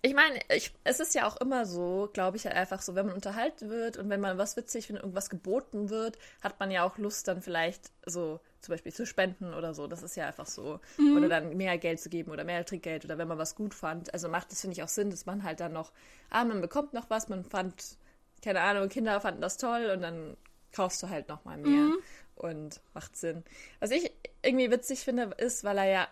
Ich 0.00 0.14
meine, 0.14 0.38
ich, 0.54 0.72
es 0.84 1.00
ist 1.00 1.14
ja 1.16 1.26
auch 1.26 1.38
immer 1.38 1.66
so, 1.66 2.08
glaube 2.12 2.36
ich, 2.36 2.44
halt 2.46 2.54
einfach 2.54 2.82
so, 2.82 2.94
wenn 2.94 3.06
man 3.06 3.16
unterhalten 3.16 3.68
wird 3.68 3.96
und 3.96 4.08
wenn 4.10 4.20
man 4.20 4.38
was 4.38 4.56
witzig, 4.56 4.88
wenn 4.88 4.96
irgendwas 4.96 5.28
geboten 5.28 5.90
wird, 5.90 6.18
hat 6.40 6.60
man 6.60 6.70
ja 6.70 6.84
auch 6.84 6.98
Lust, 6.98 7.26
dann 7.26 7.42
vielleicht 7.42 7.90
so 8.06 8.38
zum 8.60 8.74
Beispiel 8.74 8.92
zu 8.92 9.06
spenden 9.06 9.54
oder 9.54 9.74
so. 9.74 9.88
Das 9.88 10.02
ist 10.04 10.14
ja 10.14 10.28
einfach 10.28 10.46
so. 10.46 10.78
Mhm. 10.98 11.16
Oder 11.16 11.28
dann 11.28 11.56
mehr 11.56 11.78
Geld 11.78 12.00
zu 12.00 12.10
geben 12.10 12.30
oder 12.30 12.44
mehr 12.44 12.64
Trickgeld 12.64 13.04
oder 13.06 13.18
wenn 13.18 13.26
man 13.26 13.38
was 13.38 13.56
gut 13.56 13.74
fand. 13.74 14.12
Also 14.12 14.28
macht 14.28 14.52
es, 14.52 14.60
finde 14.60 14.74
ich, 14.74 14.82
auch 14.84 14.88
Sinn, 14.88 15.10
dass 15.10 15.26
man 15.26 15.42
halt 15.42 15.58
dann 15.58 15.72
noch, 15.72 15.90
ah, 16.30 16.44
man 16.44 16.60
bekommt 16.60 16.92
noch 16.92 17.10
was, 17.10 17.28
man 17.28 17.44
fand, 17.44 17.96
keine 18.44 18.60
Ahnung, 18.60 18.88
Kinder 18.88 19.20
fanden 19.20 19.40
das 19.40 19.56
toll 19.56 19.90
und 19.92 20.02
dann 20.02 20.36
kaufst 20.70 21.02
du 21.02 21.08
halt 21.08 21.28
noch 21.28 21.44
mal 21.44 21.56
mehr. 21.56 21.70
Mhm 21.70 21.98
und 22.38 22.80
macht 22.94 23.16
Sinn. 23.16 23.44
Was 23.80 23.90
ich 23.90 24.10
irgendwie 24.42 24.70
witzig 24.70 25.00
finde, 25.00 25.34
ist, 25.36 25.64
weil 25.64 25.78
er 25.78 25.86
ja, 25.86 26.08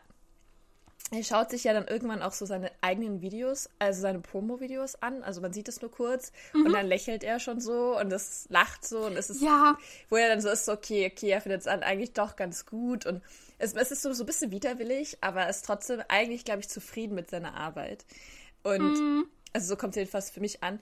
er 1.13 1.23
schaut 1.23 1.51
sich 1.51 1.65
ja 1.65 1.73
dann 1.73 1.87
irgendwann 1.87 2.21
auch 2.21 2.33
so 2.33 2.47
seine 2.47 2.71
eigenen 2.81 3.21
Videos, 3.21 3.71
also 3.79 4.01
seine 4.01 4.19
Promo-Videos 4.19 4.97
an. 5.03 5.23
Also 5.23 5.41
man 5.41 5.53
sieht 5.53 5.69
es 5.69 5.81
nur 5.81 5.91
kurz 5.91 6.33
mhm. 6.53 6.67
und 6.67 6.73
dann 6.73 6.87
lächelt 6.87 7.23
er 7.23 7.39
schon 7.39 7.61
so 7.61 7.99
und 7.99 8.13
es 8.13 8.47
lacht 8.49 8.85
so 8.85 9.07
und 9.07 9.17
es 9.17 9.31
ist, 9.31 9.41
ja. 9.41 9.79
wo 10.09 10.17
er 10.17 10.29
dann 10.29 10.41
so 10.41 10.49
ist, 10.49 10.69
okay, 10.69 11.11
okay, 11.11 11.31
er 11.31 11.41
findet 11.41 11.61
es 11.61 11.69
eigentlich 11.69 12.13
doch 12.13 12.35
ganz 12.35 12.67
gut 12.67 13.07
und 13.07 13.23
es, 13.59 13.75
es 13.75 13.93
ist 13.93 14.03
so, 14.03 14.13
so 14.13 14.25
ein 14.25 14.27
bisschen 14.27 14.51
widerwillig, 14.51 15.19
aber 15.21 15.43
er 15.43 15.51
ist 15.51 15.65
trotzdem 15.65 16.03
eigentlich, 16.09 16.45
glaube 16.45 16.61
ich, 16.61 16.69
zufrieden 16.69 17.15
mit 17.15 17.31
seiner 17.31 17.55
Arbeit. 17.55 18.05
Und 18.65 18.99
mhm. 18.99 19.27
also 19.53 19.69
so 19.69 19.77
kommt 19.77 19.93
es 19.93 19.97
jedenfalls 19.97 20.31
für 20.31 20.41
mich 20.41 20.63
an. 20.65 20.81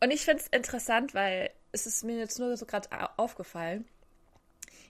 Und 0.00 0.10
ich 0.10 0.24
finde 0.24 0.42
es 0.42 0.48
interessant, 0.48 1.14
weil 1.14 1.50
es 1.72 1.86
ist 1.86 2.04
mir 2.04 2.18
jetzt 2.18 2.38
nur 2.38 2.56
so 2.58 2.66
gerade 2.66 2.88
aufgefallen 3.16 3.86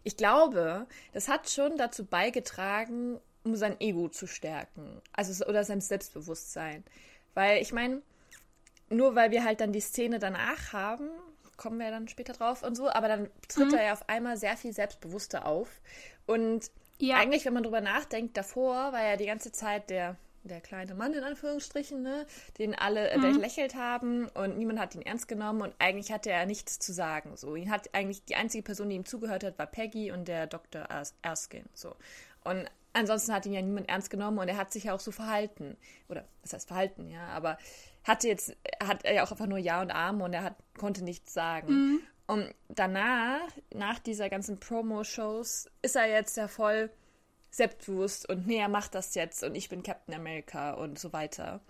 ich 0.05 0.17
glaube, 0.17 0.87
das 1.13 1.29
hat 1.29 1.49
schon 1.49 1.77
dazu 1.77 2.05
beigetragen, 2.05 3.21
um 3.45 3.57
sein 3.57 3.81
Ego 3.81 4.09
zu 4.09 4.27
stärken. 4.27 5.01
Also, 5.13 5.45
oder 5.47 5.65
sein 5.65 5.81
Selbstbewusstsein. 5.81 6.85
Weil 7.35 7.63
ich 7.63 7.73
meine, 7.73 8.03
nur 8.89 9.15
weil 9.15 9.31
wir 9.31 9.45
halt 9.45 9.61
dann 9.61 9.73
die 9.73 9.81
Szene 9.81 10.19
danach 10.19 10.73
haben, 10.73 11.09
kommen 11.57 11.79
wir 11.79 11.91
dann 11.91 12.09
später 12.09 12.33
drauf 12.33 12.63
und 12.63 12.75
so, 12.75 12.89
aber 12.89 13.09
dann 13.09 13.31
tritt 13.49 13.69
mhm. 13.69 13.75
er 13.75 13.85
ja 13.85 13.93
auf 13.93 14.09
einmal 14.09 14.37
sehr 14.37 14.57
viel 14.57 14.73
selbstbewusster 14.73 15.47
auf. 15.47 15.69
Und 16.27 16.71
ja. 16.99 17.17
eigentlich, 17.17 17.45
wenn 17.45 17.55
man 17.55 17.63
drüber 17.63 17.81
nachdenkt, 17.81 18.37
davor 18.37 18.93
war 18.93 19.01
er 19.01 19.17
die 19.17 19.27
ganze 19.27 19.53
Zeit 19.53 19.91
der, 19.91 20.17
der 20.45 20.61
kleine 20.61 20.95
Mann 20.95 21.13
in 21.15 21.23
Anführungsstrichen, 21.23 22.03
ne, 22.03 22.27
den 22.59 22.75
alle 22.75 23.17
mhm. 23.17 23.39
lächelt 23.39 23.75
haben 23.75 24.29
und 24.29 24.59
niemand 24.59 24.79
hat 24.79 24.95
ihn 24.95 25.03
ernst 25.03 25.29
genommen 25.29 25.63
und 25.63 25.75
eigentlich 25.79 26.13
hatte 26.13 26.31
er 26.31 26.47
nichts 26.47 26.79
zu 26.79 26.93
sagen. 26.93 27.37
So, 27.37 27.55
ihn 27.55 27.71
hat 27.71 27.95
eigentlich 27.95 28.25
die 28.25 28.37
einzige 28.37 28.63
Person, 28.63 28.89
die 28.89 28.97
ihm 28.97 29.05
zugehört 29.05 29.45
hat, 29.45 29.59
war 29.59 29.67
Peggy 29.67 30.11
und 30.11 30.27
der 30.27 30.47
Dr. 30.47 30.87
Erskine. 31.23 31.67
So. 31.75 31.95
Und 32.45 32.67
ansonsten 32.93 33.33
hat 33.33 33.47
ihn 33.47 33.53
ja 33.53 33.63
niemand 33.63 33.89
ernst 33.89 34.11
genommen 34.11 34.39
und 34.39 34.49
er 34.49 34.57
hat 34.57 34.73
sich 34.73 34.85
ja 34.85 34.95
auch 34.95 35.01
so 35.01 35.13
verhalten. 35.13 35.77
Oder 36.09 36.25
was 36.43 36.53
heißt 36.53 36.69
verhalten, 36.69 37.09
ja, 37.09 37.27
aber 37.29 37.59
hatte 38.05 38.29
jetzt, 38.29 38.57
hat 38.83 39.05
er 39.05 39.15
ja 39.15 39.25
auch 39.25 39.31
einfach 39.31 39.47
nur 39.47 39.59
Ja 39.59 39.81
und 39.81 39.91
Arme 39.91 40.25
und 40.25 40.33
er 40.33 40.43
hat, 40.43 40.57
konnte 40.77 41.05
nichts 41.05 41.33
sagen. 41.33 41.69
Mhm. 41.73 42.01
Und 42.27 42.55
danach, 42.69 43.41
nach 43.75 43.99
dieser 43.99 44.29
ganzen 44.31 44.59
Promo-Shows, 44.59 45.69
ist 45.83 45.97
er 45.97 46.09
jetzt 46.09 46.37
ja 46.37 46.49
voll 46.49 46.91
selbstbewusst 47.53 48.29
und 48.29 48.47
nee, 48.47 48.59
er 48.59 48.69
macht 48.69 48.97
das 48.97 49.15
jetzt 49.15 49.45
und 49.45 49.55
ich 49.55 49.69
bin 49.69 49.85
Captain 49.85 50.15
America 50.15 50.73
und 50.73 50.99
so 50.99 51.13
weiter. 51.13 51.61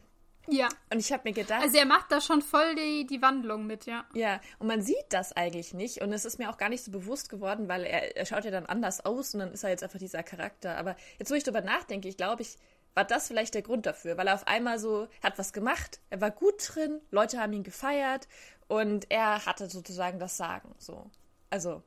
Ja. 0.48 0.68
Und 0.92 0.98
ich 0.98 1.12
habe 1.12 1.22
mir 1.24 1.32
gedacht. 1.32 1.62
Also 1.62 1.76
er 1.76 1.86
macht 1.86 2.10
da 2.10 2.20
schon 2.20 2.42
voll 2.42 2.74
die, 2.74 3.06
die 3.06 3.22
Wandlung 3.22 3.66
mit, 3.66 3.86
ja. 3.86 4.04
Ja, 4.14 4.40
und 4.58 4.66
man 4.66 4.82
sieht 4.82 5.06
das 5.10 5.32
eigentlich 5.32 5.72
nicht. 5.74 6.00
Und 6.00 6.12
es 6.12 6.24
ist 6.24 6.38
mir 6.38 6.50
auch 6.50 6.56
gar 6.56 6.68
nicht 6.68 6.82
so 6.82 6.90
bewusst 6.90 7.28
geworden, 7.28 7.68
weil 7.68 7.84
er, 7.84 8.16
er 8.16 8.26
schaut 8.26 8.44
ja 8.44 8.50
dann 8.50 8.66
anders 8.66 9.04
aus 9.04 9.34
und 9.34 9.40
dann 9.40 9.52
ist 9.52 9.62
er 9.62 9.70
jetzt 9.70 9.82
einfach 9.82 9.98
dieser 9.98 10.22
Charakter. 10.22 10.76
Aber 10.78 10.96
jetzt, 11.18 11.30
wo 11.30 11.34
ich 11.34 11.44
darüber 11.44 11.60
nachdenke, 11.60 12.08
ich 12.08 12.16
glaube, 12.16 12.42
ich 12.42 12.58
war 12.94 13.04
das 13.04 13.28
vielleicht 13.28 13.54
der 13.54 13.62
Grund 13.62 13.86
dafür, 13.86 14.16
weil 14.16 14.26
er 14.26 14.34
auf 14.34 14.46
einmal 14.46 14.78
so 14.78 15.08
hat 15.22 15.38
was 15.38 15.52
gemacht, 15.52 16.00
er 16.10 16.20
war 16.20 16.30
gut 16.30 16.54
drin, 16.58 17.00
Leute 17.10 17.40
haben 17.40 17.52
ihn 17.52 17.62
gefeiert 17.62 18.28
und 18.68 19.10
er 19.10 19.46
hatte 19.46 19.70
sozusagen 19.70 20.18
das 20.18 20.36
Sagen. 20.36 20.74
So. 20.78 21.10
Also, 21.50 21.82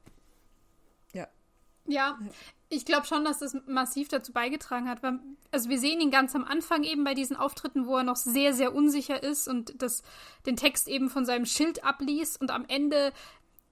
ja. 1.13 1.27
Ja, 1.85 2.17
ich 2.75 2.85
glaube 2.85 3.05
schon, 3.05 3.23
dass 3.23 3.39
das 3.39 3.55
massiv 3.67 4.07
dazu 4.09 4.31
beigetragen 4.33 4.89
hat. 4.89 5.01
Weil, 5.03 5.19
also 5.51 5.69
wir 5.69 5.79
sehen 5.79 6.01
ihn 6.01 6.11
ganz 6.11 6.35
am 6.35 6.43
Anfang 6.43 6.83
eben 6.83 7.03
bei 7.03 7.13
diesen 7.13 7.35
Auftritten, 7.35 7.87
wo 7.87 7.97
er 7.97 8.03
noch 8.03 8.15
sehr, 8.15 8.53
sehr 8.53 8.73
unsicher 8.73 9.21
ist 9.21 9.47
und 9.47 9.81
das, 9.81 10.03
den 10.45 10.55
Text 10.55 10.87
eben 10.87 11.09
von 11.09 11.25
seinem 11.25 11.45
Schild 11.45 11.83
abliest 11.83 12.39
und 12.41 12.51
am 12.51 12.65
Ende 12.67 13.13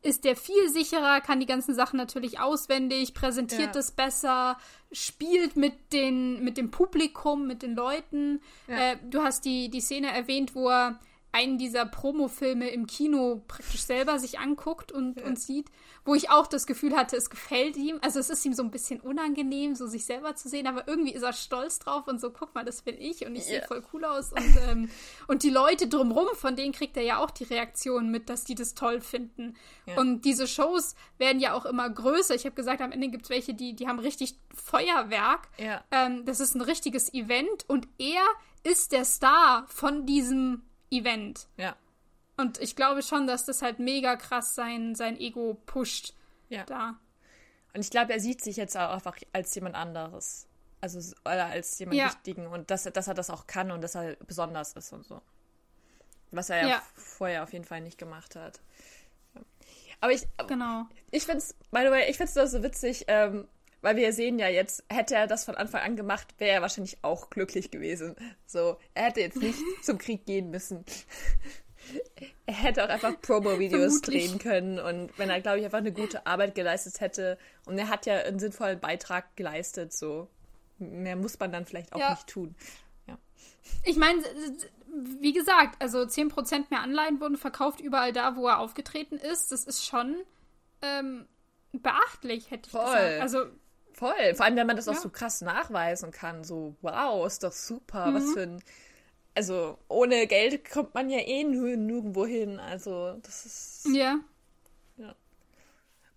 ist 0.04 0.26
der 0.26 0.36
viel 0.36 0.70
sicherer, 0.70 1.22
kann 1.22 1.40
die 1.40 1.46
ganzen 1.46 1.74
Sachen 1.74 1.98
natürlich 1.98 2.40
auswendig, 2.40 3.14
präsentiert 3.14 3.76
es 3.76 3.94
ja. 3.98 4.06
besser, 4.06 4.58
spielt 4.92 5.56
mit, 5.56 5.94
den, 5.94 6.44
mit 6.44 6.58
dem 6.58 6.72
Publikum, 6.72 7.48
mit 7.48 7.64
den 7.64 7.74
Leuten. 7.74 8.42
Ja. 8.68 8.92
Äh, 8.92 8.98
du 9.10 9.24
hast 9.24 9.46
die, 9.46 9.70
die 9.70 9.80
Szene 9.80 10.14
erwähnt, 10.14 10.56
wo 10.56 10.70
er 10.70 11.00
einen 11.34 11.58
dieser 11.58 11.86
Promo-Filme 11.88 12.70
im 12.70 12.86
Kino 12.86 13.42
praktisch 13.48 13.82
selber 13.82 14.20
sich 14.20 14.38
anguckt 14.38 14.92
und, 14.92 15.20
ja. 15.20 15.26
und 15.26 15.40
sieht, 15.40 15.68
wo 16.06 16.14
ich 16.14 16.30
auch 16.30 16.46
das 16.46 16.68
Gefühl 16.68 16.96
hatte, 16.96 17.18
es 17.18 17.32
gefällt 17.32 17.76
ihm. 17.76 17.98
Also 18.02 18.20
es 18.20 18.30
ist 18.30 18.46
ihm 18.46 18.54
so 18.54 18.62
ein 18.62 18.70
bisschen 18.70 19.02
unangenehm, 19.02 19.74
so 19.74 19.88
sich 19.88 20.06
selber 20.06 20.36
zu 20.36 20.48
sehen, 20.48 20.68
aber 20.68 20.88
irgendwie 20.88 21.12
ist 21.12 21.24
er 21.24 21.34
stolz 21.34 21.80
drauf 21.80 22.08
und 22.08 22.22
so, 22.22 22.30
guck 22.30 22.54
mal, 22.54 22.64
das 22.64 22.84
bin 22.84 23.02
ich 23.02 23.26
und 23.26 23.36
ich 23.36 23.50
yeah. 23.50 23.60
sehe 23.60 23.68
voll 23.68 23.84
cool 23.94 24.06
aus. 24.06 24.32
Und, 24.32 24.58
ähm, 24.70 24.90
und 25.28 25.42
die 25.42 25.50
Leute 25.50 25.88
drumrum, 25.88 26.28
von 26.34 26.56
denen 26.56 26.72
kriegt 26.72 26.98
er 26.98 27.04
ja 27.04 27.18
auch 27.18 27.32
die 27.32 27.46
Reaktion 27.46 28.12
mit, 28.12 28.30
dass 28.30 28.44
die 28.44 28.56
das 28.56 28.76
toll 28.76 29.02
finden. 29.02 29.56
Ja. 29.88 30.00
Und 30.00 30.26
diese 30.26 30.48
Shows 30.48 30.94
werden 31.18 31.40
ja 31.40 31.54
auch 31.54 31.66
immer 31.66 31.90
größer. 31.90 32.36
Ich 32.36 32.46
habe 32.46 32.56
gesagt, 32.56 32.80
am 32.80 32.92
Ende 32.92 33.10
gibt 33.10 33.24
es 33.24 33.30
welche, 33.32 33.56
die, 33.56 33.76
die 33.76 33.88
haben 33.88 33.98
richtig 33.98 34.36
Feuerwerk. 34.54 35.50
Ja. 35.58 35.84
Ähm, 35.90 36.26
das 36.26 36.40
ist 36.40 36.54
ein 36.54 36.62
richtiges 36.62 37.12
Event 37.12 37.68
und 37.68 37.88
er 37.98 38.24
ist 38.64 38.92
der 38.92 39.04
Star 39.04 39.66
von 39.68 40.06
diesem 40.06 40.62
Event. 40.94 41.48
Ja. 41.58 41.76
Und 42.38 42.60
ich 42.60 42.76
glaube 42.76 43.04
schon, 43.04 43.28
dass 43.28 43.46
das 43.46 43.62
halt 43.62 43.80
mega 43.80 44.16
krass 44.16 44.56
sein, 44.56 44.96
sein 44.96 45.20
Ego 45.20 45.62
pusht. 45.66 46.14
Ja. 46.50 46.64
Da. 46.66 47.00
Und 47.74 47.82
ich 47.82 47.90
glaube, 47.90 48.14
er 48.14 48.20
sieht 48.20 48.44
sich 48.44 48.58
jetzt 48.58 48.78
auch 48.78 48.92
einfach 48.92 49.18
als 49.34 49.54
jemand 49.56 49.76
anderes. 49.76 50.48
Also 50.82 51.00
oder 51.22 51.48
als 51.48 51.80
jemand 51.80 51.98
ja. 51.98 52.08
Wichtigen 52.08 52.48
und 52.48 52.70
dass, 52.70 52.84
dass 52.84 53.08
er 53.08 53.14
das 53.14 53.30
auch 53.30 53.48
kann 53.48 53.72
und 53.72 53.82
dass 53.82 53.96
er 53.96 54.16
besonders 54.28 54.74
ist 54.74 54.92
und 54.92 55.06
so. 55.06 55.22
Was 56.32 56.50
er 56.50 56.62
ja, 56.62 56.68
ja. 56.68 56.84
vorher 56.96 57.44
auf 57.44 57.54
jeden 57.54 57.66
Fall 57.66 57.82
nicht 57.82 57.98
gemacht 57.98 58.36
hat. 58.36 58.60
Aber 60.02 60.12
ich, 60.12 60.28
genau. 60.48 60.86
ich 61.12 61.24
finde 61.24 61.38
es, 61.38 61.54
by 61.72 61.84
the 61.86 61.92
way, 61.92 62.10
ich 62.10 62.18
finde 62.18 62.34
es 62.34 62.52
so 62.52 62.62
witzig, 62.62 63.06
ähm, 63.08 63.48
weil 63.84 63.98
wir 63.98 64.14
sehen 64.14 64.40
ja 64.40 64.48
jetzt, 64.48 64.84
hätte 64.90 65.16
er 65.16 65.28
das 65.28 65.44
von 65.44 65.56
Anfang 65.56 65.82
an 65.82 65.96
gemacht, 65.96 66.34
wäre 66.38 66.56
er 66.56 66.62
wahrscheinlich 66.62 66.98
auch 67.04 67.30
glücklich 67.30 67.70
gewesen. 67.70 68.16
So, 68.46 68.78
er 68.94 69.04
hätte 69.04 69.20
jetzt 69.20 69.38
nicht 69.38 69.60
zum 69.84 69.98
Krieg 69.98 70.26
gehen 70.26 70.50
müssen. 70.50 70.86
er 72.46 72.54
hätte 72.54 72.84
auch 72.84 72.90
einfach 72.90 73.20
Promo-Videos 73.22 74.02
drehen 74.02 74.40
können 74.40 74.80
und 74.80 75.12
wenn 75.20 75.30
er, 75.30 75.42
glaube 75.42 75.60
ich, 75.60 75.66
einfach 75.66 75.80
eine 75.80 75.92
gute 75.92 76.26
Arbeit 76.26 76.56
geleistet 76.56 77.02
hätte 77.02 77.38
und 77.66 77.78
er 77.78 77.90
hat 77.90 78.06
ja 78.06 78.20
einen 78.20 78.40
sinnvollen 78.40 78.80
Beitrag 78.80 79.36
geleistet, 79.36 79.92
so 79.92 80.30
mehr 80.80 81.18
muss 81.18 81.38
man 81.38 81.52
dann 81.52 81.66
vielleicht 81.66 81.92
auch 81.94 82.00
ja. 82.00 82.12
nicht 82.12 82.28
tun. 82.28 82.56
Ja. 83.06 83.18
Ich 83.84 83.98
meine, 83.98 84.24
wie 85.20 85.34
gesagt, 85.34 85.82
also 85.82 86.00
10% 86.00 86.66
mehr 86.70 86.80
Anleihen 86.80 87.20
wurden 87.20 87.38
verkauft 87.38 87.82
überall 87.82 88.14
da, 88.14 88.38
wo 88.38 88.48
er 88.48 88.60
aufgetreten 88.60 89.18
ist. 89.18 89.52
Das 89.52 89.66
ist 89.66 89.86
schon 89.86 90.16
ähm, 90.82 91.28
beachtlich, 91.74 92.50
hätte 92.50 92.68
ich 92.68 92.72
Voll. 92.72 92.86
gesagt. 92.86 93.22
Also 93.22 93.46
Voll. 94.04 94.36
Vor 94.36 94.46
allem, 94.46 94.58
wenn 94.58 94.68
man 94.68 94.76
das 94.76 94.88
ja. 94.88 94.92
auch 94.92 94.98
so 94.98 95.10
krass 95.10 95.40
nachweisen 95.40 96.12
kann. 96.12 96.44
So, 96.44 96.76
wow, 96.82 97.26
ist 97.26 97.42
doch 97.42 97.54
super. 97.54 98.08
Mhm. 98.08 98.16
Was 98.16 98.34
für 98.34 98.42
ein. 98.42 98.64
Also, 99.34 99.78
ohne 99.88 100.28
Geld 100.28 100.70
kommt 100.70 100.94
man 100.94 101.10
ja 101.10 101.20
eh 101.20 101.46
nirgendwo 101.46 102.26
hin. 102.26 102.60
Also, 102.60 103.14
das 103.24 103.46
ist. 103.46 103.88
Ja. 103.94 104.20
Ja. 104.98 105.16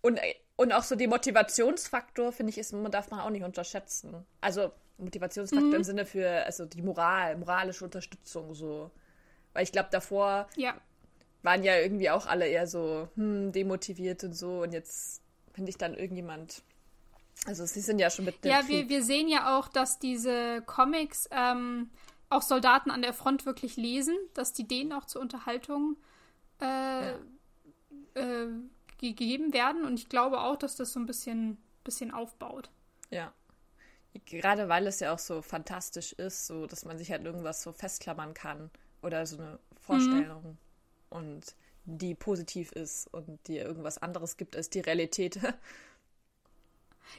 Und, 0.03 0.21
und 0.57 0.73
auch 0.73 0.83
so 0.83 0.97
die 0.97 1.07
Motivationsfaktor, 1.07 2.33
finde 2.33 2.51
ich, 2.51 2.59
ist, 2.59 2.75
darf 2.91 3.13
man 3.13 3.21
auch 3.21 3.31
nicht 3.31 3.45
unterschätzen. 3.45 4.27
Also, 4.41 4.73
Motivationsfaktor 4.99 5.69
mhm. 5.69 5.75
im 5.77 5.85
Sinne 5.85 6.07
für, 6.07 6.29
also 6.45 6.67
die 6.67 6.83
Moral, 6.83 7.37
moralische 7.37 7.85
Unterstützung 7.85 8.53
so. 8.55 8.91
Weil 9.53 9.63
ich 9.63 9.71
glaube, 9.71 9.91
davor 9.93 10.49
ja. 10.57 10.75
waren 11.43 11.63
ja 11.63 11.79
irgendwie 11.79 12.11
auch 12.11 12.27
alle 12.27 12.49
eher 12.49 12.67
so, 12.67 13.09
hm, 13.15 13.53
demotiviert 13.53 14.25
und 14.25 14.33
so. 14.33 14.63
Und 14.63 14.73
jetzt 14.73 15.23
finde 15.55 15.71
ich 15.71 15.79
dann 15.79 15.95
irgendjemand 15.95 16.65
also 17.45 17.67
sie 17.67 17.81
sind 17.81 17.99
ja 17.99 18.11
schon 18.11 18.25
mit 18.25 18.43
dem 18.43 18.51
Ja, 18.51 18.67
wir, 18.67 18.89
wir 18.89 19.03
sehen 19.03 19.29
ja 19.29 19.59
auch, 19.59 19.69
dass 19.69 19.99
diese 19.99 20.63
Comics 20.63 21.29
ähm, 21.31 21.91
auch 22.31 22.43
Soldaten 22.43 22.91
an 22.91 23.03
der 23.03 23.13
Front 23.13 23.47
wirklich 23.47 23.77
lesen, 23.77 24.17
dass 24.35 24.53
die 24.53 24.67
denen 24.67 24.93
auch 24.93 25.05
zur 25.05 25.21
Unterhaltung 25.21 25.97
äh, 26.61 26.65
ja. 26.65 27.19
äh, 28.15 28.49
gegeben 28.99 29.53
werden. 29.53 29.85
Und 29.85 29.99
ich 29.99 30.09
glaube 30.09 30.41
auch, 30.41 30.57
dass 30.57 30.77
das 30.77 30.93
so 30.93 31.01
ein 31.01 31.07
bisschen, 31.07 31.59
bisschen 31.85 32.11
aufbaut. 32.11 32.71
Ja. 33.11 33.33
Gerade 34.25 34.69
weil 34.69 34.87
es 34.87 35.01
ja 35.01 35.13
auch 35.13 35.19
so 35.19 35.43
fantastisch 35.43 36.15
ist, 36.15 36.47
so 36.47 36.67
dass 36.67 36.87
man 36.87 36.97
sich 36.97 37.11
halt 37.11 37.25
irgendwas 37.25 37.63
so 37.63 37.73
festklammern 37.73 38.33
kann 38.33 38.71
oder 39.03 39.27
so 39.27 39.37
eine 39.37 39.59
Vorstellung 39.79 40.43
mhm. 40.43 40.59
und 41.11 41.55
die 41.85 42.15
positiv 42.15 42.73
ist 42.73 43.13
und 43.13 43.47
dir 43.47 43.65
irgendwas 43.65 43.99
anderes 43.99 44.39
gibt 44.39 44.57
als 44.57 44.71
die 44.71 44.81
Realität. 44.81 45.39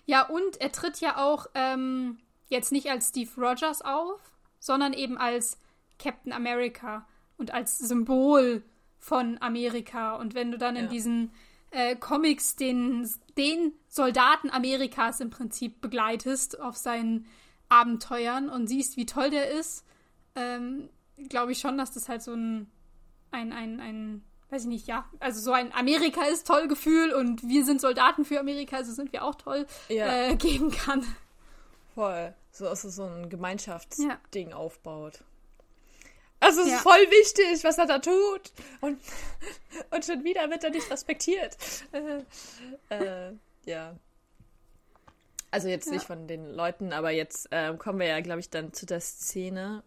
Ja, 0.05 0.27
und 0.27 0.59
er 0.59 0.71
tritt 0.71 0.99
ja 0.99 1.17
auch 1.17 1.47
ähm, 1.53 2.19
jetzt 2.49 2.71
nicht 2.71 2.89
als 2.89 3.09
Steve 3.09 3.29
Rogers 3.37 3.81
auf, 3.81 4.19
sondern 4.59 4.93
eben 4.93 5.17
als 5.17 5.59
Captain 5.99 6.33
America 6.33 7.05
und 7.37 7.53
als 7.53 7.77
Symbol 7.77 8.63
von 8.99 9.37
Amerika. 9.41 10.15
Und 10.15 10.33
wenn 10.33 10.51
du 10.51 10.57
dann 10.57 10.75
ja. 10.75 10.83
in 10.83 10.89
diesen 10.89 11.31
äh, 11.71 11.95
Comics 11.95 12.55
den, 12.55 13.09
den 13.37 13.73
Soldaten 13.87 14.49
Amerikas 14.49 15.19
im 15.19 15.29
Prinzip 15.29 15.81
begleitest 15.81 16.59
auf 16.59 16.77
seinen 16.77 17.25
Abenteuern 17.69 18.49
und 18.49 18.67
siehst, 18.67 18.97
wie 18.97 19.05
toll 19.05 19.29
der 19.29 19.51
ist, 19.51 19.85
ähm, 20.35 20.89
glaube 21.29 21.51
ich 21.51 21.59
schon, 21.59 21.77
dass 21.77 21.91
das 21.91 22.09
halt 22.09 22.21
so 22.21 22.33
ein, 22.33 22.67
ein, 23.31 23.51
ein, 23.51 23.79
ein 23.79 24.23
weiß 24.49 24.63
ich 24.63 24.67
nicht, 24.67 24.87
ja, 24.87 25.05
also 25.19 25.41
so 25.41 25.51
ein 25.51 25.73
Amerika 25.73 26.23
ist 26.25 26.47
toll 26.47 26.67
Gefühl 26.67 27.13
und 27.13 27.47
wir 27.47 27.65
sind 27.65 27.81
Soldaten 27.81 28.25
für 28.25 28.39
Amerika, 28.39 28.77
also 28.77 28.93
sind 28.93 29.11
wir 29.11 29.23
auch 29.23 29.35
toll, 29.35 29.67
ja. 29.89 30.07
äh, 30.07 30.35
geben 30.37 30.71
kann. 30.71 31.05
Voll. 31.95 32.33
So, 32.51 32.65
dass 32.65 32.83
es 32.83 32.95
so 32.95 33.03
ein 33.03 33.29
Gemeinschaftsding 33.29 34.49
ja. 34.49 34.55
aufbaut. 34.55 35.23
Also 36.39 36.61
es 36.61 36.69
ja. 36.69 36.75
ist 36.75 36.83
voll 36.83 36.93
wichtig, 36.93 37.63
was 37.63 37.77
er 37.77 37.87
da 37.87 37.99
tut. 37.99 38.51
Und, 38.81 38.99
und 39.91 40.05
schon 40.05 40.23
wieder 40.23 40.49
wird 40.49 40.63
er 40.63 40.69
nicht 40.69 40.89
respektiert. 40.89 41.57
Äh, 41.91 42.95
äh, 42.95 43.33
ja. 43.65 43.95
Also 45.49 45.67
jetzt 45.69 45.89
nicht 45.89 46.05
von 46.05 46.27
den 46.27 46.53
Leuten, 46.53 46.93
aber 46.93 47.11
jetzt 47.11 47.51
äh, 47.51 47.73
kommen 47.77 47.99
wir 47.99 48.07
ja, 48.07 48.19
glaube 48.21 48.39
ich, 48.39 48.49
dann 48.49 48.73
zu 48.73 48.85
der 48.85 49.01
Szene. 49.01 49.83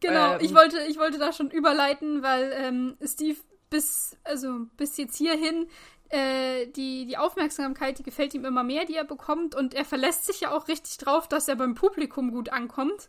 Genau, 0.00 0.34
ähm, 0.34 0.40
ich, 0.40 0.54
wollte, 0.54 0.80
ich 0.88 0.98
wollte 0.98 1.18
da 1.18 1.32
schon 1.32 1.50
überleiten, 1.50 2.22
weil 2.22 2.52
ähm, 2.52 2.96
Steve 3.04 3.38
bis, 3.72 4.18
also 4.22 4.66
bis 4.76 4.98
jetzt 4.98 5.16
hierhin 5.16 5.66
äh, 6.10 6.66
die, 6.66 7.06
die 7.06 7.16
Aufmerksamkeit, 7.16 7.98
die 7.98 8.02
gefällt 8.02 8.34
ihm 8.34 8.44
immer 8.44 8.62
mehr, 8.62 8.84
die 8.84 8.94
er 8.94 9.04
bekommt. 9.04 9.54
Und 9.54 9.72
er 9.72 9.86
verlässt 9.86 10.26
sich 10.26 10.42
ja 10.42 10.52
auch 10.52 10.68
richtig 10.68 10.98
drauf, 10.98 11.26
dass 11.26 11.48
er 11.48 11.56
beim 11.56 11.74
Publikum 11.74 12.30
gut 12.30 12.50
ankommt. 12.50 13.08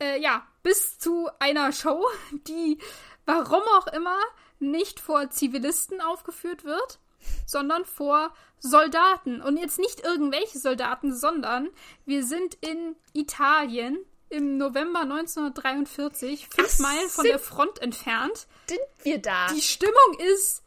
Äh, 0.00 0.20
ja, 0.22 0.46
bis 0.62 0.98
zu 0.98 1.28
einer 1.40 1.72
Show, 1.72 2.06
die, 2.46 2.78
warum 3.26 3.62
auch 3.78 3.88
immer, 3.88 4.16
nicht 4.60 5.00
vor 5.00 5.28
Zivilisten 5.30 6.00
aufgeführt 6.00 6.64
wird, 6.64 7.00
sondern 7.46 7.84
vor 7.84 8.32
Soldaten. 8.60 9.42
Und 9.42 9.56
jetzt 9.56 9.80
nicht 9.80 10.04
irgendwelche 10.04 10.60
Soldaten, 10.60 11.12
sondern 11.12 11.68
wir 12.04 12.24
sind 12.24 12.54
in 12.60 12.94
Italien 13.12 13.98
im 14.28 14.58
November 14.58 15.00
1943, 15.00 16.48
fünf 16.48 16.74
Ach, 16.74 16.78
Meilen 16.80 17.08
von 17.08 17.24
der 17.24 17.38
Front 17.38 17.80
entfernt. 17.80 18.46
Sind 18.68 18.80
wir 19.02 19.18
da? 19.18 19.48
Die 19.52 19.62
Stimmung 19.62 20.18
ist 20.34 20.62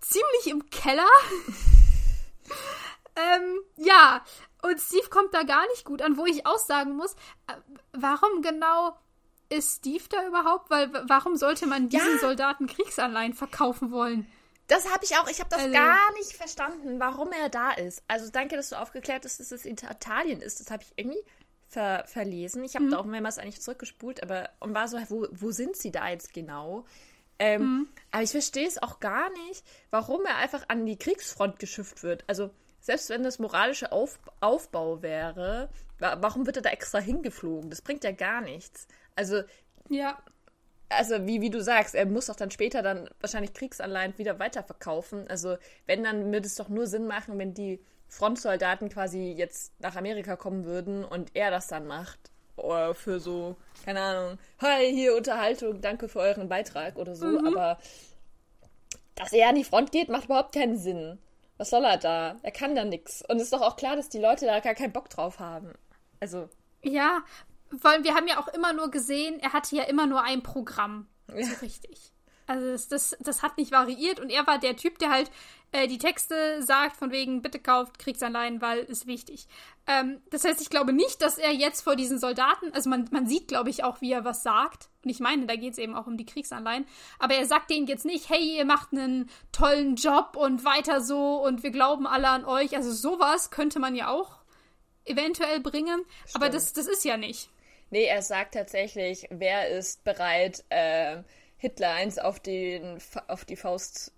ziemlich 0.00 0.46
im 0.46 0.68
Keller. 0.70 1.08
ähm, 3.16 3.60
ja, 3.76 4.24
und 4.62 4.80
Steve 4.80 5.08
kommt 5.08 5.34
da 5.34 5.42
gar 5.42 5.66
nicht 5.68 5.84
gut 5.84 6.02
an, 6.02 6.16
wo 6.16 6.26
ich 6.26 6.46
auch 6.46 6.58
sagen 6.58 6.96
muss, 6.96 7.12
äh, 7.46 7.54
warum 7.92 8.42
genau 8.42 8.96
ist 9.50 9.78
Steve 9.78 10.04
da 10.08 10.26
überhaupt? 10.26 10.70
Weil 10.70 10.90
warum 11.08 11.36
sollte 11.36 11.66
man 11.66 11.88
diesen 11.88 12.14
Ja. 12.14 12.18
Soldaten 12.18 12.66
Kriegsanleihen 12.66 13.34
verkaufen 13.34 13.90
wollen? 13.92 14.26
Das 14.68 14.90
habe 14.90 15.04
ich 15.04 15.16
auch. 15.18 15.28
Ich 15.28 15.40
habe 15.40 15.50
das 15.50 15.60
Also- 15.60 15.72
gar 15.72 16.12
nicht 16.14 16.32
verstanden, 16.32 16.98
warum 16.98 17.30
er 17.32 17.50
da 17.50 17.72
ist. 17.72 18.02
Also 18.08 18.30
danke, 18.30 18.56
dass 18.56 18.70
du 18.70 18.76
aufgeklärt 18.80 19.24
hast, 19.26 19.38
dass 19.40 19.52
es 19.52 19.66
in 19.66 19.74
Italien 19.76 20.40
ist. 20.40 20.60
Das 20.60 20.70
habe 20.70 20.82
ich 20.82 20.92
irgendwie 20.96 21.22
ver 21.74 22.04
verlesen. 22.06 22.64
Ich 22.64 22.74
habe 22.76 22.88
da 22.88 22.98
auch 22.98 23.04
mehrmals 23.04 23.38
eigentlich 23.38 23.60
zurückgespult, 23.62 24.22
aber 24.22 24.50
und 24.60 24.74
war 24.74 24.88
so, 24.88 24.98
wo, 25.08 25.26
wo 25.32 25.50
sind 25.50 25.76
sie 25.76 25.90
da 25.92 26.08
jetzt 26.08 26.32
genau? 26.32 26.86
Ähm, 27.38 27.88
Aber 28.12 28.22
ich 28.22 28.30
verstehe 28.30 28.66
es 28.66 28.82
auch 28.82 29.00
gar 29.00 29.30
nicht, 29.48 29.64
warum 29.90 30.24
er 30.24 30.36
einfach 30.36 30.64
an 30.68 30.86
die 30.86 30.98
Kriegsfront 30.98 31.58
geschifft 31.58 32.02
wird. 32.02 32.24
Also 32.28 32.50
selbst 32.80 33.10
wenn 33.10 33.22
das 33.24 33.38
moralische 33.38 33.92
Auf 33.92 34.18
Aufbau 34.40 35.02
wäre, 35.02 35.68
wa 35.98 36.16
warum 36.20 36.46
wird 36.46 36.56
er 36.56 36.62
da 36.62 36.70
extra 36.70 36.98
hingeflogen? 37.00 37.70
Das 37.70 37.82
bringt 37.82 38.04
ja 38.04 38.12
gar 38.12 38.40
nichts. 38.40 38.86
Also 39.16 39.42
Ja. 39.88 40.22
also 40.88 41.26
wie, 41.26 41.40
wie 41.40 41.50
du 41.50 41.60
sagst, 41.62 41.94
er 41.94 42.06
muss 42.06 42.26
doch 42.26 42.36
dann 42.36 42.50
später 42.50 42.82
dann 42.82 43.08
wahrscheinlich 43.20 43.52
Kriegsanleihen 43.54 44.16
wieder 44.18 44.38
weiterverkaufen. 44.38 45.28
Also 45.28 45.56
wenn, 45.86 46.04
dann 46.04 46.32
würde 46.32 46.46
es 46.46 46.54
doch 46.56 46.68
nur 46.68 46.86
Sinn 46.86 47.06
machen, 47.06 47.38
wenn 47.38 47.54
die 47.54 47.80
Frontsoldaten 48.14 48.88
quasi 48.88 49.32
jetzt 49.32 49.72
nach 49.80 49.96
Amerika 49.96 50.36
kommen 50.36 50.64
würden 50.64 51.04
und 51.04 51.34
er 51.34 51.50
das 51.50 51.66
dann 51.66 51.86
macht. 51.86 52.18
Oder 52.56 52.94
für 52.94 53.18
so, 53.18 53.56
keine 53.84 54.00
Ahnung, 54.00 54.38
hi, 54.60 54.92
hier 54.92 55.16
Unterhaltung, 55.16 55.80
danke 55.80 56.08
für 56.08 56.20
euren 56.20 56.48
Beitrag 56.48 56.96
oder 56.96 57.16
so. 57.16 57.26
Aber 57.44 57.78
dass 59.16 59.32
er 59.32 59.48
an 59.48 59.56
die 59.56 59.64
Front 59.64 59.90
geht, 59.90 60.08
macht 60.08 60.26
überhaupt 60.26 60.54
keinen 60.54 60.76
Sinn. 60.76 61.18
Was 61.56 61.70
soll 61.70 61.84
er 61.84 61.98
da? 61.98 62.36
Er 62.42 62.52
kann 62.52 62.74
da 62.74 62.84
nichts. 62.84 63.24
Und 63.28 63.36
es 63.36 63.44
ist 63.44 63.52
doch 63.52 63.62
auch 63.62 63.76
klar, 63.76 63.96
dass 63.96 64.08
die 64.08 64.18
Leute 64.18 64.46
da 64.46 64.60
gar 64.60 64.74
keinen 64.74 64.92
Bock 64.92 65.10
drauf 65.10 65.38
haben. 65.38 65.72
Also, 66.20 66.48
Ja, 66.82 67.22
allem, 67.82 68.04
wir 68.04 68.14
haben 68.14 68.28
ja 68.28 68.38
auch 68.38 68.48
immer 68.48 68.72
nur 68.72 68.90
gesehen, 68.90 69.40
er 69.40 69.52
hatte 69.52 69.76
ja 69.76 69.84
immer 69.84 70.06
nur 70.06 70.22
ein 70.22 70.42
Programm. 70.42 71.08
Ja. 71.28 71.44
So 71.44 71.56
richtig. 71.62 72.13
Also 72.46 72.70
das, 72.70 72.88
das, 72.88 73.16
das 73.20 73.42
hat 73.42 73.56
nicht 73.56 73.72
variiert 73.72 74.20
und 74.20 74.30
er 74.30 74.46
war 74.46 74.58
der 74.58 74.76
Typ, 74.76 74.98
der 74.98 75.10
halt 75.10 75.30
äh, 75.72 75.88
die 75.88 75.98
Texte 75.98 76.62
sagt, 76.62 76.96
von 76.96 77.10
wegen, 77.10 77.42
bitte 77.42 77.58
kauft 77.58 77.98
Kriegsanleihen, 77.98 78.60
weil 78.60 78.78
ist 78.78 79.06
wichtig. 79.06 79.48
Ähm, 79.86 80.20
das 80.30 80.44
heißt, 80.44 80.60
ich 80.60 80.70
glaube 80.70 80.92
nicht, 80.92 81.20
dass 81.20 81.36
er 81.36 81.52
jetzt 81.52 81.80
vor 81.80 81.96
diesen 81.96 82.18
Soldaten, 82.18 82.72
also 82.72 82.88
man, 82.88 83.08
man 83.10 83.26
sieht, 83.26 83.48
glaube 83.48 83.70
ich, 83.70 83.82
auch, 83.82 84.00
wie 84.00 84.12
er 84.12 84.24
was 84.24 84.42
sagt. 84.42 84.88
Und 85.02 85.10
ich 85.10 85.20
meine, 85.20 85.46
da 85.46 85.56
geht 85.56 85.72
es 85.72 85.78
eben 85.78 85.94
auch 85.94 86.06
um 86.06 86.16
die 86.16 86.26
Kriegsanleihen. 86.26 86.86
Aber 87.18 87.34
er 87.34 87.46
sagt 87.46 87.70
denen 87.70 87.86
jetzt 87.86 88.04
nicht, 88.04 88.30
hey, 88.30 88.56
ihr 88.56 88.64
macht 88.64 88.92
einen 88.92 89.28
tollen 89.52 89.96
Job 89.96 90.36
und 90.36 90.64
weiter 90.64 91.00
so 91.00 91.42
und 91.44 91.62
wir 91.62 91.70
glauben 91.70 92.06
alle 92.06 92.28
an 92.28 92.44
euch. 92.44 92.76
Also 92.76 92.92
sowas 92.92 93.50
könnte 93.50 93.80
man 93.80 93.94
ja 93.94 94.08
auch 94.08 94.44
eventuell 95.04 95.60
bringen. 95.60 96.04
Aber 96.34 96.46
Stimmt. 96.46 96.54
das, 96.54 96.72
das 96.72 96.86
ist 96.86 97.04
ja 97.04 97.16
nicht. 97.16 97.50
Nee, 97.90 98.04
er 98.04 98.22
sagt 98.22 98.54
tatsächlich, 98.54 99.26
wer 99.30 99.68
ist 99.68 100.04
bereit, 100.04 100.64
äh, 100.68 101.22
Hitler 101.64 101.90
eins 101.92 102.18
auf, 102.18 102.40
den, 102.40 102.98
auf 103.28 103.44
die 103.46 103.56
Faust 103.56 104.12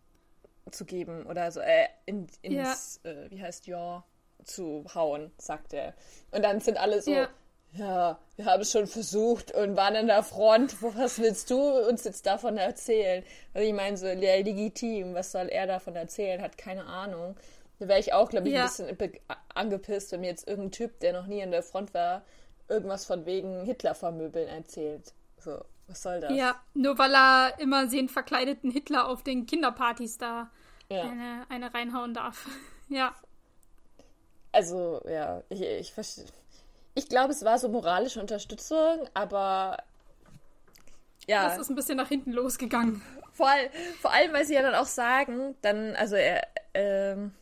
zu 0.73 0.85
geben 0.85 1.25
oder 1.27 1.53
so, 1.53 1.61
äh, 1.61 1.87
in, 2.07 2.27
ins, 2.43 3.01
äh, 3.05 3.31
wie 3.31 3.41
heißt 3.41 3.69
ja, 3.69 4.05
zu 4.45 4.85
hauen, 4.95 5.31
sagt 5.39 5.73
er. 5.73 5.95
Und 6.33 6.43
dann 6.43 6.59
sind 6.61 6.77
alle 6.77 7.01
so, 7.01 7.13
Ja. 7.13 7.29
ja, 7.73 8.19
wir 8.35 8.45
haben 8.47 8.63
es 8.63 8.73
schon 8.73 8.89
versucht 8.89 9.53
und 9.53 9.77
waren 9.77 9.95
an 9.95 10.09
der 10.09 10.25
Front. 10.25 10.77
Was 10.83 11.21
willst 11.21 11.51
du 11.51 11.61
uns 11.89 12.03
jetzt 12.03 12.27
davon 12.27 12.57
erzählen? 12.57 13.23
Und 13.55 13.63
ich 13.63 13.73
meine 13.73 13.97
so, 13.97 14.07
ja, 14.07 14.37
legitim, 14.37 15.15
was 15.15 15.31
soll 15.31 15.47
er 15.49 15.69
davon 15.69 15.95
erzählen? 15.95 16.43
Hat 16.43 16.59
keine 16.59 16.85
Ahnung. 16.85 17.37
Da 17.79 17.87
wäre 17.87 18.01
ich 18.01 18.13
auch, 18.13 18.29
glaube 18.31 18.49
ich, 18.49 18.55
Ja. 18.55 18.65
ein 18.65 18.97
bisschen 18.97 19.21
angepisst, 19.55 20.11
wenn 20.11 20.21
mir 20.23 20.31
jetzt 20.31 20.49
irgendein 20.49 20.73
Typ, 20.73 20.99
der 21.01 21.13
noch 21.13 21.27
nie 21.29 21.43
an 21.45 21.53
der 21.53 21.63
Front 21.63 21.95
war, 21.95 22.25
irgendwas 22.69 23.05
von 23.05 23.25
wegen 23.25 23.65
Hitler 23.65 23.95
vermöbeln 23.95 24.49
erzählt. 24.49 25.13
So, 25.39 25.63
was 25.89 26.03
soll 26.03 26.21
das? 26.21 26.33
Ja, 26.33 26.61
nur 26.75 26.99
weil 26.99 27.15
er 27.15 27.59
immer 27.61 27.87
den 27.87 28.09
verkleideten 28.09 28.71
Hitler 28.71 29.09
auf 29.09 29.23
den 29.23 29.47
Kinderpartys 29.47 30.19
da 30.19 30.51
Ja. 30.91 31.03
eine, 31.03 31.47
eine 31.49 31.73
reinhauen 31.75 32.15
darf. 32.15 32.47
ja. 32.89 33.15
Also, 34.53 35.03
ja, 35.09 35.43
ich, 35.49 35.61
ich 35.63 35.93
verstehe. 35.93 36.25
Ich 36.95 37.09
glaube, 37.09 37.33
es 37.33 37.45
war 37.45 37.59
so 37.59 37.69
moralische 37.69 38.21
Unterstützung, 38.21 39.07
aber 39.13 39.77
ja, 41.27 41.49
Das 41.49 41.59
ist 41.59 41.69
ein 41.71 41.75
bisschen 41.77 41.97
nach 41.97 42.09
hinten 42.09 42.33
losgegangen. 42.33 43.03
vor, 43.33 43.49
all, 43.51 43.69
vor 44.01 44.13
allem, 44.13 44.33
weil 44.33 44.47
sie 44.47 44.55
ja 44.55 44.63
dann 44.63 44.75
auch 44.75 44.87
sagen, 44.87 45.55
dann, 45.61 45.95
also 45.97 46.15
er, 46.17 46.47
ähm, 46.73 47.33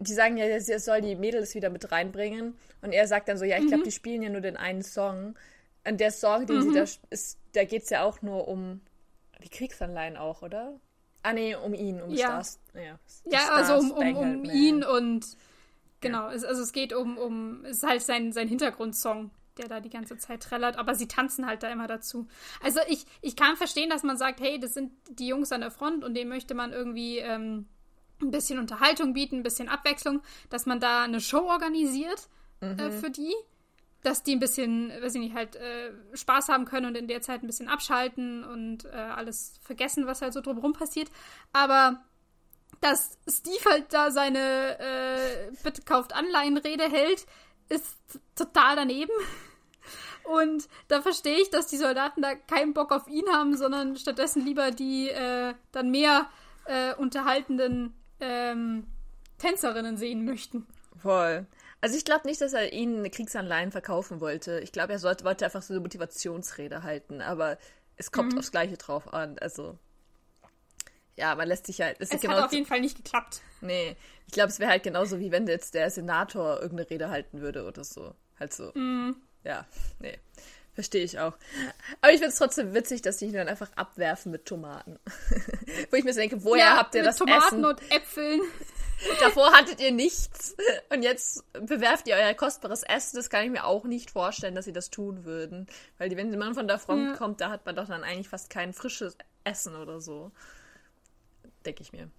die 0.00 0.12
sagen 0.14 0.36
ja, 0.36 0.46
er 0.46 0.80
soll 0.80 1.00
die 1.00 1.14
Mädels 1.14 1.54
wieder 1.54 1.70
mit 1.70 1.92
reinbringen 1.92 2.56
und 2.82 2.92
er 2.92 3.06
sagt 3.06 3.28
dann 3.28 3.38
so, 3.38 3.44
ja, 3.44 3.58
ich 3.58 3.66
glaube, 3.68 3.84
die 3.84 3.92
spielen 3.92 4.22
ja 4.22 4.30
nur 4.30 4.40
den 4.40 4.56
einen 4.56 4.82
Song. 4.82 5.36
Und 5.86 6.00
der 6.00 6.10
Song, 6.10 6.46
den 6.46 6.62
sie 6.62 6.72
da 6.72 6.80
sch- 6.82 6.98
ist, 7.10 7.38
da 7.54 7.64
geht 7.64 7.84
es 7.84 7.90
ja 7.90 8.02
auch 8.04 8.22
nur 8.22 8.46
um 8.48 8.80
die 9.42 9.48
Kriegsanleihen 9.48 10.16
auch, 10.16 10.42
oder? 10.42 10.78
Ah, 11.22 11.32
nee, 11.32 11.54
um 11.54 11.72
ihn, 11.74 12.02
um 12.02 12.10
Ja. 12.10 12.26
Stars. 12.42 12.60
Ja, 12.74 12.98
Ja, 13.24 13.48
also 13.54 13.74
um, 13.76 13.90
um, 13.92 14.16
um 14.16 14.42
Man. 14.42 14.44
ihn 14.44 14.84
und 14.84 15.26
genau, 16.00 16.28
es, 16.28 16.44
also 16.44 16.62
es 16.62 16.72
geht 16.72 16.92
um, 16.92 17.16
um, 17.16 17.64
es 17.64 17.78
ist 17.78 17.82
halt 17.88 18.02
sein, 18.02 18.32
sein 18.32 18.46
Hintergrundsong, 18.48 19.30
der 19.56 19.68
da 19.68 19.80
die 19.80 19.88
ganze 19.88 20.18
Zeit 20.18 20.42
trällert, 20.42 20.76
aber 20.76 20.94
sie 20.94 21.08
tanzen 21.08 21.46
halt 21.46 21.62
da 21.62 21.70
immer 21.70 21.86
dazu. 21.86 22.26
Also 22.62 22.80
ich, 22.88 23.06
ich 23.22 23.36
kann 23.36 23.56
verstehen, 23.56 23.88
dass 23.88 24.02
man 24.02 24.18
sagt, 24.18 24.40
hey, 24.40 24.58
das 24.58 24.74
sind 24.74 24.92
die 25.08 25.28
Jungs 25.28 25.50
an 25.52 25.60
der 25.62 25.70
Front 25.70 26.04
und 26.04 26.14
dem 26.14 26.28
möchte 26.28 26.54
man 26.54 26.72
irgendwie 26.72 27.18
ähm, 27.18 27.66
ein 28.20 28.30
bisschen 28.30 28.58
Unterhaltung 28.58 29.14
bieten, 29.14 29.36
ein 29.36 29.42
bisschen 29.42 29.68
Abwechslung, 29.68 30.20
dass 30.50 30.66
man 30.66 30.80
da 30.80 31.04
eine 31.04 31.20
Show 31.20 31.48
organisiert 31.48 32.28
äh, 32.60 32.90
für 32.90 33.10
die, 33.10 33.32
dass 34.04 34.22
die 34.22 34.36
ein 34.36 34.38
bisschen, 34.38 34.90
weiß 34.90 35.14
ich 35.14 35.20
nicht, 35.20 35.34
halt 35.34 35.56
äh, 35.56 35.90
Spaß 36.12 36.48
haben 36.48 36.66
können 36.66 36.86
und 36.86 36.96
in 36.96 37.08
der 37.08 37.22
Zeit 37.22 37.42
ein 37.42 37.46
bisschen 37.46 37.68
abschalten 37.68 38.44
und 38.44 38.84
äh, 38.84 38.90
alles 38.90 39.58
vergessen, 39.62 40.06
was 40.06 40.22
halt 40.22 40.34
so 40.34 40.40
drumherum 40.40 40.74
passiert. 40.74 41.08
Aber 41.52 42.04
dass 42.80 43.18
Steve 43.26 43.64
halt 43.64 43.92
da 43.92 44.10
seine 44.10 44.78
äh, 44.78 45.52
Bitte 45.62 45.82
kauft 45.82 46.14
Anleihenrede 46.14 46.84
hält, 46.84 47.26
ist 47.68 47.96
total 48.36 48.76
daneben. 48.76 49.12
Und 50.24 50.68
da 50.88 51.02
verstehe 51.02 51.40
ich, 51.40 51.50
dass 51.50 51.66
die 51.66 51.76
Soldaten 51.76 52.22
da 52.22 52.34
keinen 52.34 52.72
Bock 52.72 52.92
auf 52.92 53.08
ihn 53.08 53.28
haben, 53.30 53.56
sondern 53.56 53.96
stattdessen 53.96 54.44
lieber 54.44 54.70
die 54.70 55.10
äh, 55.10 55.54
dann 55.72 55.90
mehr 55.90 56.30
äh, 56.64 56.94
unterhaltenden 56.94 57.94
ähm, 58.20 58.86
Tänzerinnen 59.38 59.98
sehen 59.98 60.24
möchten. 60.24 60.66
Voll. 60.96 61.46
Also 61.84 61.98
ich 61.98 62.04
glaube 62.06 62.26
nicht, 62.26 62.40
dass 62.40 62.54
er 62.54 62.72
ihnen 62.72 63.00
eine 63.00 63.10
Kriegsanleihen 63.10 63.70
verkaufen 63.70 64.20
wollte. 64.20 64.58
Ich 64.60 64.72
glaube, 64.72 64.94
er 64.94 64.98
sollte, 64.98 65.22
wollte 65.24 65.44
einfach 65.44 65.60
so 65.60 65.74
eine 65.74 65.80
Motivationsrede 65.80 66.82
halten, 66.82 67.20
aber 67.20 67.58
es 67.96 68.10
kommt 68.10 68.32
Mhm. 68.32 68.38
aufs 68.38 68.50
Gleiche 68.52 68.78
drauf 68.78 69.12
an. 69.12 69.38
Also 69.38 69.78
ja, 71.16 71.34
man 71.34 71.46
lässt 71.46 71.66
sich 71.66 71.82
halt. 71.82 71.96
Es 72.00 72.10
Es 72.10 72.22
genau, 72.22 72.36
hat 72.36 72.44
auf 72.46 72.52
jeden 72.52 72.64
Fall 72.64 72.80
nicht 72.80 72.96
geklappt. 72.96 73.42
nee, 73.60 73.96
ich 74.26 74.32
glaube, 74.32 74.48
es 74.48 74.58
wäre 74.60 74.70
halt 74.70 74.82
genauso 74.82 75.18
wie 75.20 75.30
wenn 75.30 75.46
jetzt 75.46 75.74
der 75.74 75.90
Senator 75.90 76.54
irgendeine 76.60 76.88
Rede 76.88 77.10
halten 77.10 77.42
würde 77.42 77.66
oder 77.66 77.84
so. 77.84 78.14
Halt 78.40 78.54
so. 78.54 78.72
Mhm. 78.74 79.16
Ja, 79.44 79.66
nee. 80.00 80.18
Verstehe 80.72 81.04
ich 81.04 81.20
auch. 81.20 81.34
Aber 82.00 82.12
ich 82.12 82.18
finde 82.18 82.28
es 82.32 82.38
trotzdem 82.38 82.72
witzig, 82.74 83.02
dass 83.02 83.18
die 83.18 83.26
ihn 83.26 83.32
dann 83.34 83.46
einfach 83.46 83.70
abwerfen 83.76 84.32
mit 84.32 84.46
Tomaten. 84.46 84.98
Wo 85.90 85.96
ich 85.96 86.02
mir 86.02 86.12
so 86.14 86.18
denke, 86.18 86.42
woher 86.42 86.76
habt 86.76 86.94
ihr 86.96 87.02
mit 87.02 87.08
das 87.10 87.16
Tomaten 87.18 87.44
Essen? 87.46 87.64
und 87.64 87.92
Äpfeln. 87.92 88.40
Davor 89.20 89.52
hattet 89.52 89.80
ihr 89.80 89.92
nichts 89.92 90.56
und 90.92 91.02
jetzt 91.02 91.44
bewerft 91.52 92.08
ihr 92.08 92.16
euer 92.16 92.34
kostbares 92.34 92.82
Essen. 92.82 93.16
Das 93.16 93.30
kann 93.30 93.44
ich 93.44 93.50
mir 93.50 93.64
auch 93.64 93.84
nicht 93.84 94.10
vorstellen, 94.10 94.54
dass 94.54 94.64
sie 94.64 94.72
das 94.72 94.90
tun 94.90 95.24
würden. 95.24 95.66
Weil 95.98 96.14
wenn 96.16 96.36
man 96.38 96.54
von 96.54 96.66
der 96.68 96.78
Front 96.78 97.10
Ja. 97.10 97.16
kommt, 97.16 97.40
da 97.40 97.50
hat 97.50 97.66
man 97.66 97.76
doch 97.76 97.86
dann 97.88 98.02
eigentlich 98.04 98.28
fast 98.28 98.50
kein 98.50 98.72
frisches 98.72 99.16
Essen 99.44 99.76
oder 99.76 100.00
so. 100.00 100.32
Denke 101.66 101.82
ich 101.82 101.92
mir. 101.92 102.10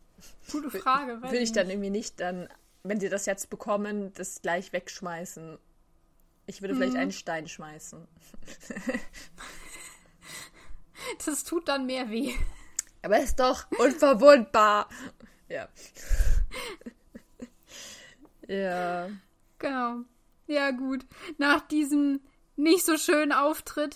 Gute 0.52 0.70
Frage. 0.72 1.22
Will 1.24 1.42
ich 1.42 1.52
dann 1.52 1.70
irgendwie 1.70 1.90
nicht 1.90 2.20
dann, 2.20 2.48
wenn 2.84 3.00
sie 3.00 3.10
das 3.10 3.26
jetzt 3.26 3.50
bekommen, 3.50 4.14
das 4.14 4.42
gleich 4.42 4.72
wegschmeißen. 4.74 5.58
Ich 6.48 6.62
würde 6.62 6.74
Mhm. 6.76 6.78
vielleicht 6.78 6.96
einen 6.98 7.12
Stein 7.12 7.48
schmeißen. 7.48 8.08
Das 11.26 11.44
tut 11.44 11.68
dann 11.68 11.86
mehr 11.86 12.10
weh. 12.10 12.34
Aber 13.02 13.20
ist 13.20 13.40
doch 13.40 13.66
unverwundbar. 13.78 14.90
Ja. 15.48 15.68
ja. 18.48 19.10
Genau. 19.60 19.98
Ja, 20.48 20.72
gut. 20.72 21.06
Nach 21.38 21.62
diesem 21.62 22.22
nicht 22.56 22.86
so 22.86 22.98
schönen 22.98 23.32
Auftritt 23.32 23.96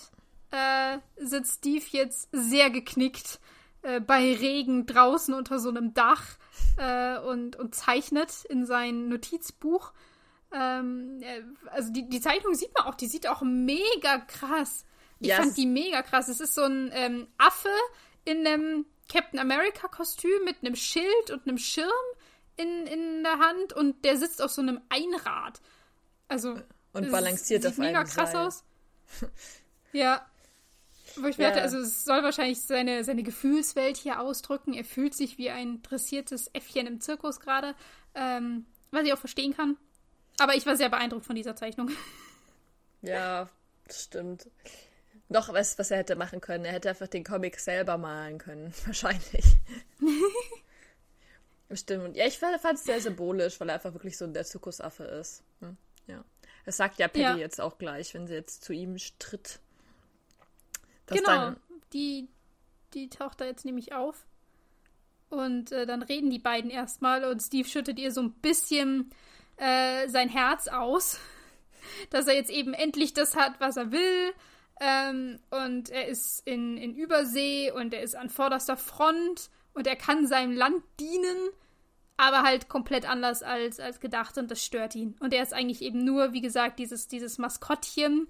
äh, 0.52 0.98
sitzt 1.18 1.60
Steve 1.60 1.86
jetzt 1.92 2.30
sehr 2.32 2.70
geknickt 2.70 3.40
äh, 3.82 4.00
bei 4.00 4.34
Regen 4.34 4.86
draußen 4.86 5.34
unter 5.34 5.60
so 5.60 5.70
einem 5.70 5.94
Dach 5.94 6.38
äh, 6.78 7.20
und, 7.20 7.56
und 7.56 7.76
zeichnet 7.76 8.46
in 8.46 8.66
sein 8.66 9.10
Notizbuch. 9.10 9.94
Ähm, 10.52 11.22
äh, 11.22 11.44
also 11.70 11.92
die, 11.94 12.10
die 12.10 12.22
Zeichnung 12.22 12.56
sieht 12.56 12.74
man 12.76 12.86
auch, 12.86 12.96
die 12.96 13.08
sieht 13.08 13.28
auch 13.28 13.42
mega 13.42 14.18
krass. 14.28 14.86
Ich 15.20 15.28
yes. 15.28 15.38
fand 15.38 15.58
die 15.58 15.66
mega 15.66 16.02
krass. 16.02 16.28
Es 16.30 16.40
ist 16.40 16.56
so 16.56 16.64
ein 16.64 16.92
ähm, 16.94 17.28
Affe 17.38 17.70
in 18.26 18.46
einem 18.46 18.86
Captain 19.10 19.40
America 19.40 19.88
Kostüm 19.88 20.44
mit 20.46 20.58
einem 20.62 20.76
Schild 20.76 21.32
und 21.32 21.48
einem 21.48 21.58
Schirm 21.58 21.90
in, 22.56 22.88
in 22.88 23.24
der 23.24 23.40
Hand 23.40 23.74
und 23.74 24.06
der 24.06 24.18
sitzt 24.18 24.42
auf 24.42 24.52
so 24.52 24.62
einem 24.62 24.80
Einrad. 24.90 25.62
Also 26.28 26.60
und 26.94 27.12
balanciert 27.12 27.64
sieht 27.64 27.72
auf 27.72 27.78
mega 27.78 28.04
krass 28.04 28.32
Seil. 28.32 28.48
aus. 28.48 28.64
ja. 29.94 30.26
Wo 31.16 31.28
ich 31.28 31.38
ja. 31.38 31.50
also 31.50 31.80
es 31.80 32.06
soll 32.06 32.22
wahrscheinlich 32.24 32.62
seine, 32.62 33.04
seine 33.04 33.24
Gefühlswelt 33.24 33.98
hier 33.98 34.20
ausdrücken. 34.20 34.74
Er 34.74 34.86
fühlt 34.86 35.16
sich 35.16 35.38
wie 35.38 35.50
ein 35.50 35.82
dressiertes 35.82 36.50
Äffchen 36.54 36.86
im 36.86 37.02
Zirkus 37.02 37.40
gerade. 37.40 37.76
Ähm, 38.14 38.66
was 38.92 39.06
ich 39.06 39.14
auch 39.14 39.20
verstehen 39.20 39.56
kann. 39.56 39.78
Aber 40.40 40.56
ich 40.56 40.66
war 40.66 40.76
sehr 40.76 40.90
beeindruckt 40.90 41.26
von 41.26 41.36
dieser 41.36 41.56
Zeichnung. 41.56 41.90
Ja, 43.02 43.50
das 43.88 44.04
stimmt. 44.04 44.48
Noch 45.30 45.54
was, 45.54 45.78
was 45.78 45.92
er 45.92 46.00
hätte 46.00 46.16
machen 46.16 46.42
können. 46.42 46.66
Er 46.66 46.74
hätte 46.74 46.90
einfach 46.90 47.08
den 47.08 47.24
Comic 47.24 47.60
selber 47.60 47.98
malen 47.98 48.40
können. 48.40 48.74
Wahrscheinlich. 48.86 49.46
Stimmt. 51.72 52.18
Ja, 52.18 52.26
ich 52.26 52.40
fand 52.40 52.58
es 52.74 52.84
sehr 52.84 53.00
symbolisch, 53.00 53.60
weil 53.60 53.70
er 53.70 53.76
einfach 53.76 53.94
wirklich 53.94 54.18
so 54.18 54.26
der 54.26 54.44
Zirkusaffe 54.44 55.04
ist. 55.04 55.44
Hm? 55.60 55.78
Ja. 56.08 56.26
Das 56.66 56.78
sagt 56.78 56.98
ja 56.98 57.08
Peggy 57.08 57.24
ja. 57.24 57.36
jetzt 57.38 57.62
auch 57.62 57.78
gleich, 57.78 58.14
wenn 58.16 58.28
sie 58.28 58.34
jetzt 58.34 58.64
zu 58.64 58.74
ihm 58.74 58.98
tritt. 59.20 59.60
Genau. 61.06 61.54
Die, 61.94 62.28
die 62.94 63.10
taucht 63.10 63.40
da 63.42 63.46
jetzt 63.46 63.66
nämlich 63.66 63.94
auf. 63.94 64.26
Und 65.30 65.72
äh, 65.72 65.86
dann 65.86 66.02
reden 66.02 66.32
die 66.32 66.40
beiden 66.40 66.72
erstmal 66.72 67.24
und 67.24 67.42
Steve 67.42 67.68
schüttet 67.68 68.00
ihr 68.00 68.12
so 68.12 68.22
ein 68.22 68.34
bisschen 68.34 69.12
äh, 69.58 70.08
sein 70.10 70.30
Herz 70.30 70.68
aus, 70.68 71.20
dass 72.10 72.28
er 72.28 72.34
jetzt 72.34 72.50
eben 72.50 72.74
endlich 72.74 73.14
das 73.14 73.36
hat, 73.36 73.60
was 73.60 73.78
er 73.78 73.92
will. 73.92 74.34
Ähm, 74.80 75.40
und 75.50 75.90
er 75.90 76.08
ist 76.08 76.46
in, 76.48 76.78
in 76.78 76.96
Übersee 76.96 77.72
und 77.72 77.94
er 77.94 78.02
ist 78.02 78.16
an 78.16 78.30
vorderster 78.30 78.78
Front 78.78 79.50
und 79.74 79.88
er 79.88 79.96
kann 79.96 80.26
seinem 80.26 80.54
Land 80.54 80.84
dienen, 81.00 81.50
aber 82.16 82.44
halt 82.44 82.70
komplett 82.70 83.10
anders 83.10 83.44
als, 83.44 83.80
als 83.80 84.00
gedacht 84.00 84.38
und 84.38 84.50
das 84.50 84.64
stört 84.64 84.96
ihn. 84.96 85.16
Und 85.20 85.34
er 85.34 85.44
ist 85.44 85.54
eigentlich 85.54 85.82
eben 85.82 86.04
nur, 86.04 86.34
wie 86.34 86.42
gesagt, 86.42 86.80
dieses, 86.80 87.08
dieses 87.08 87.38
Maskottchen 87.38 88.28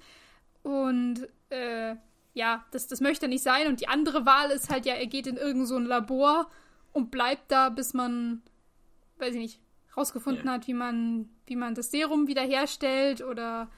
und 0.63 1.27
äh, 1.49 1.95
ja, 2.33 2.65
das, 2.71 2.87
das 2.87 3.01
möchte 3.01 3.25
er 3.25 3.29
nicht 3.29 3.43
sein. 3.43 3.67
Und 3.67 3.79
die 3.79 3.87
andere 3.87 4.25
Wahl 4.25 4.51
ist 4.51 4.69
halt 4.69 4.85
ja, 4.85 4.93
er 4.95 5.07
geht 5.07 5.27
in 5.27 5.37
irgend 5.37 5.67
so 5.67 5.75
ein 5.75 5.85
Labor 5.85 6.49
und 6.93 7.11
bleibt 7.11 7.51
da, 7.51 7.69
bis 7.69 7.93
man, 7.93 8.41
weiß 9.17 9.33
ich 9.33 9.39
nicht, 9.39 9.61
rausgefunden 9.95 10.45
ja. 10.45 10.53
hat, 10.53 10.67
wie 10.67 10.73
man, 10.73 11.29
wie 11.45 11.55
man 11.55 11.75
das 11.75 11.91
Serum 11.91 12.27
wiederherstellt 12.27 13.21
oder 13.21 13.69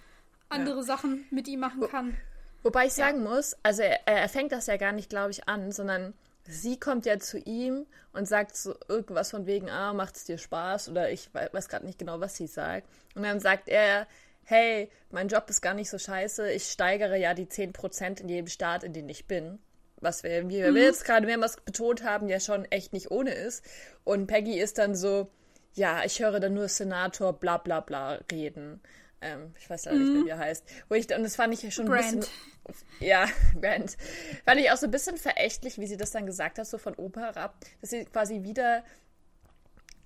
andere 0.50 0.78
ja. 0.78 0.84
Sachen 0.84 1.26
mit 1.32 1.48
ihm 1.48 1.62
machen 1.62 1.88
kann. 1.90 2.18
Wo, 2.62 2.70
wobei 2.70 2.88
ich 2.88 2.94
sagen 2.94 3.24
ja. 3.24 3.30
muss, 3.30 3.56
also 3.64 3.82
er, 3.82 4.06
er 4.06 4.30
fängt 4.30 4.52
das 4.52 4.68
ja 4.68 4.78
gar 4.78 4.92
nicht, 4.92 5.10
glaube 5.10 5.32
ich, 5.32 5.48
an, 5.48 5.72
sondern 5.72 6.14
sie 6.48 6.80
kommt 6.80 7.06
ja 7.06 7.20
zu 7.20 7.38
ihm 7.38 7.86
und 8.14 8.28
sagt 8.28 8.56
so 8.56 8.76
irgendwas 8.88 9.32
von 9.32 9.46
wegen, 9.46 9.70
ah, 9.70 9.94
macht 9.94 10.16
es 10.16 10.26
dir 10.26 10.38
Spaß? 10.38 10.90
Oder 10.90 11.12
ich 11.12 11.30
weiß 11.34 11.70
gerade 11.70 11.86
nicht 11.86 12.00
genau, 12.00 12.20
was 12.20 12.36
sie 12.36 12.48
sagt. 12.48 12.88
Und 13.16 13.24
dann 13.24 13.40
sagt 13.40 13.70
er, 13.70 14.08
hey, 14.44 14.90
mein 15.12 15.28
Job 15.28 15.50
ist 15.50 15.62
gar 15.62 15.74
nicht 15.74 15.90
so 15.90 15.98
scheiße, 15.98 16.52
ich 16.52 16.66
steigere 16.66 17.16
ja 17.16 17.34
die 17.34 17.46
10% 17.46 18.22
in 18.22 18.30
jedem 18.30 18.48
Staat, 18.48 18.84
in 18.84 18.94
dem 18.94 19.08
ich 19.10 19.28
bin 19.28 19.60
was 20.02 20.24
wir, 20.24 20.50
wie 20.50 20.62
wir 20.62 20.72
mhm. 20.72 20.78
jetzt 20.78 21.06
gerade 21.06 21.26
mehrmals 21.26 21.58
betont 21.58 22.04
haben, 22.04 22.28
ja 22.28 22.40
schon 22.40 22.66
echt 22.66 22.92
nicht 22.92 23.12
ohne 23.12 23.34
ist. 23.34 23.64
Und 24.04 24.28
Peggy 24.28 24.60
ist 24.60 24.78
dann 24.78 24.96
so, 24.96 25.30
ja, 25.74 26.04
ich 26.04 26.20
höre 26.20 26.40
dann 26.40 26.54
nur 26.54 26.68
Senator 26.68 27.34
bla 27.34 27.58
bla 27.58 27.80
bla 27.80 28.20
reden. 28.32 28.82
Ähm, 29.22 29.54
ich 29.60 29.70
weiß 29.70 29.86
leider 29.86 29.98
mhm. 29.98 30.04
nicht 30.04 30.14
mehr, 30.14 30.26
wie 30.26 30.30
er 30.30 30.46
heißt. 30.46 30.66
Wo 30.90 30.96
ich, 30.96 31.14
und 31.16 31.24
das 31.24 31.36
fand 31.36 31.54
ich 31.54 31.62
ja 31.62 31.72
schon 31.72 31.86
Grant. 31.86 32.06
ein 32.06 32.20
bisschen. 32.20 32.88
Ja, 33.00 33.28
Grant. 33.62 33.98
Fand 34.46 34.60
ich 34.60 34.72
auch 34.72 34.78
so 34.78 34.88
ein 34.88 34.92
bisschen 34.92 35.18
verächtlich, 35.18 35.78
wie 35.78 35.88
sie 35.88 35.98
das 35.98 36.12
dann 36.12 36.26
gesagt 36.26 36.58
hat, 36.58 36.68
so 36.68 36.78
von 36.78 36.96
Opa 36.96 37.22
herab, 37.22 37.56
dass 37.82 37.92
sie 37.92 38.06
quasi 38.06 38.44
wieder. 38.44 38.84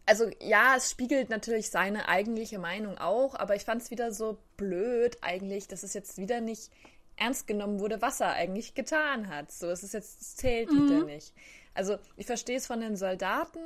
Also 0.07 0.29
ja, 0.39 0.75
es 0.77 0.91
spiegelt 0.91 1.29
natürlich 1.29 1.71
seine 1.71 2.07
eigentliche 2.07 2.59
Meinung 2.59 2.99
auch, 2.99 3.33
aber 3.33 3.55
ich 3.55 3.63
fand 3.63 3.81
es 3.81 3.89
wieder 3.89 4.11
so 4.11 4.37
blöd 4.55 5.17
eigentlich, 5.21 5.67
dass 5.67 5.81
es 5.81 5.95
jetzt 5.95 6.19
wieder 6.19 6.41
nicht 6.41 6.71
ernst 7.17 7.47
genommen 7.47 7.79
wurde, 7.79 8.01
was 8.03 8.19
er 8.19 8.33
eigentlich 8.33 8.75
getan 8.75 9.29
hat. 9.29 9.51
So, 9.51 9.67
es 9.69 9.81
ist 9.81 9.93
jetzt, 9.93 10.21
es 10.21 10.35
zählt 10.35 10.71
mhm. 10.71 10.83
wieder 10.83 11.05
nicht. 11.05 11.33
Also, 11.73 11.97
ich 12.17 12.27
verstehe 12.27 12.57
es 12.57 12.67
von 12.67 12.81
den 12.81 12.95
Soldaten, 12.95 13.59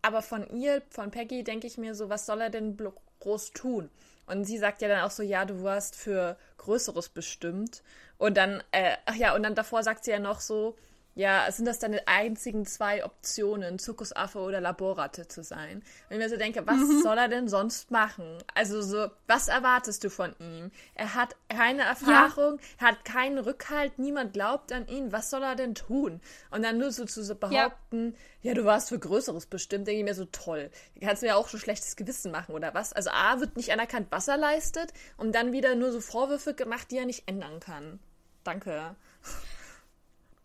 aber 0.00 0.22
von 0.22 0.48
ihr, 0.56 0.82
von 0.88 1.10
Peggy, 1.10 1.44
denke 1.44 1.66
ich 1.66 1.76
mir 1.76 1.94
so, 1.94 2.08
was 2.08 2.24
soll 2.24 2.40
er 2.40 2.50
denn 2.50 2.78
groß 3.20 3.52
tun? 3.52 3.90
Und 4.28 4.44
sie 4.44 4.58
sagt 4.58 4.82
ja 4.82 4.88
dann 4.88 5.00
auch 5.02 5.10
so, 5.10 5.22
ja, 5.22 5.44
du 5.44 5.62
warst 5.62 5.96
für 5.96 6.36
Größeres 6.58 7.08
bestimmt. 7.08 7.82
Und 8.18 8.36
dann, 8.36 8.62
äh, 8.72 8.96
ach 9.06 9.14
ja, 9.14 9.34
und 9.34 9.42
dann 9.42 9.54
davor 9.54 9.82
sagt 9.82 10.04
sie 10.04 10.10
ja 10.10 10.18
noch 10.18 10.40
so, 10.40 10.76
ja, 11.18 11.50
sind 11.50 11.64
das 11.64 11.80
deine 11.80 12.06
einzigen 12.06 12.64
zwei 12.64 13.04
Optionen, 13.04 13.80
Zirkusaffe 13.80 14.38
oder 14.38 14.60
Laborratte 14.60 15.26
zu 15.26 15.42
sein? 15.42 15.82
Wenn 16.08 16.20
ich 16.20 16.24
mir 16.24 16.30
so 16.30 16.36
denke, 16.36 16.64
was 16.64 16.76
mhm. 16.76 17.02
soll 17.02 17.18
er 17.18 17.26
denn 17.26 17.48
sonst 17.48 17.90
machen? 17.90 18.38
Also 18.54 18.80
so, 18.82 19.08
was 19.26 19.48
erwartest 19.48 20.04
du 20.04 20.10
von 20.10 20.36
ihm? 20.38 20.70
Er 20.94 21.14
hat 21.14 21.34
keine 21.48 21.82
Erfahrung, 21.82 22.60
ja. 22.80 22.86
hat 22.86 23.04
keinen 23.04 23.38
Rückhalt, 23.38 23.98
niemand 23.98 24.32
glaubt 24.32 24.70
an 24.70 24.86
ihn, 24.86 25.10
was 25.10 25.28
soll 25.28 25.42
er 25.42 25.56
denn 25.56 25.74
tun? 25.74 26.20
Und 26.52 26.62
dann 26.62 26.78
nur 26.78 26.92
so 26.92 27.04
zu 27.04 27.34
behaupten, 27.34 28.14
ja, 28.42 28.52
ja 28.52 28.54
du 28.54 28.64
warst 28.64 28.90
für 28.90 29.00
Größeres 29.00 29.46
bestimmt, 29.46 29.88
denke 29.88 29.98
ich 29.98 30.04
mir 30.04 30.14
so, 30.14 30.26
toll. 30.26 30.70
Du 30.94 31.04
kannst 31.04 31.22
mir 31.22 31.30
ja 31.30 31.34
auch 31.34 31.48
schon 31.48 31.58
schlechtes 31.58 31.96
Gewissen 31.96 32.30
machen, 32.30 32.54
oder 32.54 32.74
was? 32.74 32.92
Also 32.92 33.10
A, 33.10 33.40
wird 33.40 33.56
nicht 33.56 33.72
anerkannt, 33.72 34.06
was 34.10 34.28
er 34.28 34.36
leistet, 34.36 34.92
und 35.16 35.34
dann 35.34 35.50
wieder 35.50 35.74
nur 35.74 35.90
so 35.90 36.00
Vorwürfe 36.00 36.54
gemacht, 36.54 36.92
die 36.92 36.98
er 36.98 37.06
nicht 37.06 37.26
ändern 37.26 37.58
kann. 37.58 37.98
Danke. 38.44 38.94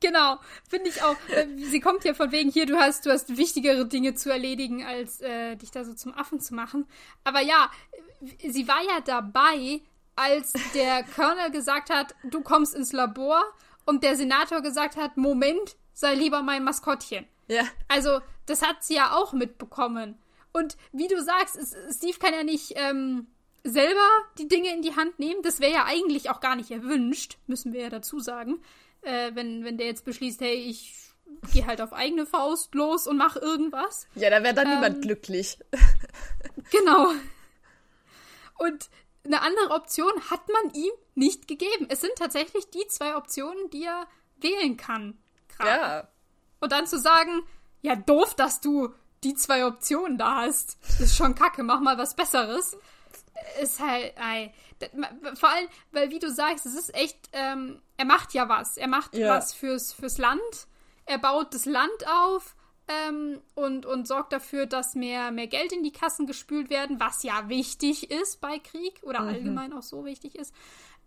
Genau, 0.04 0.38
finde 0.68 0.90
ich 0.90 1.02
auch. 1.02 1.16
Äh, 1.30 1.48
sie 1.56 1.80
kommt 1.80 2.04
ja 2.04 2.14
von 2.14 2.34
wegen 2.34 2.52
hier, 2.52 2.66
du 2.66 2.78
hast, 2.78 3.06
du 3.06 3.10
hast 3.10 3.38
wichtigere 3.38 3.86
Dinge 3.86 4.16
zu 4.16 4.30
erledigen, 4.30 4.84
als 4.84 5.22
äh, 5.22 5.56
dich 5.56 5.72
da 5.72 5.86
so 5.86 5.94
zum 5.94 6.14
Affen 6.14 6.42
zu 6.42 6.54
machen. 6.54 6.86
Aber 7.24 7.40
ja, 7.40 7.72
sie 8.46 8.68
war 8.68 8.84
ja 8.84 9.00
dabei, 9.00 9.80
als 10.18 10.52
der 10.74 11.04
Colonel 11.16 11.52
gesagt 11.52 11.90
hat, 11.90 12.16
du 12.26 12.42
kommst 12.42 12.76
ins 12.76 12.92
Labor 12.92 13.42
und 13.86 14.04
der 14.04 14.18
Senator 14.18 14.62
gesagt 14.62 14.98
hat, 14.98 15.16
Moment, 15.16 15.78
sei 15.94 16.16
lieber 16.16 16.44
mein 16.44 16.66
Maskottchen. 16.66 17.26
Ja. 17.48 17.64
Also, 17.88 18.20
das 18.46 18.62
hat 18.62 18.84
sie 18.84 18.96
ja 18.96 19.14
auch 19.14 19.32
mitbekommen. 19.32 20.20
Und 20.52 20.76
wie 20.92 21.08
du 21.08 21.22
sagst, 21.24 21.58
Steve 21.96 22.20
kann 22.20 22.34
ja 22.34 22.44
nicht 22.44 22.74
ähm, 22.76 23.28
selber 23.64 24.10
die 24.38 24.50
Dinge 24.50 24.74
in 24.74 24.82
die 24.82 24.98
Hand 24.98 25.18
nehmen. 25.18 25.42
Das 25.44 25.62
wäre 25.62 25.72
ja 25.72 25.86
eigentlich 25.86 26.30
auch 26.30 26.42
gar 26.42 26.58
nicht 26.58 26.72
erwünscht, 26.72 27.38
müssen 27.48 27.72
wir 27.72 27.84
ja 27.84 27.90
dazu 27.90 28.20
sagen 28.20 28.60
äh, 29.04 29.32
wenn, 29.36 29.64
wenn 29.64 29.78
der 29.78 29.88
jetzt 29.88 30.06
beschließt, 30.06 30.42
hey, 30.42 30.56
ich 30.56 31.12
gehe 31.52 31.66
halt 31.66 31.82
auf 31.82 31.94
eigene 31.94 32.26
Faust 32.26 32.74
los 32.76 33.08
und 33.08 33.18
mach 33.18 33.36
irgendwas. 33.36 34.08
Ja, 34.16 34.30
da 34.30 34.44
wäre 34.44 34.54
dann 34.54 34.68
ähm, 34.68 34.74
niemand 34.76 35.02
glücklich. 35.02 35.58
genau. 36.72 37.12
Und 38.58 38.90
eine 39.26 39.42
andere 39.42 39.72
Option 39.72 40.14
hat 40.30 40.42
man 40.50 40.74
ihm 40.74 40.92
nicht 41.16 41.48
gegeben. 41.48 41.88
Es 41.90 42.02
sind 42.02 42.14
tatsächlich 42.18 42.70
die 42.70 42.88
zwei 42.88 43.16
Optionen, 43.16 43.70
die 43.70 43.84
er 43.84 44.08
wählen 44.38 44.78
kann. 44.78 45.18
Grad. 45.58 45.68
Ja. 45.68 46.08
Und 46.60 46.72
dann 46.72 46.88
zu 46.88 47.00
sagen, 47.00 47.44
ja, 47.82 47.96
doof, 47.96 48.36
dass 48.36 48.62
du 48.62 48.94
die 49.24 49.36
zwei 49.36 49.66
Optionen 49.66 50.18
da 50.18 50.42
hast. 50.42 50.78
Das 50.82 51.00
ist 51.00 51.16
schon 51.16 51.36
kacke, 51.36 51.64
mach 51.64 51.80
mal 51.80 51.98
was 51.98 52.16
Besseres. 52.16 52.78
Ist 53.62 53.80
halt, 53.80 54.14
ey, 54.18 54.52
vor 55.36 55.50
allem, 55.50 55.68
weil 55.92 56.10
wie 56.10 56.20
du 56.20 56.30
sagst, 56.30 56.66
es 56.66 56.76
ist 56.76 56.94
echt, 56.96 57.18
ähm, 57.32 57.82
er 57.98 58.06
macht 58.06 58.34
ja 58.34 58.50
was. 58.50 58.78
Er 58.78 58.88
macht 58.88 59.16
ja. 59.16 59.36
was 59.36 59.54
fürs, 59.54 59.94
fürs 59.94 60.18
Land. 60.18 60.68
Er 61.06 61.18
baut 61.18 61.54
das 61.54 61.66
Land 61.66 62.08
auf 62.08 62.56
ähm, 62.88 63.42
und, 63.56 63.86
und 63.86 64.08
sorgt 64.08 64.34
dafür, 64.34 64.66
dass 64.66 64.96
mehr, 64.96 65.32
mehr 65.32 65.48
Geld 65.48 65.72
in 65.72 65.84
die 65.84 65.92
Kassen 65.92 66.28
gespült 66.28 66.70
werden, 66.70 67.00
was 67.00 67.24
ja 67.24 67.50
wichtig 67.50 68.12
ist 68.12 68.42
bei 68.42 68.60
Krieg 68.60 69.02
oder 69.04 69.22
mhm. 69.22 69.28
allgemein 69.28 69.74
auch 69.74 69.84
so 69.84 70.06
wichtig 70.06 70.36
ist. 70.36 70.54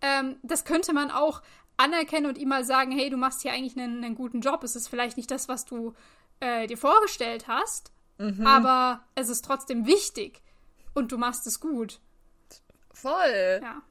Ähm, 0.01 0.37
das 0.43 0.65
könnte 0.65 0.93
man 0.93 1.11
auch 1.11 1.41
anerkennen 1.77 2.25
und 2.25 2.37
ihm 2.37 2.49
mal 2.49 2.65
sagen, 2.65 2.91
hey, 2.91 3.09
du 3.09 3.17
machst 3.17 3.41
hier 3.43 3.53
eigentlich 3.53 3.77
einen, 3.77 4.03
einen 4.03 4.15
guten 4.15 4.41
Job. 4.41 4.63
Es 4.63 4.75
ist 4.75 4.87
vielleicht 4.87 5.17
nicht 5.17 5.29
das, 5.29 5.47
was 5.47 5.65
du 5.65 5.93
äh, 6.39 6.67
dir 6.67 6.77
vorgestellt 6.77 7.47
hast, 7.47 7.91
mhm. 8.17 8.45
aber 8.45 9.03
es 9.15 9.29
ist 9.29 9.45
trotzdem 9.45 9.85
wichtig 9.85 10.41
und 10.93 11.11
du 11.11 11.17
machst 11.17 11.45
es 11.47 11.59
gut. 11.59 11.99
Voll. 13.01 13.59
Ja. 13.61 13.81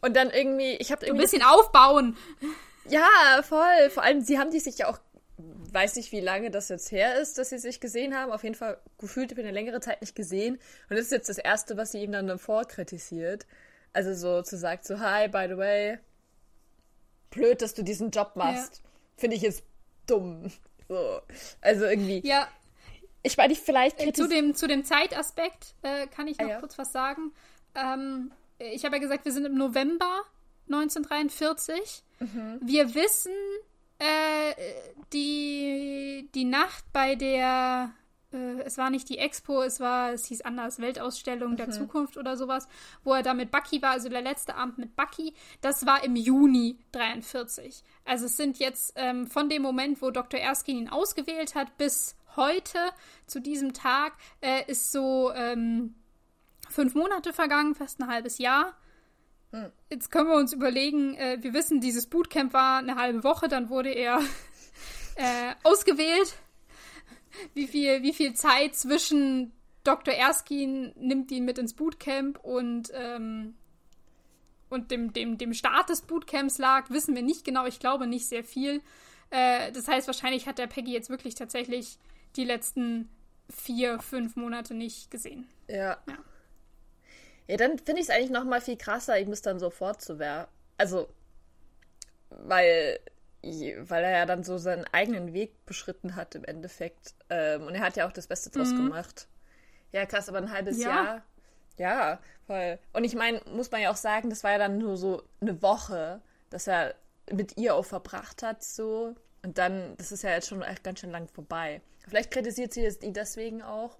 Und 0.00 0.14
dann 0.16 0.30
irgendwie, 0.30 0.74
ich 0.76 0.92
habe 0.92 1.04
irgendwie. 1.04 1.22
Ein 1.22 1.30
bisschen 1.30 1.42
aufbauen. 1.42 2.16
Ja, 2.88 3.42
voll. 3.42 3.90
Vor 3.90 4.02
allem, 4.02 4.20
sie 4.20 4.38
haben 4.38 4.50
die 4.50 4.60
sich 4.60 4.78
ja 4.78 4.88
auch 4.88 4.98
weiß 5.38 5.96
nicht, 5.96 6.12
wie 6.12 6.20
lange 6.20 6.50
das 6.50 6.68
jetzt 6.70 6.90
her 6.90 7.20
ist, 7.20 7.36
dass 7.38 7.50
sie 7.50 7.58
sich 7.58 7.80
gesehen 7.80 8.16
haben. 8.16 8.32
Auf 8.32 8.42
jeden 8.42 8.54
Fall 8.54 8.78
gefühlt 8.98 9.32
über 9.32 9.42
eine 9.42 9.50
längere 9.50 9.80
Zeit 9.80 10.00
nicht 10.00 10.14
gesehen. 10.14 10.54
Und 10.88 10.96
das 10.96 11.06
ist 11.06 11.12
jetzt 11.12 11.28
das 11.28 11.38
Erste, 11.38 11.76
was 11.76 11.92
sie 11.92 12.02
ihm 12.02 12.12
dann 12.12 12.26
davor 12.26 12.64
kritisiert. 12.64 13.46
Also 13.92 14.14
so 14.14 14.42
zu 14.42 14.56
sagen, 14.56 14.80
so, 14.82 15.00
hi, 15.00 15.28
by 15.28 15.46
the 15.48 15.56
way, 15.56 15.98
blöd, 17.30 17.60
dass 17.62 17.74
du 17.74 17.82
diesen 17.82 18.10
Job 18.10 18.32
machst. 18.36 18.76
Ja. 18.76 18.90
Finde 19.16 19.36
ich 19.36 19.42
jetzt 19.42 19.64
dumm. 20.06 20.50
So. 20.88 21.20
Also 21.60 21.84
irgendwie. 21.84 22.26
Ja. 22.26 22.48
Ich 23.22 23.36
meine, 23.36 23.54
vielleicht. 23.54 24.00
Äh, 24.00 24.12
zu, 24.12 24.28
dem, 24.28 24.54
zu 24.54 24.68
dem 24.68 24.84
Zeitaspekt 24.84 25.74
äh, 25.82 26.06
kann 26.06 26.28
ich 26.28 26.38
noch 26.38 26.46
ah, 26.46 26.50
ja. 26.50 26.60
kurz 26.60 26.78
was 26.78 26.92
sagen. 26.92 27.32
Ähm, 27.76 28.32
ich 28.58 28.84
habe 28.84 28.96
ja 28.96 29.02
gesagt, 29.02 29.24
wir 29.24 29.32
sind 29.32 29.44
im 29.44 29.56
November 29.56 30.22
1943. 30.68 32.02
Mhm. 32.18 32.60
Wir 32.62 32.94
wissen, 32.94 33.32
äh, 33.98 34.54
die, 35.12 36.28
die 36.34 36.44
Nacht 36.44 36.84
bei 36.92 37.14
der, 37.14 37.92
äh, 38.32 38.60
es 38.62 38.78
war 38.78 38.90
nicht 38.90 39.08
die 39.08 39.18
Expo, 39.18 39.62
es 39.62 39.78
war, 39.80 40.12
es 40.12 40.26
hieß 40.26 40.42
anders, 40.42 40.80
Weltausstellung 40.80 41.52
mhm. 41.52 41.56
der 41.56 41.70
Zukunft 41.70 42.16
oder 42.16 42.36
sowas, 42.36 42.68
wo 43.04 43.14
er 43.14 43.22
da 43.22 43.34
mit 43.34 43.50
Bucky 43.50 43.80
war, 43.82 43.90
also 43.90 44.08
der 44.08 44.22
letzte 44.22 44.54
Abend 44.56 44.78
mit 44.78 44.96
Bucky, 44.96 45.34
das 45.60 45.86
war 45.86 46.02
im 46.02 46.16
Juni 46.16 46.78
43. 46.92 47.82
Also 48.04 48.26
es 48.26 48.36
sind 48.36 48.58
jetzt 48.58 48.94
ähm, 48.96 49.26
von 49.26 49.48
dem 49.48 49.62
Moment, 49.62 50.02
wo 50.02 50.10
Dr. 50.10 50.40
Erskine 50.40 50.80
ihn 50.80 50.88
ausgewählt 50.88 51.54
hat, 51.54 51.76
bis 51.78 52.16
heute, 52.36 52.78
zu 53.26 53.40
diesem 53.40 53.72
Tag, 53.72 54.12
äh, 54.40 54.70
ist 54.70 54.92
so 54.92 55.32
ähm, 55.34 55.94
fünf 56.68 56.94
Monate 56.94 57.32
vergangen, 57.32 57.74
fast 57.74 58.00
ein 58.00 58.08
halbes 58.08 58.38
Jahr. 58.38 58.74
Hm. 59.52 59.70
Jetzt 59.90 60.10
können 60.10 60.28
wir 60.28 60.36
uns 60.36 60.52
überlegen, 60.52 61.14
äh, 61.14 61.38
wir 61.40 61.52
wissen, 61.52 61.80
dieses 61.80 62.06
Bootcamp 62.06 62.52
war 62.52 62.78
eine 62.78 62.96
halbe 62.96 63.24
Woche, 63.24 63.48
dann 63.48 63.68
wurde 63.68 63.90
er 63.90 64.20
äh, 65.16 65.54
ausgewählt. 65.62 66.34
Wie 67.54 67.66
viel, 67.66 68.02
wie 68.02 68.14
viel 68.14 68.34
Zeit 68.34 68.74
zwischen 68.74 69.52
Dr. 69.84 70.14
Erskine 70.14 70.92
nimmt 70.96 71.30
ihn 71.30 71.44
mit 71.44 71.58
ins 71.58 71.74
Bootcamp 71.74 72.38
und, 72.42 72.90
ähm, 72.94 73.54
und 74.68 74.90
dem, 74.90 75.12
dem, 75.12 75.38
dem 75.38 75.54
Start 75.54 75.90
des 75.90 76.02
Bootcamps 76.02 76.58
lag, 76.58 76.90
wissen 76.90 77.14
wir 77.14 77.22
nicht 77.22 77.44
genau. 77.44 77.66
Ich 77.66 77.78
glaube 77.78 78.06
nicht 78.06 78.26
sehr 78.26 78.42
viel. 78.42 78.82
Äh, 79.30 79.70
das 79.72 79.86
heißt, 79.86 80.06
wahrscheinlich 80.06 80.46
hat 80.48 80.58
der 80.58 80.66
Peggy 80.66 80.92
jetzt 80.92 81.10
wirklich 81.10 81.34
tatsächlich 81.34 81.98
die 82.36 82.44
letzten 82.44 83.08
vier, 83.50 83.98
fünf 84.00 84.36
Monate 84.36 84.74
nicht 84.74 85.10
gesehen. 85.10 85.46
Ja. 85.68 85.98
ja. 86.08 86.18
Ja, 87.46 87.56
dann 87.56 87.78
finde 87.78 88.00
ich 88.00 88.08
es 88.08 88.10
eigentlich 88.10 88.30
noch 88.30 88.44
mal 88.44 88.60
viel 88.60 88.76
krasser, 88.76 89.18
ihm 89.18 89.30
das 89.30 89.42
dann 89.42 89.58
sofort 89.58 90.02
zu 90.02 90.18
werfen. 90.18 90.50
Also, 90.78 91.08
weil, 92.30 92.98
weil 93.42 94.04
er 94.04 94.10
ja 94.10 94.26
dann 94.26 94.42
so 94.42 94.58
seinen 94.58 94.84
eigenen 94.92 95.32
Weg 95.32 95.64
beschritten 95.64 96.16
hat 96.16 96.34
im 96.34 96.44
Endeffekt. 96.44 97.14
Ähm, 97.30 97.62
und 97.62 97.74
er 97.74 97.82
hat 97.82 97.96
ja 97.96 98.06
auch 98.06 98.12
das 98.12 98.26
Beste 98.26 98.50
draus 98.50 98.70
mhm. 98.70 98.84
gemacht. 98.84 99.28
Ja, 99.92 100.06
krass, 100.06 100.28
aber 100.28 100.38
ein 100.38 100.52
halbes 100.52 100.78
ja. 100.82 100.88
Jahr. 100.88 101.22
Ja, 101.78 102.20
voll. 102.46 102.78
Und 102.92 103.04
ich 103.04 103.14
meine, 103.14 103.40
muss 103.52 103.70
man 103.70 103.80
ja 103.80 103.90
auch 103.90 103.96
sagen, 103.96 104.30
das 104.30 104.42
war 104.42 104.52
ja 104.52 104.58
dann 104.58 104.78
nur 104.78 104.96
so 104.96 105.22
eine 105.40 105.60
Woche, 105.62 106.20
dass 106.50 106.66
er 106.66 106.94
mit 107.30 107.56
ihr 107.56 107.74
auch 107.74 107.84
verbracht 107.84 108.42
hat, 108.42 108.64
so. 108.64 109.14
Und 109.42 109.58
dann, 109.58 109.96
das 109.98 110.10
ist 110.10 110.22
ja 110.22 110.30
jetzt 110.30 110.48
schon 110.48 110.62
echt 110.62 110.82
ganz 110.82 111.00
schön 111.00 111.10
lang 111.10 111.28
vorbei. 111.28 111.82
Vielleicht 112.08 112.30
kritisiert 112.30 112.72
sie 112.72 112.86
ihn 112.86 113.12
deswegen 113.12 113.62
auch, 113.62 113.96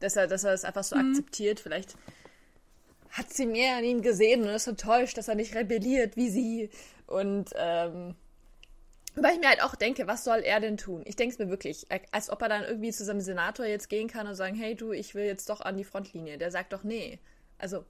dass 0.00 0.16
er, 0.16 0.26
dass 0.26 0.44
er 0.44 0.52
es 0.52 0.64
einfach 0.64 0.84
so 0.84 0.96
mhm. 0.96 1.10
akzeptiert. 1.10 1.60
Vielleicht 1.60 1.96
hat 3.16 3.32
sie 3.32 3.46
mehr 3.46 3.76
an 3.76 3.84
ihm 3.84 4.02
gesehen 4.02 4.42
und 4.42 4.48
ist 4.48 4.66
enttäuscht, 4.66 5.16
dass 5.16 5.28
er 5.28 5.34
nicht 5.34 5.54
rebelliert 5.54 6.16
wie 6.16 6.28
sie. 6.28 6.70
Und 7.06 7.50
ähm, 7.56 8.14
weil 9.14 9.34
ich 9.34 9.40
mir 9.40 9.48
halt 9.48 9.62
auch 9.62 9.74
denke, 9.74 10.06
was 10.06 10.24
soll 10.24 10.40
er 10.40 10.60
denn 10.60 10.76
tun? 10.76 11.02
Ich 11.06 11.16
denke 11.16 11.32
es 11.32 11.38
mir 11.38 11.48
wirklich, 11.48 11.86
als 12.12 12.28
ob 12.28 12.42
er 12.42 12.50
dann 12.50 12.64
irgendwie 12.64 12.92
zu 12.92 13.04
seinem 13.04 13.22
Senator 13.22 13.64
jetzt 13.64 13.88
gehen 13.88 14.08
kann 14.08 14.26
und 14.26 14.34
sagen, 14.34 14.54
hey 14.54 14.74
du, 14.74 14.92
ich 14.92 15.14
will 15.14 15.24
jetzt 15.24 15.48
doch 15.48 15.62
an 15.62 15.78
die 15.78 15.84
Frontlinie. 15.84 16.36
Der 16.36 16.50
sagt 16.50 16.74
doch 16.74 16.82
nee. 16.82 17.18
Also, 17.56 17.86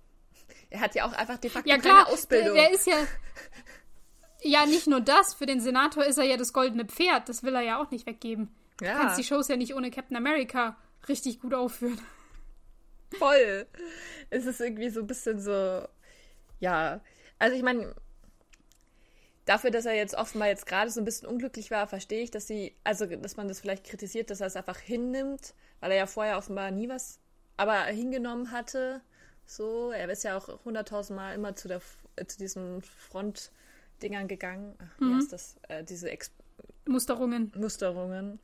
er 0.71 0.81
hat 0.81 0.95
ja 0.95 1.05
auch 1.05 1.13
einfach 1.13 1.39
de 1.39 1.51
facto 1.51 1.69
ja, 1.69 1.79
klar, 1.79 2.05
keine 2.05 2.15
Ausbildung. 2.15 2.55
Der, 2.55 2.69
der 2.69 2.73
ist 2.73 2.87
ja. 2.87 2.97
Ja, 4.43 4.67
nicht 4.67 4.87
nur 4.87 5.01
das. 5.01 5.35
Für 5.35 5.47
den 5.47 5.61
Senator 5.61 6.05
ist 6.05 6.19
er 6.19 6.25
ja 6.25 6.37
das 6.37 6.53
goldene 6.53 6.85
Pferd. 6.85 7.29
Das 7.29 7.43
will 7.43 7.55
er 7.55 7.63
ja 7.63 7.83
auch 7.83 7.91
nicht 7.91 8.07
weggeben. 8.07 8.55
Ja. 8.81 8.93
Du 8.93 9.01
kannst 9.01 9.19
die 9.19 9.25
Shows 9.25 9.49
ja 9.49 9.57
nicht 9.57 9.75
ohne 9.75 9.91
Captain 9.91 10.17
America 10.17 10.77
richtig 11.09 11.41
gut 11.41 11.55
aufführen. 11.55 12.01
Voll. 13.19 13.67
Es 14.31 14.47
ist 14.47 14.61
irgendwie 14.61 14.91
so 14.91 15.01
ein 15.01 15.07
bisschen 15.07 15.41
so, 15.41 15.87
ja. 16.61 17.01
Also 17.39 17.57
ich 17.57 17.63
meine, 17.63 17.95
dafür, 19.45 19.71
dass 19.71 19.87
er 19.87 19.95
jetzt 19.95 20.15
offenbar 20.15 20.49
jetzt 20.49 20.67
gerade 20.67 20.91
so 20.91 21.01
ein 21.01 21.05
bisschen 21.05 21.29
unglücklich 21.29 21.71
war, 21.71 21.87
verstehe 21.87 22.23
ich, 22.23 22.31
dass 22.31 22.47
sie, 22.47 22.75
also 22.85 23.07
dass 23.07 23.37
man 23.37 23.49
das 23.49 23.61
vielleicht 23.61 23.85
kritisiert, 23.85 24.31
dass 24.31 24.41
er 24.41 24.49
es 24.49 24.57
einfach 24.57 24.79
hinnimmt, 24.79 25.55
weil 25.81 25.93
er 25.93 25.99
ja 25.99 26.07
vorher 26.07 26.37
offenbar 26.37 26.71
nie 26.71 26.89
was, 26.89 27.19
aber 27.57 27.85
hingenommen 27.85 28.51
hatte. 28.51 29.01
So, 29.47 29.93
er 29.93 30.09
ist 30.09 30.25
ja 30.25 30.37
auch 30.37 30.65
hunderttausendmal 30.65 31.35
immer 31.35 31.55
zu 31.55 31.69
der 31.69 31.81
äh, 32.17 32.27
zu 32.27 32.39
diesen 32.39 32.83
Frontdingern 32.83 34.27
gegangen. 34.27 34.75
Ach, 34.79 35.01
mhm. 35.01 35.11
Wie 35.11 35.15
heißt 35.17 35.33
das? 35.33 35.57
Äh, 35.69 35.85
diese 35.85 36.11
Ex 36.11 36.33
Musterungen. 36.87 37.53
Musterungen. 37.57 38.41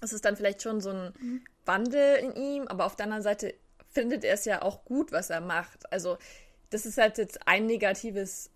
Es 0.00 0.12
ist 0.12 0.24
dann 0.24 0.36
vielleicht 0.36 0.62
schon 0.62 0.80
so 0.80 0.90
ein 0.90 1.12
mhm. 1.18 1.44
Wandel 1.64 2.16
in 2.16 2.34
ihm, 2.34 2.68
aber 2.68 2.86
auf 2.86 2.96
der 2.96 3.04
anderen 3.04 3.22
Seite 3.22 3.54
findet 3.94 4.24
er 4.24 4.34
es 4.34 4.44
ja 4.44 4.60
auch 4.62 4.84
gut, 4.84 5.12
was 5.12 5.30
er 5.30 5.40
macht. 5.40 5.90
Also, 5.92 6.18
das 6.70 6.84
ist 6.84 6.98
halt 6.98 7.18
jetzt 7.18 7.46
ein 7.46 7.66
negatives 7.66 8.50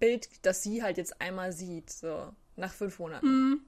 Bild, 0.00 0.28
das 0.42 0.62
sie 0.62 0.82
halt 0.82 0.96
jetzt 0.96 1.20
einmal 1.20 1.52
sieht, 1.52 1.90
so 1.90 2.32
nach 2.56 2.72
fünf 2.72 2.98
Monaten. 2.98 3.26
Mhm. 3.26 3.60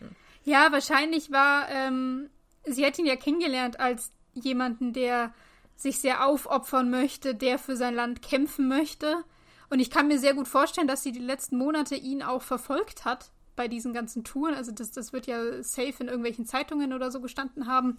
Hm. 0.00 0.08
Ja, 0.44 0.72
wahrscheinlich 0.72 1.30
war, 1.30 1.68
ähm, 1.70 2.28
sie 2.64 2.84
hat 2.84 2.98
ihn 2.98 3.06
ja 3.06 3.16
kennengelernt 3.16 3.80
als 3.80 4.10
jemanden, 4.34 4.92
der 4.92 5.32
sich 5.76 6.00
sehr 6.00 6.26
aufopfern 6.26 6.90
möchte, 6.90 7.34
der 7.34 7.58
für 7.58 7.76
sein 7.76 7.94
Land 7.94 8.22
kämpfen 8.22 8.66
möchte. 8.68 9.24
Und 9.68 9.78
ich 9.78 9.90
kann 9.90 10.08
mir 10.08 10.18
sehr 10.18 10.34
gut 10.34 10.48
vorstellen, 10.48 10.88
dass 10.88 11.02
sie 11.02 11.12
die 11.12 11.18
letzten 11.18 11.58
Monate 11.58 11.94
ihn 11.94 12.22
auch 12.22 12.42
verfolgt 12.42 13.04
hat 13.04 13.30
bei 13.56 13.68
diesen 13.68 13.92
ganzen 13.92 14.24
Touren. 14.24 14.54
Also 14.54 14.72
das, 14.72 14.90
das 14.90 15.12
wird 15.12 15.26
ja 15.26 15.62
safe 15.62 15.94
in 16.00 16.08
irgendwelchen 16.08 16.46
Zeitungen 16.46 16.92
oder 16.92 17.10
so 17.10 17.20
gestanden 17.20 17.66
haben 17.66 17.98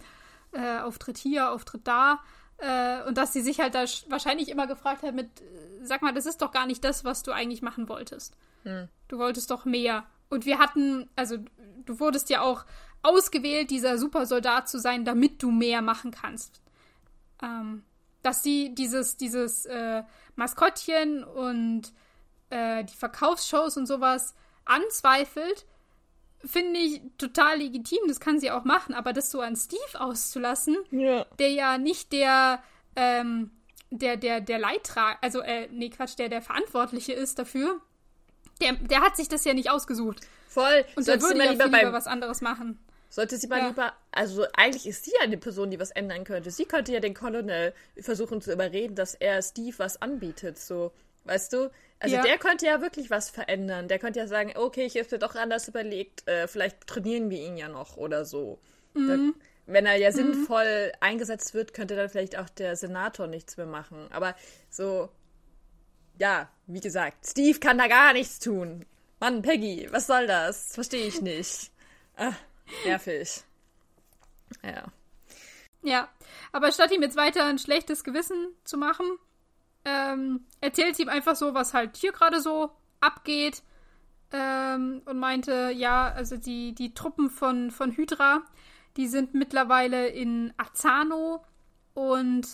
äh, 0.52 0.80
Auftritt 0.80 1.18
hier, 1.18 1.52
Auftritt 1.52 1.88
da. 1.88 2.20
Äh, 2.58 3.04
und 3.04 3.18
dass 3.18 3.34
sie 3.34 3.41
sich 3.41 3.60
halt 3.60 3.76
da 3.76 3.86
wahrscheinlich 4.08 4.50
immer 4.50 4.68
gefragt 4.68 5.04
hat 5.04 5.14
mit, 5.14 5.41
äh, 5.41 5.86
sag 5.86 6.02
mal, 6.02 6.14
das 6.14 6.26
ist 6.26 6.41
doch 6.41 6.52
gar 6.52 6.66
nicht 6.66 6.84
das, 6.84 7.06
was 7.06 7.24
du 7.24 7.32
eigentlich 7.32 7.62
machen 7.62 7.88
wolltest. 7.88 8.36
Hm. 8.64 8.88
Du 9.08 9.20
wolltest 9.20 9.52
doch 9.52 9.66
mehr. 9.66 10.06
Und 10.30 10.45
wir 10.45 10.60
hatten, 10.60 11.10
also 11.16 11.38
du 11.86 12.00
wurdest 12.00 12.30
ja 12.30 12.41
auch 12.41 12.66
ausgewählt, 13.04 13.70
dieser 13.70 13.98
Supersoldat 13.98 14.68
zu 14.68 14.80
sein, 14.80 15.06
damit 15.06 15.41
du 15.43 15.52
mehr 15.52 15.82
machen 15.82 16.12
kannst. 16.12 16.62
Ähm, 17.41 17.84
dass 18.24 18.43
sie 18.43 18.74
dieses, 18.74 19.18
dieses 19.18 19.66
äh, 19.66 20.04
Maskottchen 20.36 21.24
und 21.24 21.93
äh, 22.50 22.84
die 22.84 22.95
Verkaufsshows 22.95 23.78
und 23.78 23.86
sowas 23.86 24.34
anzweifelt, 24.66 25.66
finde 26.48 26.80
ich 26.80 27.02
total 27.18 27.60
legitim, 27.60 28.00
das 28.08 28.20
kann 28.20 28.39
sie 28.39 28.52
auch 28.52 28.64
machen, 28.64 28.93
aber 28.93 29.14
das 29.14 29.32
so 29.32 29.41
an 29.41 29.56
Steve 29.56 30.00
auszulassen, 30.00 30.78
ja. 30.91 31.26
der 31.39 31.50
ja 31.50 31.78
nicht 31.78 32.12
der, 32.14 32.64
ähm, 32.95 33.52
der, 33.89 34.18
der, 34.18 34.41
der 34.41 34.60
Leidtrag, 34.60 35.18
also, 35.22 35.41
äh, 35.41 35.68
nee, 35.72 35.89
Quatsch, 35.89 36.18
der, 36.18 36.30
der 36.30 36.41
Verantwortliche 36.41 37.14
ist 37.14 37.39
dafür, 37.39 37.82
der, 38.62 38.74
der 38.74 39.02
hat 39.02 39.16
sich 39.16 39.30
das 39.30 39.45
ja 39.45 39.54
nicht 39.54 39.70
ausgesucht. 39.70 40.22
Voll. 40.48 40.86
Und 40.95 41.08
der 41.08 41.22
würde 41.22 41.43
ja 41.43 41.52
lieber, 41.52 41.66
lieber 41.66 41.93
was 41.93 42.08
anderes 42.08 42.41
machen. 42.41 42.80
Sollte 43.10 43.38
sie 43.38 43.48
mal 43.48 43.60
ja. 43.60 43.68
lieber, 43.68 43.93
also 44.12 44.45
eigentlich 44.54 44.88
ist 44.88 45.06
sie 45.06 45.14
eine 45.22 45.38
Person, 45.38 45.72
die 45.72 45.80
was 45.80 45.91
ändern 45.91 46.24
könnte. 46.24 46.52
Sie 46.52 46.66
könnte 46.66 46.91
ja 46.91 47.00
den 47.00 47.14
Colonel 47.14 47.74
versuchen 48.00 48.41
zu 48.41 48.52
überreden, 48.52 48.95
dass 48.95 49.14
er 49.14 49.41
Steve 49.41 49.78
was 49.80 50.02
anbietet, 50.02 50.58
so. 50.58 50.91
Weißt 51.24 51.54
du? 51.54 51.70
Also 52.00 52.16
ja. 52.16 52.22
der 52.22 52.38
könnte 52.38 52.66
ja 52.66 52.82
wirklich 52.82 53.10
was 53.10 53.30
verändern. 53.30 53.88
Der 53.88 54.00
könnte 54.00 54.20
ja 54.20 54.28
sagen, 54.28 54.54
okay, 54.56 54.86
ich 54.86 54.95
habe 54.95 55.08
mir 55.12 55.20
doch 55.20 55.36
anders 55.36 55.68
überlegt, 55.68 56.28
äh, 56.28 56.48
vielleicht 56.48 56.86
trainieren 56.86 57.30
wir 57.30 57.39
ihn 57.39 57.58
ja 57.58 57.70
noch 57.70 57.98
oder 57.98 58.24
so. 58.24 58.60
Mhm. 58.93 59.08
Dann, 59.08 59.34
wenn 59.66 59.86
er 59.86 59.95
ja 59.95 60.12
mhm. 60.12 60.16
sinnvoll 60.16 60.91
eingesetzt 61.00 61.54
wird, 61.54 61.74
könnte 61.74 61.95
dann 61.95 62.10
vielleicht 62.10 62.38
auch 62.38 62.50
der 62.50 62.76
Senator 62.76 63.28
nichts 63.28 63.58
mehr 63.58 63.66
machen. 63.66 64.08
Aber 64.12 64.36
so, 64.70 65.10
ja, 66.20 66.50
wie 66.68 66.82
gesagt, 66.82 67.26
Steve 67.26 67.60
kann 67.60 67.78
da 67.78 67.88
gar 67.88 68.14
nichts 68.14 68.39
tun. 68.39 68.86
Mann, 69.20 69.41
Peggy, 69.41 69.88
was 69.91 70.06
soll 70.06 70.28
das? 70.28 70.74
Verstehe 70.74 71.08
ich 71.08 71.22
nicht. 71.22 71.72
Ach, 72.16 72.36
nervig. 72.86 73.43
Ja. 74.64 74.86
Ja, 75.84 76.10
aber 76.52 76.72
statt 76.72 76.91
ihm 76.91 77.02
jetzt 77.02 77.16
weiter 77.16 77.45
ein 77.45 77.60
schlechtes 77.60 78.04
Gewissen 78.04 78.50
zu 78.64 78.78
machen, 78.78 79.06
ähm, 79.88 80.46
erzählt 80.60 81.00
ihm 81.00 81.10
einfach 81.10 81.36
so, 81.36 81.54
was 81.54 81.74
halt 81.74 81.96
hier 81.96 82.12
gerade 82.12 82.42
so 82.42 82.72
abgeht. 83.00 83.64
Ähm, 84.34 85.02
und 85.06 85.20
meinte, 85.20 85.72
ja, 85.74 86.12
also 86.12 86.36
die, 86.36 86.76
die 86.76 86.94
Truppen 86.94 87.30
von, 87.30 87.72
von 87.72 87.94
Hydra, 87.94 88.42
die 88.98 89.08
sind 89.08 89.34
mittlerweile 89.34 90.10
in 90.10 90.54
Azano 90.58 91.46
und 91.94 92.46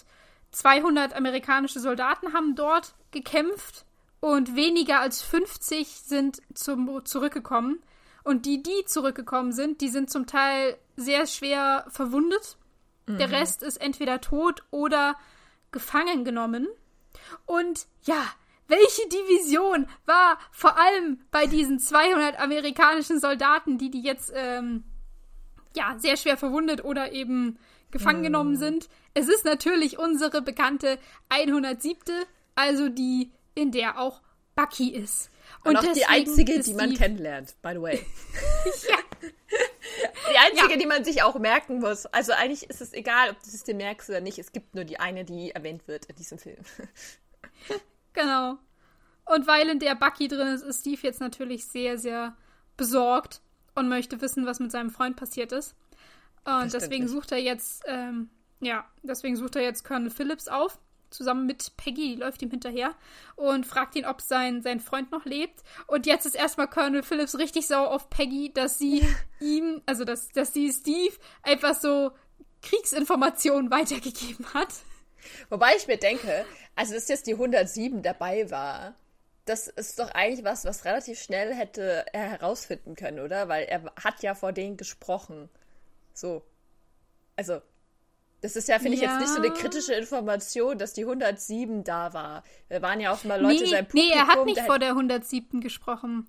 200 0.52 1.16
amerikanische 1.16 1.80
Soldaten 1.80 2.34
haben 2.34 2.56
dort 2.56 2.94
gekämpft 3.10 3.86
und 4.20 4.56
weniger 4.56 5.00
als 5.00 5.24
50 5.24 5.88
sind 5.88 6.42
zum, 6.54 7.04
zurückgekommen. 7.06 7.82
Und 8.24 8.46
die, 8.46 8.62
die 8.62 8.86
zurückgekommen 8.86 9.52
sind, 9.52 9.82
die 9.82 9.90
sind 9.90 10.12
zum 10.12 10.28
Teil 10.28 10.78
sehr 10.96 11.26
schwer 11.26 11.86
verwundet. 11.90 12.58
Mhm. 13.08 13.18
Der 13.18 13.32
Rest 13.32 13.64
ist 13.64 13.82
entweder 13.82 14.22
tot 14.22 14.64
oder 14.70 15.16
gefangen 15.72 16.24
genommen. 16.24 16.68
Und 17.46 17.88
ja, 18.04 18.26
welche 18.68 19.08
Division 19.10 19.88
war 20.06 20.40
vor 20.52 20.78
allem 20.78 21.20
bei 21.32 21.46
diesen 21.46 21.80
200 21.80 22.40
amerikanischen 22.40 23.20
Soldaten, 23.20 23.78
die 23.78 23.92
die 23.92 24.02
jetzt 24.02 24.32
ähm, 24.36 24.84
ja 25.76 25.96
sehr 26.00 26.18
schwer 26.18 26.38
verwundet 26.38 26.84
oder 26.84 27.12
eben 27.12 27.60
gefangen 27.92 28.20
mhm. 28.20 28.26
genommen 28.26 28.56
sind? 28.58 28.90
Es 29.14 29.28
ist 29.28 29.46
natürlich 29.46 30.00
unsere 30.00 30.42
bekannte 30.42 30.98
107. 31.30 31.96
Also 32.56 32.90
die, 32.90 33.32
in 33.56 33.72
der 33.72 34.00
auch 34.00 34.22
Bucky 34.56 34.90
ist. 34.90 35.30
Und, 35.64 35.78
Und 35.78 35.90
auch 35.90 35.94
die 35.94 36.06
einzige, 36.06 36.60
die 36.60 36.74
man 36.74 36.94
kennenlernt, 36.94 37.56
by 37.62 37.72
the 37.74 37.82
way. 37.82 38.06
ja. 38.90 38.98
Die 40.32 40.38
einzige, 40.38 40.72
ja. 40.72 40.78
die 40.78 40.86
man 40.86 41.04
sich 41.04 41.24
auch 41.24 41.38
merken 41.38 41.80
muss. 41.80 42.06
Also 42.08 42.34
eigentlich 42.34 42.70
ist 42.70 42.82
es 42.82 42.94
egal, 42.94 43.32
ob 43.32 43.40
du 43.42 43.50
es 43.50 43.64
dir 43.64 43.76
merkst 43.76 44.10
oder 44.10 44.22
nicht. 44.22 44.40
Es 44.40 44.52
gibt 44.52 44.76
nur 44.76 44.84
die 44.84 45.00
eine, 45.00 45.26
die 45.26 45.52
erwähnt 45.52 45.88
wird 45.88 46.06
in 46.06 46.16
diesem 46.16 46.38
Film. 46.38 46.64
genau. 48.14 48.58
Und 49.26 49.48
weil 49.48 49.70
in 49.70 49.80
der 49.80 49.96
Bucky 49.96 50.28
drin 50.28 50.48
ist, 50.48 50.64
ist 50.64 50.82
Steve 50.82 51.00
jetzt 51.04 51.22
natürlich 51.22 51.66
sehr, 51.66 51.98
sehr 51.98 52.36
besorgt 52.78 53.42
und 53.76 53.90
möchte 53.90 54.22
wissen, 54.22 54.46
was 54.46 54.60
mit 54.60 54.72
seinem 54.72 54.90
Freund 54.90 55.16
passiert 55.16 55.52
ist. 55.52 55.76
Und 56.46 56.74
deswegen 56.74 57.08
sucht 57.08 57.32
er 57.32 57.38
jetzt, 57.40 57.84
ähm, 57.88 58.30
ja, 58.60 58.86
deswegen 59.02 59.36
sucht 59.38 59.56
er 59.56 59.62
jetzt 59.62 59.86
Colonel 59.86 60.10
Phillips 60.10 60.48
auf 60.48 60.78
zusammen 61.14 61.46
mit 61.46 61.76
Peggy, 61.78 62.16
die 62.16 62.22
läuft 62.22 62.42
ihm 62.42 62.50
hinterher 62.50 62.96
und 63.36 63.66
fragt 63.66 63.96
ihn, 63.96 64.06
ob 64.06 64.22
sein, 64.22 64.62
sein 64.62 64.80
Freund 64.80 65.12
noch 65.12 65.26
lebt. 65.26 65.64
Und 65.88 66.06
jetzt 66.06 66.26
ist 66.26 66.36
erstmal 66.36 66.68
Colonel 66.68 67.04
Phillips 67.04 67.38
richtig 67.38 67.68
sauer 67.68 67.92
auf 67.92 68.10
Peggy, 68.10 68.52
dass 68.54 68.78
sie 68.78 69.08
ihm, 69.40 69.82
also 69.86 70.04
dass, 70.04 70.30
dass 70.30 70.54
sie 70.54 70.72
Steve 70.72 71.16
einfach 71.44 71.76
so 71.76 72.12
Kriegsinformationen 72.62 73.72
weitergegeben 73.72 74.54
hat. 74.54 74.74
Wobei 75.50 75.76
ich 75.78 75.88
mir 75.88 75.98
denke, 75.98 76.46
also 76.76 76.94
dass 76.94 77.08
jetzt 77.08 77.28
die 77.28 77.34
107 77.34 78.02
dabei 78.02 78.50
war, 78.50 78.96
das 79.46 79.68
ist 79.68 80.00
doch 80.00 80.10
eigentlich 80.12 80.46
was, 80.46 80.66
was 80.66 80.86
relativ 80.86 81.20
schnell 81.20 81.54
hätte 81.54 82.06
er 82.14 82.30
herausfinden 82.30 82.96
können, 82.96 83.20
oder? 83.20 83.50
Weil 83.50 83.66
er 83.66 83.84
hat 84.02 84.24
ja 84.24 84.36
vor 84.36 84.54
denen 84.54 84.78
gesprochen. 84.78 85.50
So. 86.14 86.44
Also, 87.36 87.62
das 88.44 88.58
ist 88.58 88.68
ja, 88.68 88.78
finde 88.78 88.98
ja. 88.98 89.04
ich, 89.04 89.10
jetzt 89.10 89.20
nicht 89.22 89.30
so 89.30 89.42
eine 89.42 89.52
kritische 89.52 89.94
Information, 89.94 90.78
dass 90.78 90.92
die 90.92 91.04
107 91.04 91.86
da 91.86 92.14
war. 92.14 92.44
Da 92.68 92.82
waren 92.82 93.00
ja 93.00 93.14
auch 93.14 93.24
mal 93.24 93.42
Leute 93.42 93.64
nee, 93.64 93.70
sein 93.70 93.88
Publikum. 93.88 94.10
Nee, 94.10 94.16
er 94.18 94.28
hat 94.28 94.46
nicht 94.46 94.60
vor 94.60 94.80
der 94.80 94.90
107 94.90 95.62
gesprochen. 95.62 96.28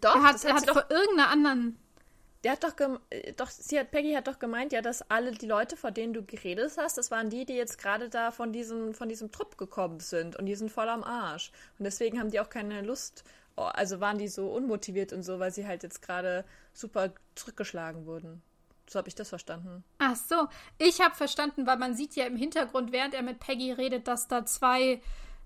Doch, 0.00 0.14
er 0.14 0.22
hat, 0.22 0.42
er 0.42 0.54
hat 0.54 0.70
vor 0.70 0.86
irgendeiner 0.88 1.28
anderen. 1.28 1.78
Der 2.44 2.52
hat 2.52 2.64
doch, 2.64 2.72
doch, 3.36 3.50
sie 3.50 3.78
hat, 3.78 3.90
Peggy 3.90 4.14
hat 4.14 4.26
doch 4.26 4.38
gemeint, 4.38 4.72
ja, 4.72 4.80
dass 4.80 5.10
alle 5.10 5.32
die 5.32 5.46
Leute, 5.46 5.76
vor 5.76 5.90
denen 5.90 6.14
du 6.14 6.24
geredet 6.24 6.72
hast, 6.78 6.96
das 6.96 7.10
waren 7.10 7.28
die, 7.28 7.44
die 7.44 7.54
jetzt 7.56 7.76
gerade 7.76 8.08
da 8.08 8.30
von 8.30 8.50
diesem, 8.50 8.94
von 8.94 9.10
diesem 9.10 9.30
Trupp 9.30 9.58
gekommen 9.58 10.00
sind 10.00 10.36
und 10.36 10.46
die 10.46 10.54
sind 10.54 10.72
voll 10.72 10.88
am 10.88 11.04
Arsch. 11.04 11.52
Und 11.78 11.84
deswegen 11.84 12.18
haben 12.18 12.30
die 12.30 12.40
auch 12.40 12.48
keine 12.48 12.80
Lust, 12.80 13.22
oh, 13.56 13.62
also 13.62 14.00
waren 14.00 14.16
die 14.16 14.28
so 14.28 14.48
unmotiviert 14.50 15.12
und 15.12 15.22
so, 15.22 15.38
weil 15.38 15.52
sie 15.52 15.66
halt 15.66 15.82
jetzt 15.82 16.00
gerade 16.00 16.46
super 16.72 17.12
zurückgeschlagen 17.34 18.06
wurden. 18.06 18.42
So 18.88 18.98
habe 18.98 19.08
ich 19.08 19.14
das 19.14 19.28
verstanden. 19.28 19.84
Ach 19.98 20.16
so, 20.16 20.48
ich 20.78 21.00
habe 21.00 21.14
verstanden, 21.14 21.66
weil 21.66 21.78
man 21.78 21.94
sieht 21.94 22.16
ja 22.16 22.26
im 22.26 22.36
Hintergrund, 22.36 22.92
während 22.92 23.14
er 23.14 23.22
mit 23.22 23.40
Peggy 23.40 23.72
redet, 23.72 24.06
dass 24.08 24.28
da 24.28 24.44
zwei 24.44 25.00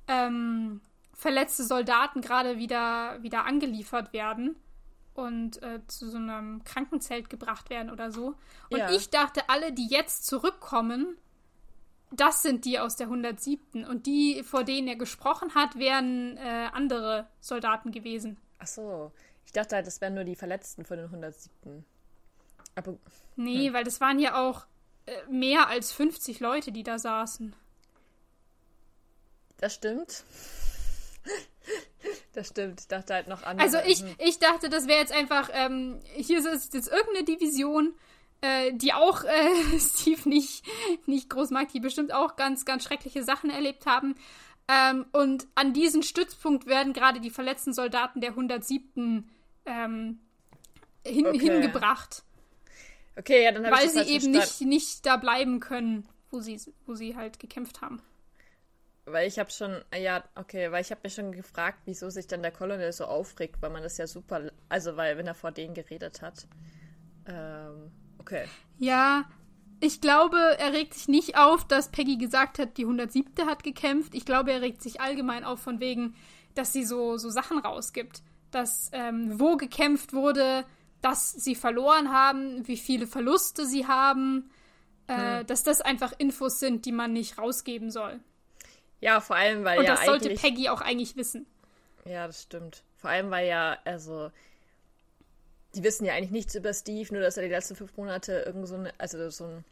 ähm, 0.08 0.80
verletzte 1.14 1.64
Soldaten 1.64 2.20
gerade 2.20 2.58
wieder, 2.58 3.22
wieder 3.22 3.44
angeliefert 3.44 4.12
werden 4.12 4.56
und 5.14 5.62
äh, 5.62 5.80
zu 5.88 6.08
so 6.08 6.16
einem 6.16 6.62
Krankenzelt 6.64 7.28
gebracht 7.28 7.70
werden 7.70 7.90
oder 7.90 8.10
so. 8.10 8.34
Und 8.70 8.78
ja. 8.78 8.90
ich 8.90 9.10
dachte, 9.10 9.48
alle, 9.48 9.72
die 9.72 9.88
jetzt 9.88 10.26
zurückkommen, 10.26 11.16
das 12.10 12.42
sind 12.42 12.64
die 12.64 12.78
aus 12.78 12.96
der 12.96 13.08
107. 13.08 13.84
Und 13.84 14.06
die, 14.06 14.42
vor 14.44 14.64
denen 14.64 14.88
er 14.88 14.96
gesprochen 14.96 15.54
hat, 15.54 15.76
wären 15.78 16.36
äh, 16.36 16.68
andere 16.72 17.26
Soldaten 17.40 17.90
gewesen. 17.90 18.38
Ach 18.58 18.66
so, 18.66 19.12
ich 19.44 19.52
dachte 19.52 19.76
halt, 19.76 19.86
das 19.86 20.00
wären 20.00 20.14
nur 20.14 20.24
die 20.24 20.36
Verletzten 20.36 20.84
von 20.84 20.96
den 20.96 21.06
107. 21.06 21.84
Aber, 22.78 22.96
nee, 23.36 23.66
hm. 23.66 23.74
weil 23.74 23.84
das 23.84 24.00
waren 24.00 24.18
ja 24.18 24.40
auch 24.40 24.66
äh, 25.06 25.12
mehr 25.30 25.68
als 25.68 25.92
50 25.92 26.40
Leute, 26.40 26.72
die 26.72 26.84
da 26.84 26.98
saßen. 26.98 27.54
Das 29.58 29.74
stimmt. 29.74 30.24
Das 32.32 32.48
stimmt. 32.48 32.80
Ich 32.80 32.88
dachte 32.88 33.12
halt 33.12 33.28
noch 33.28 33.42
an. 33.42 33.58
Also 33.60 33.78
ich, 33.84 34.02
ich 34.18 34.38
dachte, 34.38 34.70
das 34.70 34.86
wäre 34.86 35.00
jetzt 35.00 35.12
einfach, 35.12 35.50
ähm, 35.52 36.00
hier 36.14 36.38
ist 36.38 36.72
jetzt 36.72 36.88
irgendeine 36.88 37.24
Division, 37.24 37.94
äh, 38.40 38.72
die 38.72 38.94
auch 38.94 39.24
äh, 39.24 39.78
Steve 39.78 40.26
nicht, 40.28 40.64
nicht 41.06 41.28
groß 41.28 41.50
mag, 41.50 41.70
die 41.72 41.80
bestimmt 41.80 42.14
auch 42.14 42.36
ganz, 42.36 42.64
ganz 42.64 42.84
schreckliche 42.84 43.24
Sachen 43.24 43.50
erlebt 43.50 43.84
haben. 43.84 44.14
Ähm, 44.68 45.06
und 45.12 45.48
an 45.56 45.74
diesen 45.74 46.02
Stützpunkt 46.02 46.66
werden 46.66 46.92
gerade 46.94 47.20
die 47.20 47.30
verletzten 47.30 47.74
Soldaten 47.74 48.20
der 48.20 48.30
107. 48.30 49.28
Ähm, 49.66 50.20
hin, 51.04 51.26
okay. 51.26 51.38
hingebracht. 51.38 52.22
Okay, 53.18 53.44
ja, 53.44 53.52
dann 53.52 53.66
habe 53.66 53.74
ich 53.74 53.82
das 53.82 53.96
Weil 53.96 54.04
sie 54.04 54.12
halt 54.12 54.22
eben 54.22 54.32
nicht, 54.32 54.60
nicht 54.60 55.06
da 55.06 55.16
bleiben 55.16 55.58
können, 55.58 56.08
wo 56.30 56.40
sie, 56.40 56.60
wo 56.86 56.94
sie 56.94 57.16
halt 57.16 57.40
gekämpft 57.40 57.82
haben. 57.82 58.00
Weil 59.06 59.26
ich 59.26 59.38
habe 59.38 59.50
schon, 59.50 59.82
ja, 59.98 60.22
okay, 60.36 60.70
weil 60.70 60.82
ich 60.82 60.90
habe 60.90 61.00
mich 61.02 61.14
schon 61.14 61.32
gefragt, 61.32 61.80
wieso 61.86 62.10
sich 62.10 62.26
dann 62.26 62.42
der 62.42 62.52
Colonel 62.52 62.92
so 62.92 63.06
aufregt, 63.06 63.60
weil 63.60 63.70
man 63.70 63.82
das 63.82 63.96
ja 63.96 64.06
super, 64.06 64.50
also 64.68 64.96
weil, 64.96 65.16
wenn 65.16 65.26
er 65.26 65.34
vor 65.34 65.50
denen 65.50 65.74
geredet 65.74 66.22
hat. 66.22 66.46
Ähm, 67.26 67.90
okay. 68.18 68.44
Ja, 68.78 69.24
ich 69.80 70.00
glaube, 70.00 70.36
er 70.58 70.72
regt 70.72 70.94
sich 70.94 71.08
nicht 71.08 71.36
auf, 71.36 71.66
dass 71.66 71.90
Peggy 71.90 72.16
gesagt 72.16 72.58
hat, 72.58 72.76
die 72.76 72.84
107. 72.84 73.46
hat 73.46 73.64
gekämpft. 73.64 74.14
Ich 74.14 74.26
glaube, 74.26 74.52
er 74.52 74.60
regt 74.60 74.82
sich 74.82 75.00
allgemein 75.00 75.44
auf 75.44 75.60
von 75.60 75.80
wegen, 75.80 76.14
dass 76.54 76.72
sie 76.72 76.84
so, 76.84 77.16
so 77.16 77.30
Sachen 77.30 77.58
rausgibt. 77.58 78.22
Dass, 78.50 78.90
ähm, 78.92 79.38
wo 79.38 79.56
gekämpft 79.56 80.12
wurde, 80.12 80.64
dass 81.02 81.32
sie 81.32 81.54
verloren 81.54 82.12
haben, 82.12 82.66
wie 82.66 82.76
viele 82.76 83.06
Verluste 83.06 83.66
sie 83.66 83.86
haben, 83.86 84.50
äh, 85.06 85.40
hm. 85.40 85.46
dass 85.46 85.62
das 85.62 85.80
einfach 85.80 86.12
Infos 86.18 86.60
sind, 86.60 86.84
die 86.84 86.92
man 86.92 87.12
nicht 87.12 87.38
rausgeben 87.38 87.90
soll. 87.90 88.20
Ja, 89.00 89.20
vor 89.20 89.36
allem, 89.36 89.64
weil 89.64 89.78
Und 89.78 89.84
ja. 89.84 89.92
Und 89.92 89.98
das 89.98 90.06
sollte 90.06 90.34
Peggy 90.34 90.68
auch 90.68 90.80
eigentlich 90.80 91.16
wissen. 91.16 91.46
Ja, 92.04 92.26
das 92.26 92.42
stimmt. 92.42 92.82
Vor 92.96 93.10
allem, 93.10 93.30
weil 93.30 93.46
ja, 93.46 93.78
also, 93.84 94.30
die 95.74 95.84
wissen 95.84 96.04
ja 96.04 96.14
eigentlich 96.14 96.32
nichts 96.32 96.54
über 96.54 96.74
Steve, 96.74 97.12
nur 97.12 97.22
dass 97.22 97.36
er 97.36 97.44
die 97.44 97.50
letzten 97.50 97.76
fünf 97.76 97.96
Monate 97.96 98.42
irgend 98.46 98.66
so 98.66 98.74
eine, 98.74 98.92
also 98.98 99.30
so 99.30 99.44
ein, 99.44 99.64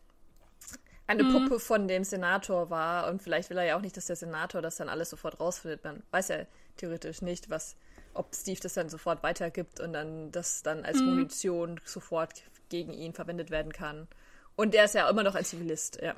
eine 1.08 1.24
mhm. 1.24 1.32
Puppe 1.32 1.60
von 1.60 1.88
dem 1.88 2.04
Senator 2.04 2.70
war 2.70 3.08
und 3.08 3.22
vielleicht 3.22 3.50
will 3.50 3.58
er 3.58 3.64
ja 3.64 3.76
auch 3.76 3.80
nicht, 3.80 3.96
dass 3.96 4.06
der 4.06 4.16
Senator 4.16 4.62
das 4.62 4.76
dann 4.76 4.88
alles 4.88 5.10
sofort 5.10 5.40
rausfindet. 5.40 5.82
Man 5.82 6.02
weiß 6.10 6.28
ja 6.28 6.38
theoretisch 6.76 7.22
nicht, 7.22 7.50
was 7.50 7.76
ob 8.18 8.34
Steve 8.34 8.60
das 8.60 8.74
dann 8.74 8.88
sofort 8.88 9.22
weitergibt 9.22 9.80
und 9.80 9.92
dann 9.92 10.32
das 10.32 10.62
dann 10.62 10.84
als 10.84 10.98
mhm. 10.98 11.06
Munition 11.06 11.80
sofort 11.84 12.42
gegen 12.68 12.92
ihn 12.92 13.12
verwendet 13.12 13.50
werden 13.50 13.72
kann. 13.72 14.08
Und 14.56 14.74
er 14.74 14.86
ist 14.86 14.94
ja 14.94 15.08
immer 15.08 15.22
noch 15.22 15.34
ein 15.34 15.44
Zivilist, 15.44 16.00
ja. 16.02 16.14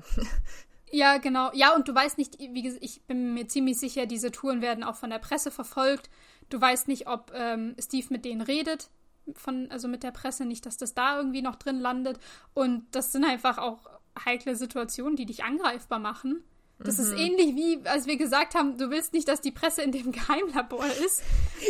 Ja, 0.91 1.19
genau. 1.19 1.51
Ja, 1.53 1.75
und 1.75 1.89
du 1.89 1.95
weißt 1.95 2.19
nicht, 2.19 2.39
wie 2.39 2.63
gesagt, 2.63 2.83
ich 2.83 3.03
bin 3.03 3.35
mir 3.35 3.47
ziemlich 3.47 3.79
sicher, 3.79 4.07
diese 4.07 4.31
Touren 4.31 4.63
werden 4.63 4.85
auch 4.85 4.97
von 4.97 5.11
der 5.11 5.19
Presse 5.19 5.51
verfolgt. 5.51 6.09
Du 6.49 6.61
weißt 6.61 6.89
nicht, 6.89 7.07
ob 7.07 7.31
ähm, 7.35 7.77
Steve 7.79 8.07
mit 8.11 8.25
denen 8.25 8.41
redet, 8.41 8.89
von, 9.35 9.71
also 9.71 9.89
mit 9.89 10.03
der 10.03 10.13
Presse, 10.13 10.47
nicht, 10.47 10.65
dass 10.65 10.79
das 10.79 10.95
da 10.95 11.19
irgendwie 11.19 11.43
noch 11.43 11.57
drin 11.57 11.79
landet. 11.79 12.19
Und 12.55 12.87
das 12.93 13.13
sind 13.13 13.25
einfach 13.25 13.59
auch 13.59 13.91
heikle 14.25 14.57
Situationen, 14.57 15.17
die 15.17 15.27
dich 15.27 15.45
angreifbar 15.45 15.99
machen. 15.99 16.43
Das 16.81 16.99
mhm. 16.99 17.05
ist 17.05 17.13
ähnlich 17.13 17.57
wie, 17.57 17.81
als 17.87 18.07
wir 18.07 18.17
gesagt 18.17 18.55
haben, 18.55 18.79
du 18.79 18.91
willst 18.91 19.13
nicht, 19.13 19.27
dass 19.27 19.41
die 19.41 19.51
Presse 19.51 19.83
in 19.83 19.93
dem 19.93 20.13
Geheimlabor 20.13 20.87
ist, 20.87 21.23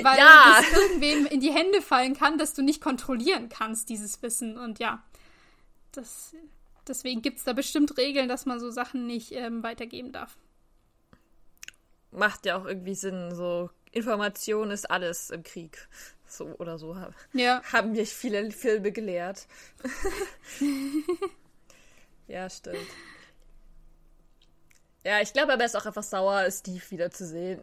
weil 0.02 0.18
ja. 0.18 0.60
das 0.60 0.78
irgendwem 0.78 1.26
in 1.26 1.40
die 1.40 1.52
Hände 1.52 1.80
fallen 1.80 2.14
kann, 2.14 2.38
dass 2.38 2.54
du 2.54 2.62
nicht 2.62 2.82
kontrollieren 2.82 3.48
kannst, 3.48 3.88
dieses 3.88 4.20
Wissen. 4.22 4.58
Und 4.58 4.78
ja, 4.78 5.02
das, 5.92 6.34
deswegen 6.86 7.22
gibt 7.22 7.38
es 7.38 7.44
da 7.44 7.54
bestimmt 7.54 7.96
Regeln, 7.96 8.28
dass 8.28 8.44
man 8.44 8.60
so 8.60 8.70
Sachen 8.70 9.06
nicht 9.06 9.32
ähm, 9.32 9.62
weitergeben 9.62 10.12
darf. 10.12 10.36
Macht 12.10 12.46
ja 12.46 12.56
auch 12.58 12.64
irgendwie 12.64 12.94
Sinn, 12.94 13.34
so 13.34 13.70
Information 13.92 14.70
ist 14.70 14.90
alles 14.90 15.30
im 15.30 15.42
Krieg. 15.42 15.88
So 16.26 16.54
oder 16.58 16.78
so 16.78 16.94
ja. 17.32 17.62
haben 17.72 17.92
mich 17.92 18.12
viele 18.12 18.50
Filme 18.50 18.92
gelehrt. 18.92 19.46
ja, 22.26 22.50
stimmt. 22.50 22.86
Ja, 25.08 25.22
ich 25.22 25.32
glaube, 25.32 25.52
er 25.52 25.64
ist 25.64 25.74
auch 25.74 25.86
einfach 25.86 26.02
sauer, 26.02 26.50
Steve 26.50 26.82
wiederzusehen. 26.90 27.62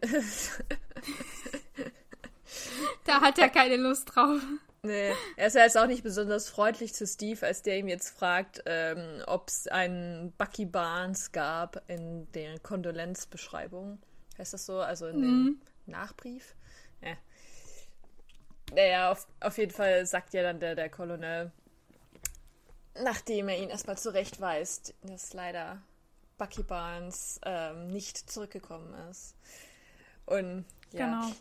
da 3.04 3.20
hat 3.20 3.38
er 3.38 3.48
keine 3.50 3.76
Lust 3.76 4.16
drauf. 4.16 4.40
Nee, 4.82 5.12
er 5.36 5.46
ist 5.46 5.54
ja 5.54 5.62
jetzt 5.62 5.78
auch 5.78 5.86
nicht 5.86 6.02
besonders 6.02 6.48
freundlich 6.48 6.92
zu 6.92 7.06
Steve, 7.06 7.46
als 7.46 7.62
der 7.62 7.78
ihm 7.78 7.86
jetzt 7.86 8.10
fragt, 8.10 8.64
ähm, 8.66 9.22
ob 9.28 9.46
es 9.46 9.68
einen 9.68 10.32
Bucky 10.32 10.64
Barnes 10.64 11.30
gab 11.30 11.88
in 11.88 12.26
der 12.32 12.58
Kondolenzbeschreibung. 12.58 14.00
Heißt 14.38 14.52
das 14.52 14.66
so? 14.66 14.80
Also 14.80 15.06
in 15.06 15.20
mhm. 15.20 15.22
dem 15.22 15.60
Nachbrief? 15.86 16.56
Ja. 17.00 17.16
naja, 18.74 19.12
auf, 19.12 19.24
auf 19.38 19.56
jeden 19.56 19.72
Fall 19.72 20.04
sagt 20.04 20.34
ja 20.34 20.42
dann 20.42 20.58
der, 20.58 20.74
der 20.74 20.90
Colonel, 20.90 21.52
nachdem 23.00 23.48
er 23.48 23.62
ihn 23.62 23.70
erstmal 23.70 23.98
zurechtweist, 23.98 24.94
dass 25.04 25.32
leider 25.32 25.80
Bucky 26.38 26.62
Barnes 26.62 27.40
ähm, 27.44 27.88
nicht 27.88 28.30
zurückgekommen 28.30 28.94
ist. 29.10 29.34
Und 30.26 30.64
ja, 30.92 31.20
genau. 31.20 31.32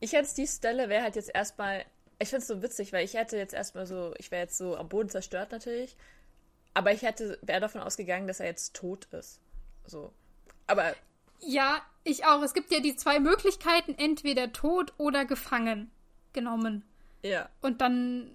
ich 0.00 0.12
jetzt 0.12 0.38
die 0.38 0.46
Stelle 0.46 0.88
wäre 0.88 1.02
halt 1.02 1.16
jetzt 1.16 1.34
erstmal, 1.34 1.84
ich 2.18 2.28
finde 2.28 2.42
es 2.42 2.48
so 2.48 2.62
witzig, 2.62 2.92
weil 2.92 3.04
ich 3.04 3.14
hätte 3.14 3.36
jetzt 3.36 3.54
erstmal 3.54 3.86
so, 3.86 4.14
ich 4.18 4.30
wäre 4.30 4.42
jetzt 4.42 4.58
so 4.58 4.76
am 4.76 4.88
Boden 4.88 5.08
zerstört 5.08 5.52
natürlich, 5.52 5.96
aber 6.74 6.92
ich 6.92 7.02
hätte, 7.02 7.38
wäre 7.42 7.60
davon 7.60 7.80
ausgegangen, 7.80 8.26
dass 8.26 8.40
er 8.40 8.46
jetzt 8.46 8.74
tot 8.74 9.06
ist. 9.12 9.40
So. 9.86 10.12
Aber. 10.66 10.94
Ja, 11.40 11.80
ich 12.04 12.24
auch. 12.26 12.42
Es 12.42 12.54
gibt 12.54 12.70
ja 12.70 12.80
die 12.80 12.96
zwei 12.96 13.18
Möglichkeiten, 13.18 13.94
entweder 13.96 14.52
tot 14.52 14.92
oder 14.98 15.24
gefangen 15.24 15.90
genommen. 16.32 16.84
Ja. 17.22 17.48
Und 17.62 17.80
dann 17.80 18.34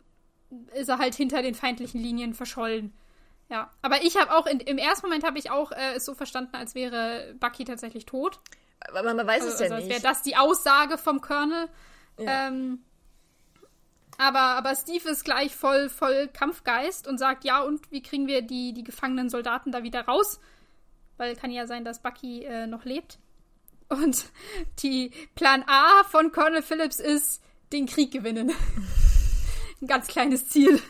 ist 0.73 0.89
er 0.89 0.97
halt 0.97 1.15
hinter 1.15 1.41
den 1.41 1.55
feindlichen 1.55 2.01
Linien 2.01 2.33
verschollen. 2.33 2.93
Ja, 3.51 3.69
aber 3.81 4.01
ich 4.01 4.15
habe 4.15 4.33
auch, 4.33 4.47
in, 4.47 4.61
im 4.61 4.77
ersten 4.77 5.07
Moment 5.07 5.25
habe 5.25 5.37
ich 5.37 5.51
auch 5.51 5.73
äh, 5.73 5.95
es 5.95 6.05
so 6.05 6.13
verstanden, 6.13 6.55
als 6.55 6.73
wäre 6.73 7.35
Bucky 7.37 7.65
tatsächlich 7.65 8.05
tot. 8.05 8.39
Aber 8.79 9.03
man, 9.03 9.17
weiß 9.27 9.43
also, 9.43 9.53
es 9.53 9.59
ja 9.59 9.65
also, 9.65 9.75
nicht. 9.75 9.93
Als 9.93 10.03
wäre 10.03 10.13
das 10.13 10.21
die 10.23 10.37
Aussage 10.37 10.97
vom 10.97 11.19
Colonel. 11.19 11.67
Ja. 12.17 12.47
Ähm, 12.47 12.79
aber, 14.17 14.39
aber 14.39 14.73
Steve 14.75 15.09
ist 15.09 15.25
gleich 15.25 15.53
voll, 15.53 15.89
voll 15.89 16.29
Kampfgeist 16.29 17.07
und 17.09 17.17
sagt, 17.17 17.43
ja, 17.43 17.61
und 17.61 17.91
wie 17.91 18.01
kriegen 18.01 18.25
wir 18.25 18.41
die, 18.41 18.71
die 18.71 18.85
gefangenen 18.85 19.29
Soldaten 19.29 19.73
da 19.73 19.83
wieder 19.83 20.05
raus? 20.05 20.39
Weil 21.17 21.35
kann 21.35 21.51
ja 21.51 21.67
sein, 21.67 21.83
dass 21.83 22.01
Bucky 22.01 22.45
äh, 22.45 22.67
noch 22.67 22.85
lebt. 22.85 23.19
Und 23.89 24.27
die 24.81 25.11
Plan 25.35 25.65
A 25.67 26.05
von 26.05 26.31
Colonel 26.31 26.61
Phillips 26.61 27.01
ist, 27.01 27.43
den 27.73 27.85
Krieg 27.85 28.11
gewinnen. 28.11 28.53
Ein 29.81 29.87
ganz 29.87 30.07
kleines 30.07 30.47
Ziel 30.47 30.81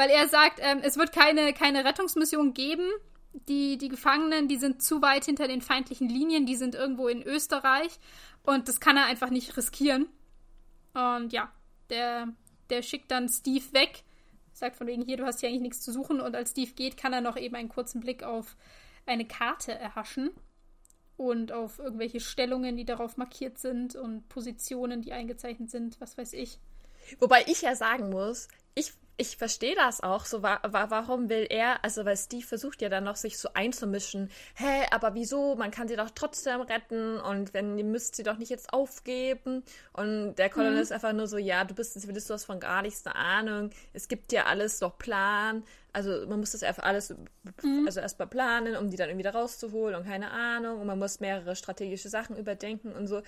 weil 0.00 0.08
er 0.08 0.28
sagt, 0.28 0.60
ähm, 0.62 0.80
es 0.82 0.96
wird 0.96 1.12
keine, 1.12 1.52
keine 1.52 1.84
Rettungsmission 1.84 2.54
geben. 2.54 2.90
Die, 3.50 3.76
die 3.76 3.90
Gefangenen, 3.90 4.48
die 4.48 4.56
sind 4.56 4.82
zu 4.82 5.02
weit 5.02 5.26
hinter 5.26 5.46
den 5.46 5.60
feindlichen 5.60 6.08
Linien, 6.08 6.46
die 6.46 6.56
sind 6.56 6.74
irgendwo 6.74 7.06
in 7.08 7.22
Österreich 7.22 8.00
und 8.42 8.66
das 8.66 8.80
kann 8.80 8.96
er 8.96 9.04
einfach 9.04 9.28
nicht 9.28 9.58
riskieren. 9.58 10.08
Und 10.94 11.34
ja, 11.34 11.52
der, 11.90 12.28
der 12.70 12.80
schickt 12.80 13.10
dann 13.10 13.28
Steve 13.28 13.72
weg, 13.72 14.02
sagt 14.54 14.76
von 14.76 14.86
wegen, 14.86 15.02
hier, 15.02 15.18
du 15.18 15.26
hast 15.26 15.40
hier 15.40 15.50
eigentlich 15.50 15.60
nichts 15.60 15.82
zu 15.82 15.92
suchen 15.92 16.18
und 16.18 16.34
als 16.34 16.52
Steve 16.52 16.72
geht, 16.72 16.96
kann 16.96 17.12
er 17.12 17.20
noch 17.20 17.36
eben 17.36 17.54
einen 17.54 17.68
kurzen 17.68 18.00
Blick 18.00 18.22
auf 18.22 18.56
eine 19.04 19.26
Karte 19.26 19.72
erhaschen 19.72 20.30
und 21.18 21.52
auf 21.52 21.78
irgendwelche 21.78 22.20
Stellungen, 22.20 22.78
die 22.78 22.86
darauf 22.86 23.18
markiert 23.18 23.58
sind 23.58 23.96
und 23.96 24.30
Positionen, 24.30 25.02
die 25.02 25.12
eingezeichnet 25.12 25.70
sind, 25.70 26.00
was 26.00 26.16
weiß 26.16 26.32
ich. 26.32 26.58
Wobei 27.18 27.44
ich 27.48 27.60
ja 27.60 27.74
sagen 27.76 28.08
muss, 28.08 28.48
ich 28.74 28.94
ich 29.20 29.36
verstehe 29.36 29.74
das 29.74 30.02
auch. 30.02 30.24
So, 30.24 30.42
wa 30.42 30.60
wa 30.62 30.88
warum 30.88 31.28
will 31.28 31.46
er, 31.50 31.84
also 31.84 32.06
weil 32.06 32.16
Steve 32.16 32.46
versucht 32.46 32.80
ja 32.80 32.88
dann 32.88 33.04
noch 33.04 33.16
sich 33.16 33.38
so 33.38 33.50
einzumischen. 33.52 34.30
Hä, 34.54 34.86
aber 34.90 35.14
wieso? 35.14 35.56
Man 35.56 35.70
kann 35.70 35.88
sie 35.88 35.96
doch 35.96 36.10
trotzdem 36.14 36.62
retten 36.62 37.20
und 37.20 37.52
wenn 37.52 37.76
ihr 37.76 37.84
müsst 37.84 38.16
sie 38.16 38.22
doch 38.22 38.38
nicht 38.38 38.48
jetzt 38.48 38.72
aufgeben. 38.72 39.62
Und 39.92 40.36
der 40.36 40.48
Colonel 40.48 40.76
mhm. 40.76 40.82
ist 40.82 40.92
einfach 40.92 41.12
nur 41.12 41.26
so, 41.26 41.36
ja, 41.36 41.64
du 41.64 41.74
bist, 41.74 41.96
du 42.02 42.34
hast 42.34 42.44
von 42.46 42.60
gar 42.60 42.80
nichts 42.80 43.06
eine 43.06 43.14
Ahnung. 43.14 43.70
Es 43.92 44.08
gibt 44.08 44.32
ja 44.32 44.46
alles 44.46 44.78
doch 44.78 44.96
Plan. 44.96 45.64
Also 45.92 46.26
man 46.26 46.40
muss 46.40 46.52
das 46.52 46.62
einfach 46.62 46.84
alles, 46.84 47.14
mhm. 47.62 47.84
also 47.86 48.00
erstmal 48.00 48.28
planen, 48.28 48.76
um 48.76 48.90
die 48.90 48.96
dann 48.96 49.10
irgendwie 49.10 49.24
da 49.24 49.32
rauszuholen 49.32 49.96
und 49.96 50.06
keine 50.06 50.30
Ahnung. 50.30 50.80
Und 50.80 50.86
man 50.86 50.98
muss 50.98 51.20
mehrere 51.20 51.56
strategische 51.56 52.08
Sachen 52.08 52.36
überdenken 52.36 52.92
und 52.92 53.06
so. 53.06 53.22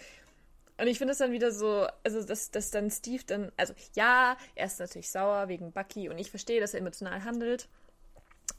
Und 0.79 0.87
ich 0.87 0.99
finde 0.99 1.12
es 1.12 1.18
dann 1.18 1.33
wieder 1.33 1.53
so, 1.53 1.87
also 2.03 2.25
dass, 2.25 2.51
dass 2.51 2.70
dann 2.70 2.91
Steve 2.91 3.23
dann, 3.27 3.53
also 3.57 3.75
ja, 3.95 4.37
er 4.55 4.66
ist 4.66 4.81
natürlich 4.81 5.11
sauer 5.11 5.49
wegen 5.49 5.73
Bucky 5.73 6.09
und 6.09 6.18
ich 6.18 6.31
verstehe, 6.31 6.61
dass 6.61 6.75
er 6.75 6.81
emotional 6.81 7.25
handelt. 7.25 7.68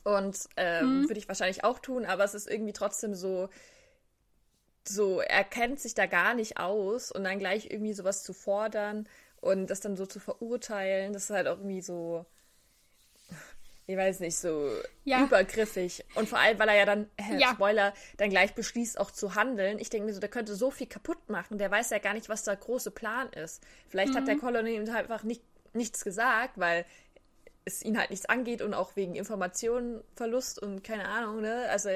Und 0.04 0.38
ähm, 0.58 1.02
mhm. 1.02 1.10
würde 1.10 1.20
ich 1.20 1.28
wahrscheinlich 1.28 1.64
auch 1.64 1.80
tun, 1.80 2.06
aber 2.06 2.24
es 2.24 2.34
ist 2.34 2.50
irgendwie 2.50 2.74
trotzdem 2.74 3.16
so, 3.16 3.50
so, 4.88 5.22
er 5.22 5.44
kennt 5.44 5.80
sich 5.80 5.94
da 5.94 6.06
gar 6.06 6.34
nicht 6.34 6.58
aus 6.58 7.12
und 7.12 7.24
dann 7.24 7.40
gleich 7.40 7.72
irgendwie 7.72 7.94
sowas 7.94 8.24
zu 8.24 8.34
fordern 8.34 9.08
und 9.40 9.68
das 9.68 9.80
dann 9.80 9.96
so 9.96 10.06
zu 10.06 10.20
verurteilen, 10.20 11.14
das 11.14 11.26
ist 11.26 11.30
halt 11.30 11.48
auch 11.48 11.58
irgendwie 11.58 11.82
so, 11.82 12.26
ich 13.86 13.98
weiß 13.98 14.22
nicht, 14.22 14.38
so 14.38 14.70
ja. 15.04 15.24
übergriffig. 15.24 16.06
Und 16.16 16.30
vor 16.30 16.40
allem, 16.40 16.58
weil 16.58 16.70
er 16.70 16.76
ja 16.76 16.86
dann, 16.86 17.10
äh, 17.18 17.38
ja. 17.38 17.50
Spoiler, 17.54 17.94
dann 18.18 18.30
gleich 18.30 18.56
beschließt, 18.56 19.00
auch 19.00 19.12
zu 19.12 19.36
handeln. 19.36 19.78
Ich 19.80 19.90
denke 19.90 20.06
mir 20.06 20.14
so, 20.14 20.22
der 20.22 20.30
könnte 20.30 20.56
so 20.56 20.72
viel 20.72 20.88
kaputt 20.88 21.30
machen. 21.30 21.58
Der 21.58 21.70
weiß 21.70 21.90
ja 21.90 21.98
gar 21.98 22.14
nicht, 22.14 22.30
was 22.30 22.44
der 22.44 22.56
große 22.56 22.92
Plan 22.92 23.30
ist. 23.34 23.62
Vielleicht 23.90 24.14
mhm. 24.14 24.18
hat 24.18 24.28
der 24.28 24.38
Colony 24.38 24.76
ihm 24.76 24.94
halt 24.94 25.10
einfach 25.10 25.24
nicht, 25.24 25.42
nichts 25.74 26.04
gesagt, 26.04 26.58
weil 26.58 26.86
es 27.66 27.84
ihn 27.84 27.98
halt 27.98 28.10
nichts 28.10 28.26
angeht 28.26 28.62
und 28.62 28.74
auch 28.74 28.96
wegen 28.96 29.16
Informationenverlust 29.16 30.62
und 30.62 30.84
keine 30.84 31.08
Ahnung, 31.08 31.42
ne? 31.42 31.68
Also 31.70 31.90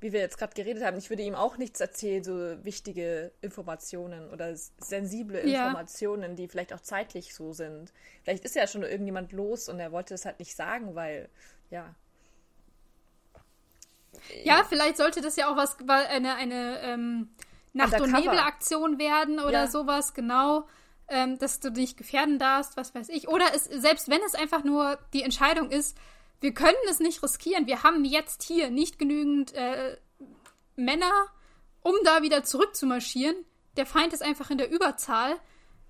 wie 0.00 0.12
wir 0.12 0.20
jetzt 0.20 0.38
gerade 0.38 0.54
geredet 0.54 0.82
haben, 0.82 0.96
ich 0.96 1.10
würde 1.10 1.22
ihm 1.22 1.34
auch 1.34 1.58
nichts 1.58 1.80
erzählen, 1.80 2.24
so 2.24 2.32
wichtige 2.64 3.32
Informationen 3.42 4.30
oder 4.30 4.56
sensible 4.56 5.38
Informationen, 5.38 6.30
ja. 6.30 6.36
die 6.36 6.48
vielleicht 6.48 6.72
auch 6.72 6.80
zeitlich 6.80 7.34
so 7.34 7.52
sind. 7.52 7.92
Vielleicht 8.24 8.44
ist 8.44 8.56
ja 8.56 8.66
schon 8.66 8.82
irgendjemand 8.82 9.32
los 9.32 9.68
und 9.68 9.78
er 9.78 9.92
wollte 9.92 10.14
es 10.14 10.24
halt 10.24 10.38
nicht 10.38 10.56
sagen, 10.56 10.94
weil, 10.94 11.28
ja. 11.70 11.94
Ja, 14.42 14.64
vielleicht 14.68 14.96
sollte 14.96 15.20
das 15.20 15.36
ja 15.36 15.50
auch 15.50 15.56
was, 15.56 15.76
eine, 15.88 16.34
eine 16.34 16.80
ähm, 16.82 17.28
Nacht- 17.72 18.00
und 18.00 18.12
Nebelaktion 18.12 18.98
werden 18.98 19.38
oder 19.38 19.64
ja. 19.64 19.66
sowas, 19.66 20.14
genau. 20.14 20.66
Ähm, 21.08 21.38
dass 21.38 21.58
du 21.58 21.72
dich 21.72 21.96
gefährden 21.96 22.38
darfst, 22.38 22.76
was 22.76 22.94
weiß 22.94 23.08
ich. 23.08 23.28
Oder 23.28 23.46
es, 23.54 23.64
selbst 23.64 24.08
wenn 24.08 24.20
es 24.24 24.34
einfach 24.34 24.62
nur 24.62 24.96
die 25.12 25.24
Entscheidung 25.24 25.70
ist, 25.70 25.96
wir 26.40 26.54
können 26.54 26.76
es 26.88 27.00
nicht 27.00 27.22
riskieren. 27.22 27.66
Wir 27.66 27.82
haben 27.82 28.04
jetzt 28.04 28.42
hier 28.42 28.70
nicht 28.70 28.98
genügend 28.98 29.52
äh, 29.54 29.96
Männer, 30.76 31.12
um 31.82 31.94
da 32.04 32.22
wieder 32.22 32.44
zurückzumarschieren. 32.44 33.36
Der 33.76 33.86
Feind 33.86 34.12
ist 34.12 34.22
einfach 34.22 34.50
in 34.50 34.58
der 34.58 34.70
Überzahl. 34.70 35.38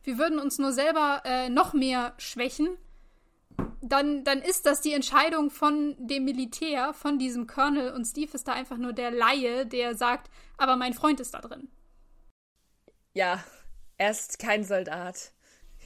Wir 0.02 0.18
würden 0.18 0.38
uns 0.38 0.58
nur 0.58 0.72
selber 0.72 1.22
äh, 1.24 1.48
noch 1.48 1.72
mehr 1.72 2.14
schwächen. 2.18 2.68
Dann, 3.82 4.24
dann 4.24 4.42
ist 4.42 4.66
das 4.66 4.80
die 4.80 4.92
Entscheidung 4.92 5.50
von 5.50 5.96
dem 5.98 6.24
Militär, 6.24 6.92
von 6.92 7.18
diesem 7.18 7.46
Colonel 7.46 7.92
und 7.92 8.04
Steve 8.04 8.32
ist 8.34 8.46
da 8.46 8.52
einfach 8.52 8.76
nur 8.76 8.92
der 8.92 9.10
Laie, 9.10 9.66
der 9.66 9.94
sagt, 9.94 10.30
aber 10.58 10.76
mein 10.76 10.94
Freund 10.94 11.20
ist 11.20 11.32
da 11.32 11.40
drin. 11.40 11.68
Ja, 13.14 13.42
er 13.96 14.10
ist 14.10 14.38
kein 14.38 14.64
Soldat. 14.64 15.32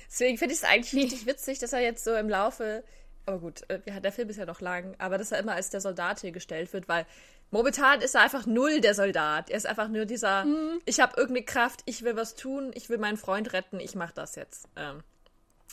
Deswegen 0.08 0.38
finde 0.38 0.54
ich 0.54 0.60
es 0.60 0.64
eigentlich 0.64 0.92
nee. 0.92 1.02
richtig 1.02 1.26
witzig, 1.26 1.58
dass 1.58 1.72
er 1.72 1.80
jetzt 1.80 2.04
so 2.04 2.14
im 2.14 2.28
Laufe 2.28 2.84
aber 3.26 3.38
gut, 3.38 3.68
äh, 3.68 4.00
der 4.00 4.12
Film 4.12 4.28
ist 4.28 4.36
ja 4.36 4.46
noch 4.46 4.60
lang, 4.60 4.94
aber 4.98 5.18
dass 5.18 5.32
er 5.32 5.38
immer 5.38 5.52
als 5.52 5.70
der 5.70 5.80
Soldat 5.80 6.20
hier 6.20 6.32
gestellt 6.32 6.72
wird, 6.72 6.88
weil 6.88 7.06
momentan 7.50 8.00
ist 8.00 8.14
er 8.14 8.22
einfach 8.22 8.46
null 8.46 8.80
der 8.80 8.94
Soldat. 8.94 9.50
Er 9.50 9.56
ist 9.56 9.66
einfach 9.66 9.88
nur 9.88 10.04
dieser, 10.04 10.44
mhm. 10.44 10.80
ich 10.84 11.00
habe 11.00 11.16
irgendeine 11.16 11.44
Kraft, 11.44 11.82
ich 11.86 12.02
will 12.02 12.16
was 12.16 12.34
tun, 12.34 12.70
ich 12.74 12.88
will 12.88 12.98
meinen 12.98 13.16
Freund 13.16 13.52
retten, 13.52 13.80
ich 13.80 13.94
mache 13.94 14.14
das 14.14 14.34
jetzt. 14.34 14.68
Ähm, 14.76 15.02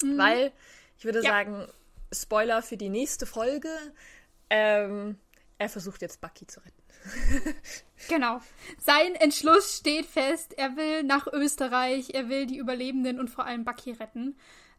mhm. 0.02 0.18
Weil, 0.18 0.52
ich 0.98 1.06
würde 1.06 1.22
ja. 1.22 1.32
sagen, 1.32 1.68
Spoiler 2.14 2.62
für 2.62 2.78
die 2.78 2.90
nächste 2.90 3.26
Folge, 3.26 3.70
ähm, 4.50 5.18
er 5.58 5.70
versucht 5.70 6.02
jetzt 6.02 6.22
Bucky 6.22 6.48
zu 6.48 6.60
retten. 6.60 6.82
genau. 8.10 8.42
Sein 8.80 9.16
Entschluss 9.16 9.78
steht 9.78 10.06
fest. 10.06 10.58
Er 10.58 10.76
will 10.76 11.04
nach 11.04 11.28
Österreich, 11.28 12.12
er 12.14 12.30
will 12.30 12.46
die 12.46 12.58
Überlebenden 12.58 13.20
und 13.20 13.30
vor 13.30 13.46
allem 13.46 13.64
Bucky 13.64 13.92
retten. 13.92 14.38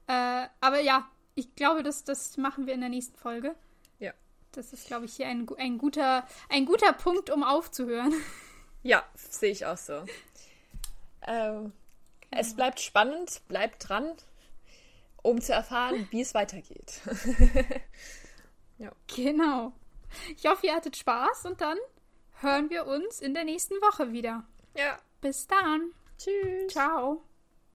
Äh, 0.09 0.47
aber 0.61 0.81
ja, 0.81 1.09
ich 1.35 1.55
glaube, 1.55 1.83
das, 1.83 2.05
das 2.05 2.37
machen 2.37 2.67
wir 2.67 2.75
in 2.75 2.81
der 2.81 2.89
nächsten 2.89 3.17
Folge. 3.17 3.55
Ja. 3.99 4.13
Das 4.53 4.73
ist, 4.73 4.87
glaube 4.87 5.07
ich, 5.07 5.15
hier 5.15 5.29
ein, 5.29 5.49
ein, 5.59 5.79
guter, 5.79 6.27
ein 6.49 6.67
guter 6.67 6.93
Punkt, 6.93 7.31
um 7.31 7.43
aufzuhören. 7.43 8.15
Ja, 8.85 9.05
sehe 9.15 9.53
ich 9.53 9.65
auch 9.65 9.77
so. 9.77 10.05
Ähm, 11.25 11.73
es 12.33 12.57
bleibt 12.57 12.81
spannend, 12.81 13.41
bleibt 13.47 13.89
dran, 13.89 14.13
um 15.23 15.41
zu 15.41 15.53
erfahren, 15.53 16.09
wie 16.11 16.21
es 16.21 16.35
weitergeht. 16.35 17.01
ja. 18.79 18.91
Genau. 19.15 19.73
Ich 20.37 20.47
hoffe, 20.47 20.67
ihr 20.67 20.75
hattet 20.75 20.97
Spaß 20.97 21.45
und 21.45 21.61
dann 21.61 21.79
hören 22.41 22.71
wir 22.71 22.87
uns 22.87 23.21
in 23.21 23.35
der 23.35 23.45
nächsten 23.45 23.75
Woche 23.77 24.11
wieder. 24.11 24.43
Ja. 24.77 24.99
Bis 25.21 25.47
dann. 25.47 25.93
Tschüss. 26.19 26.73
Ciao. 26.73 27.23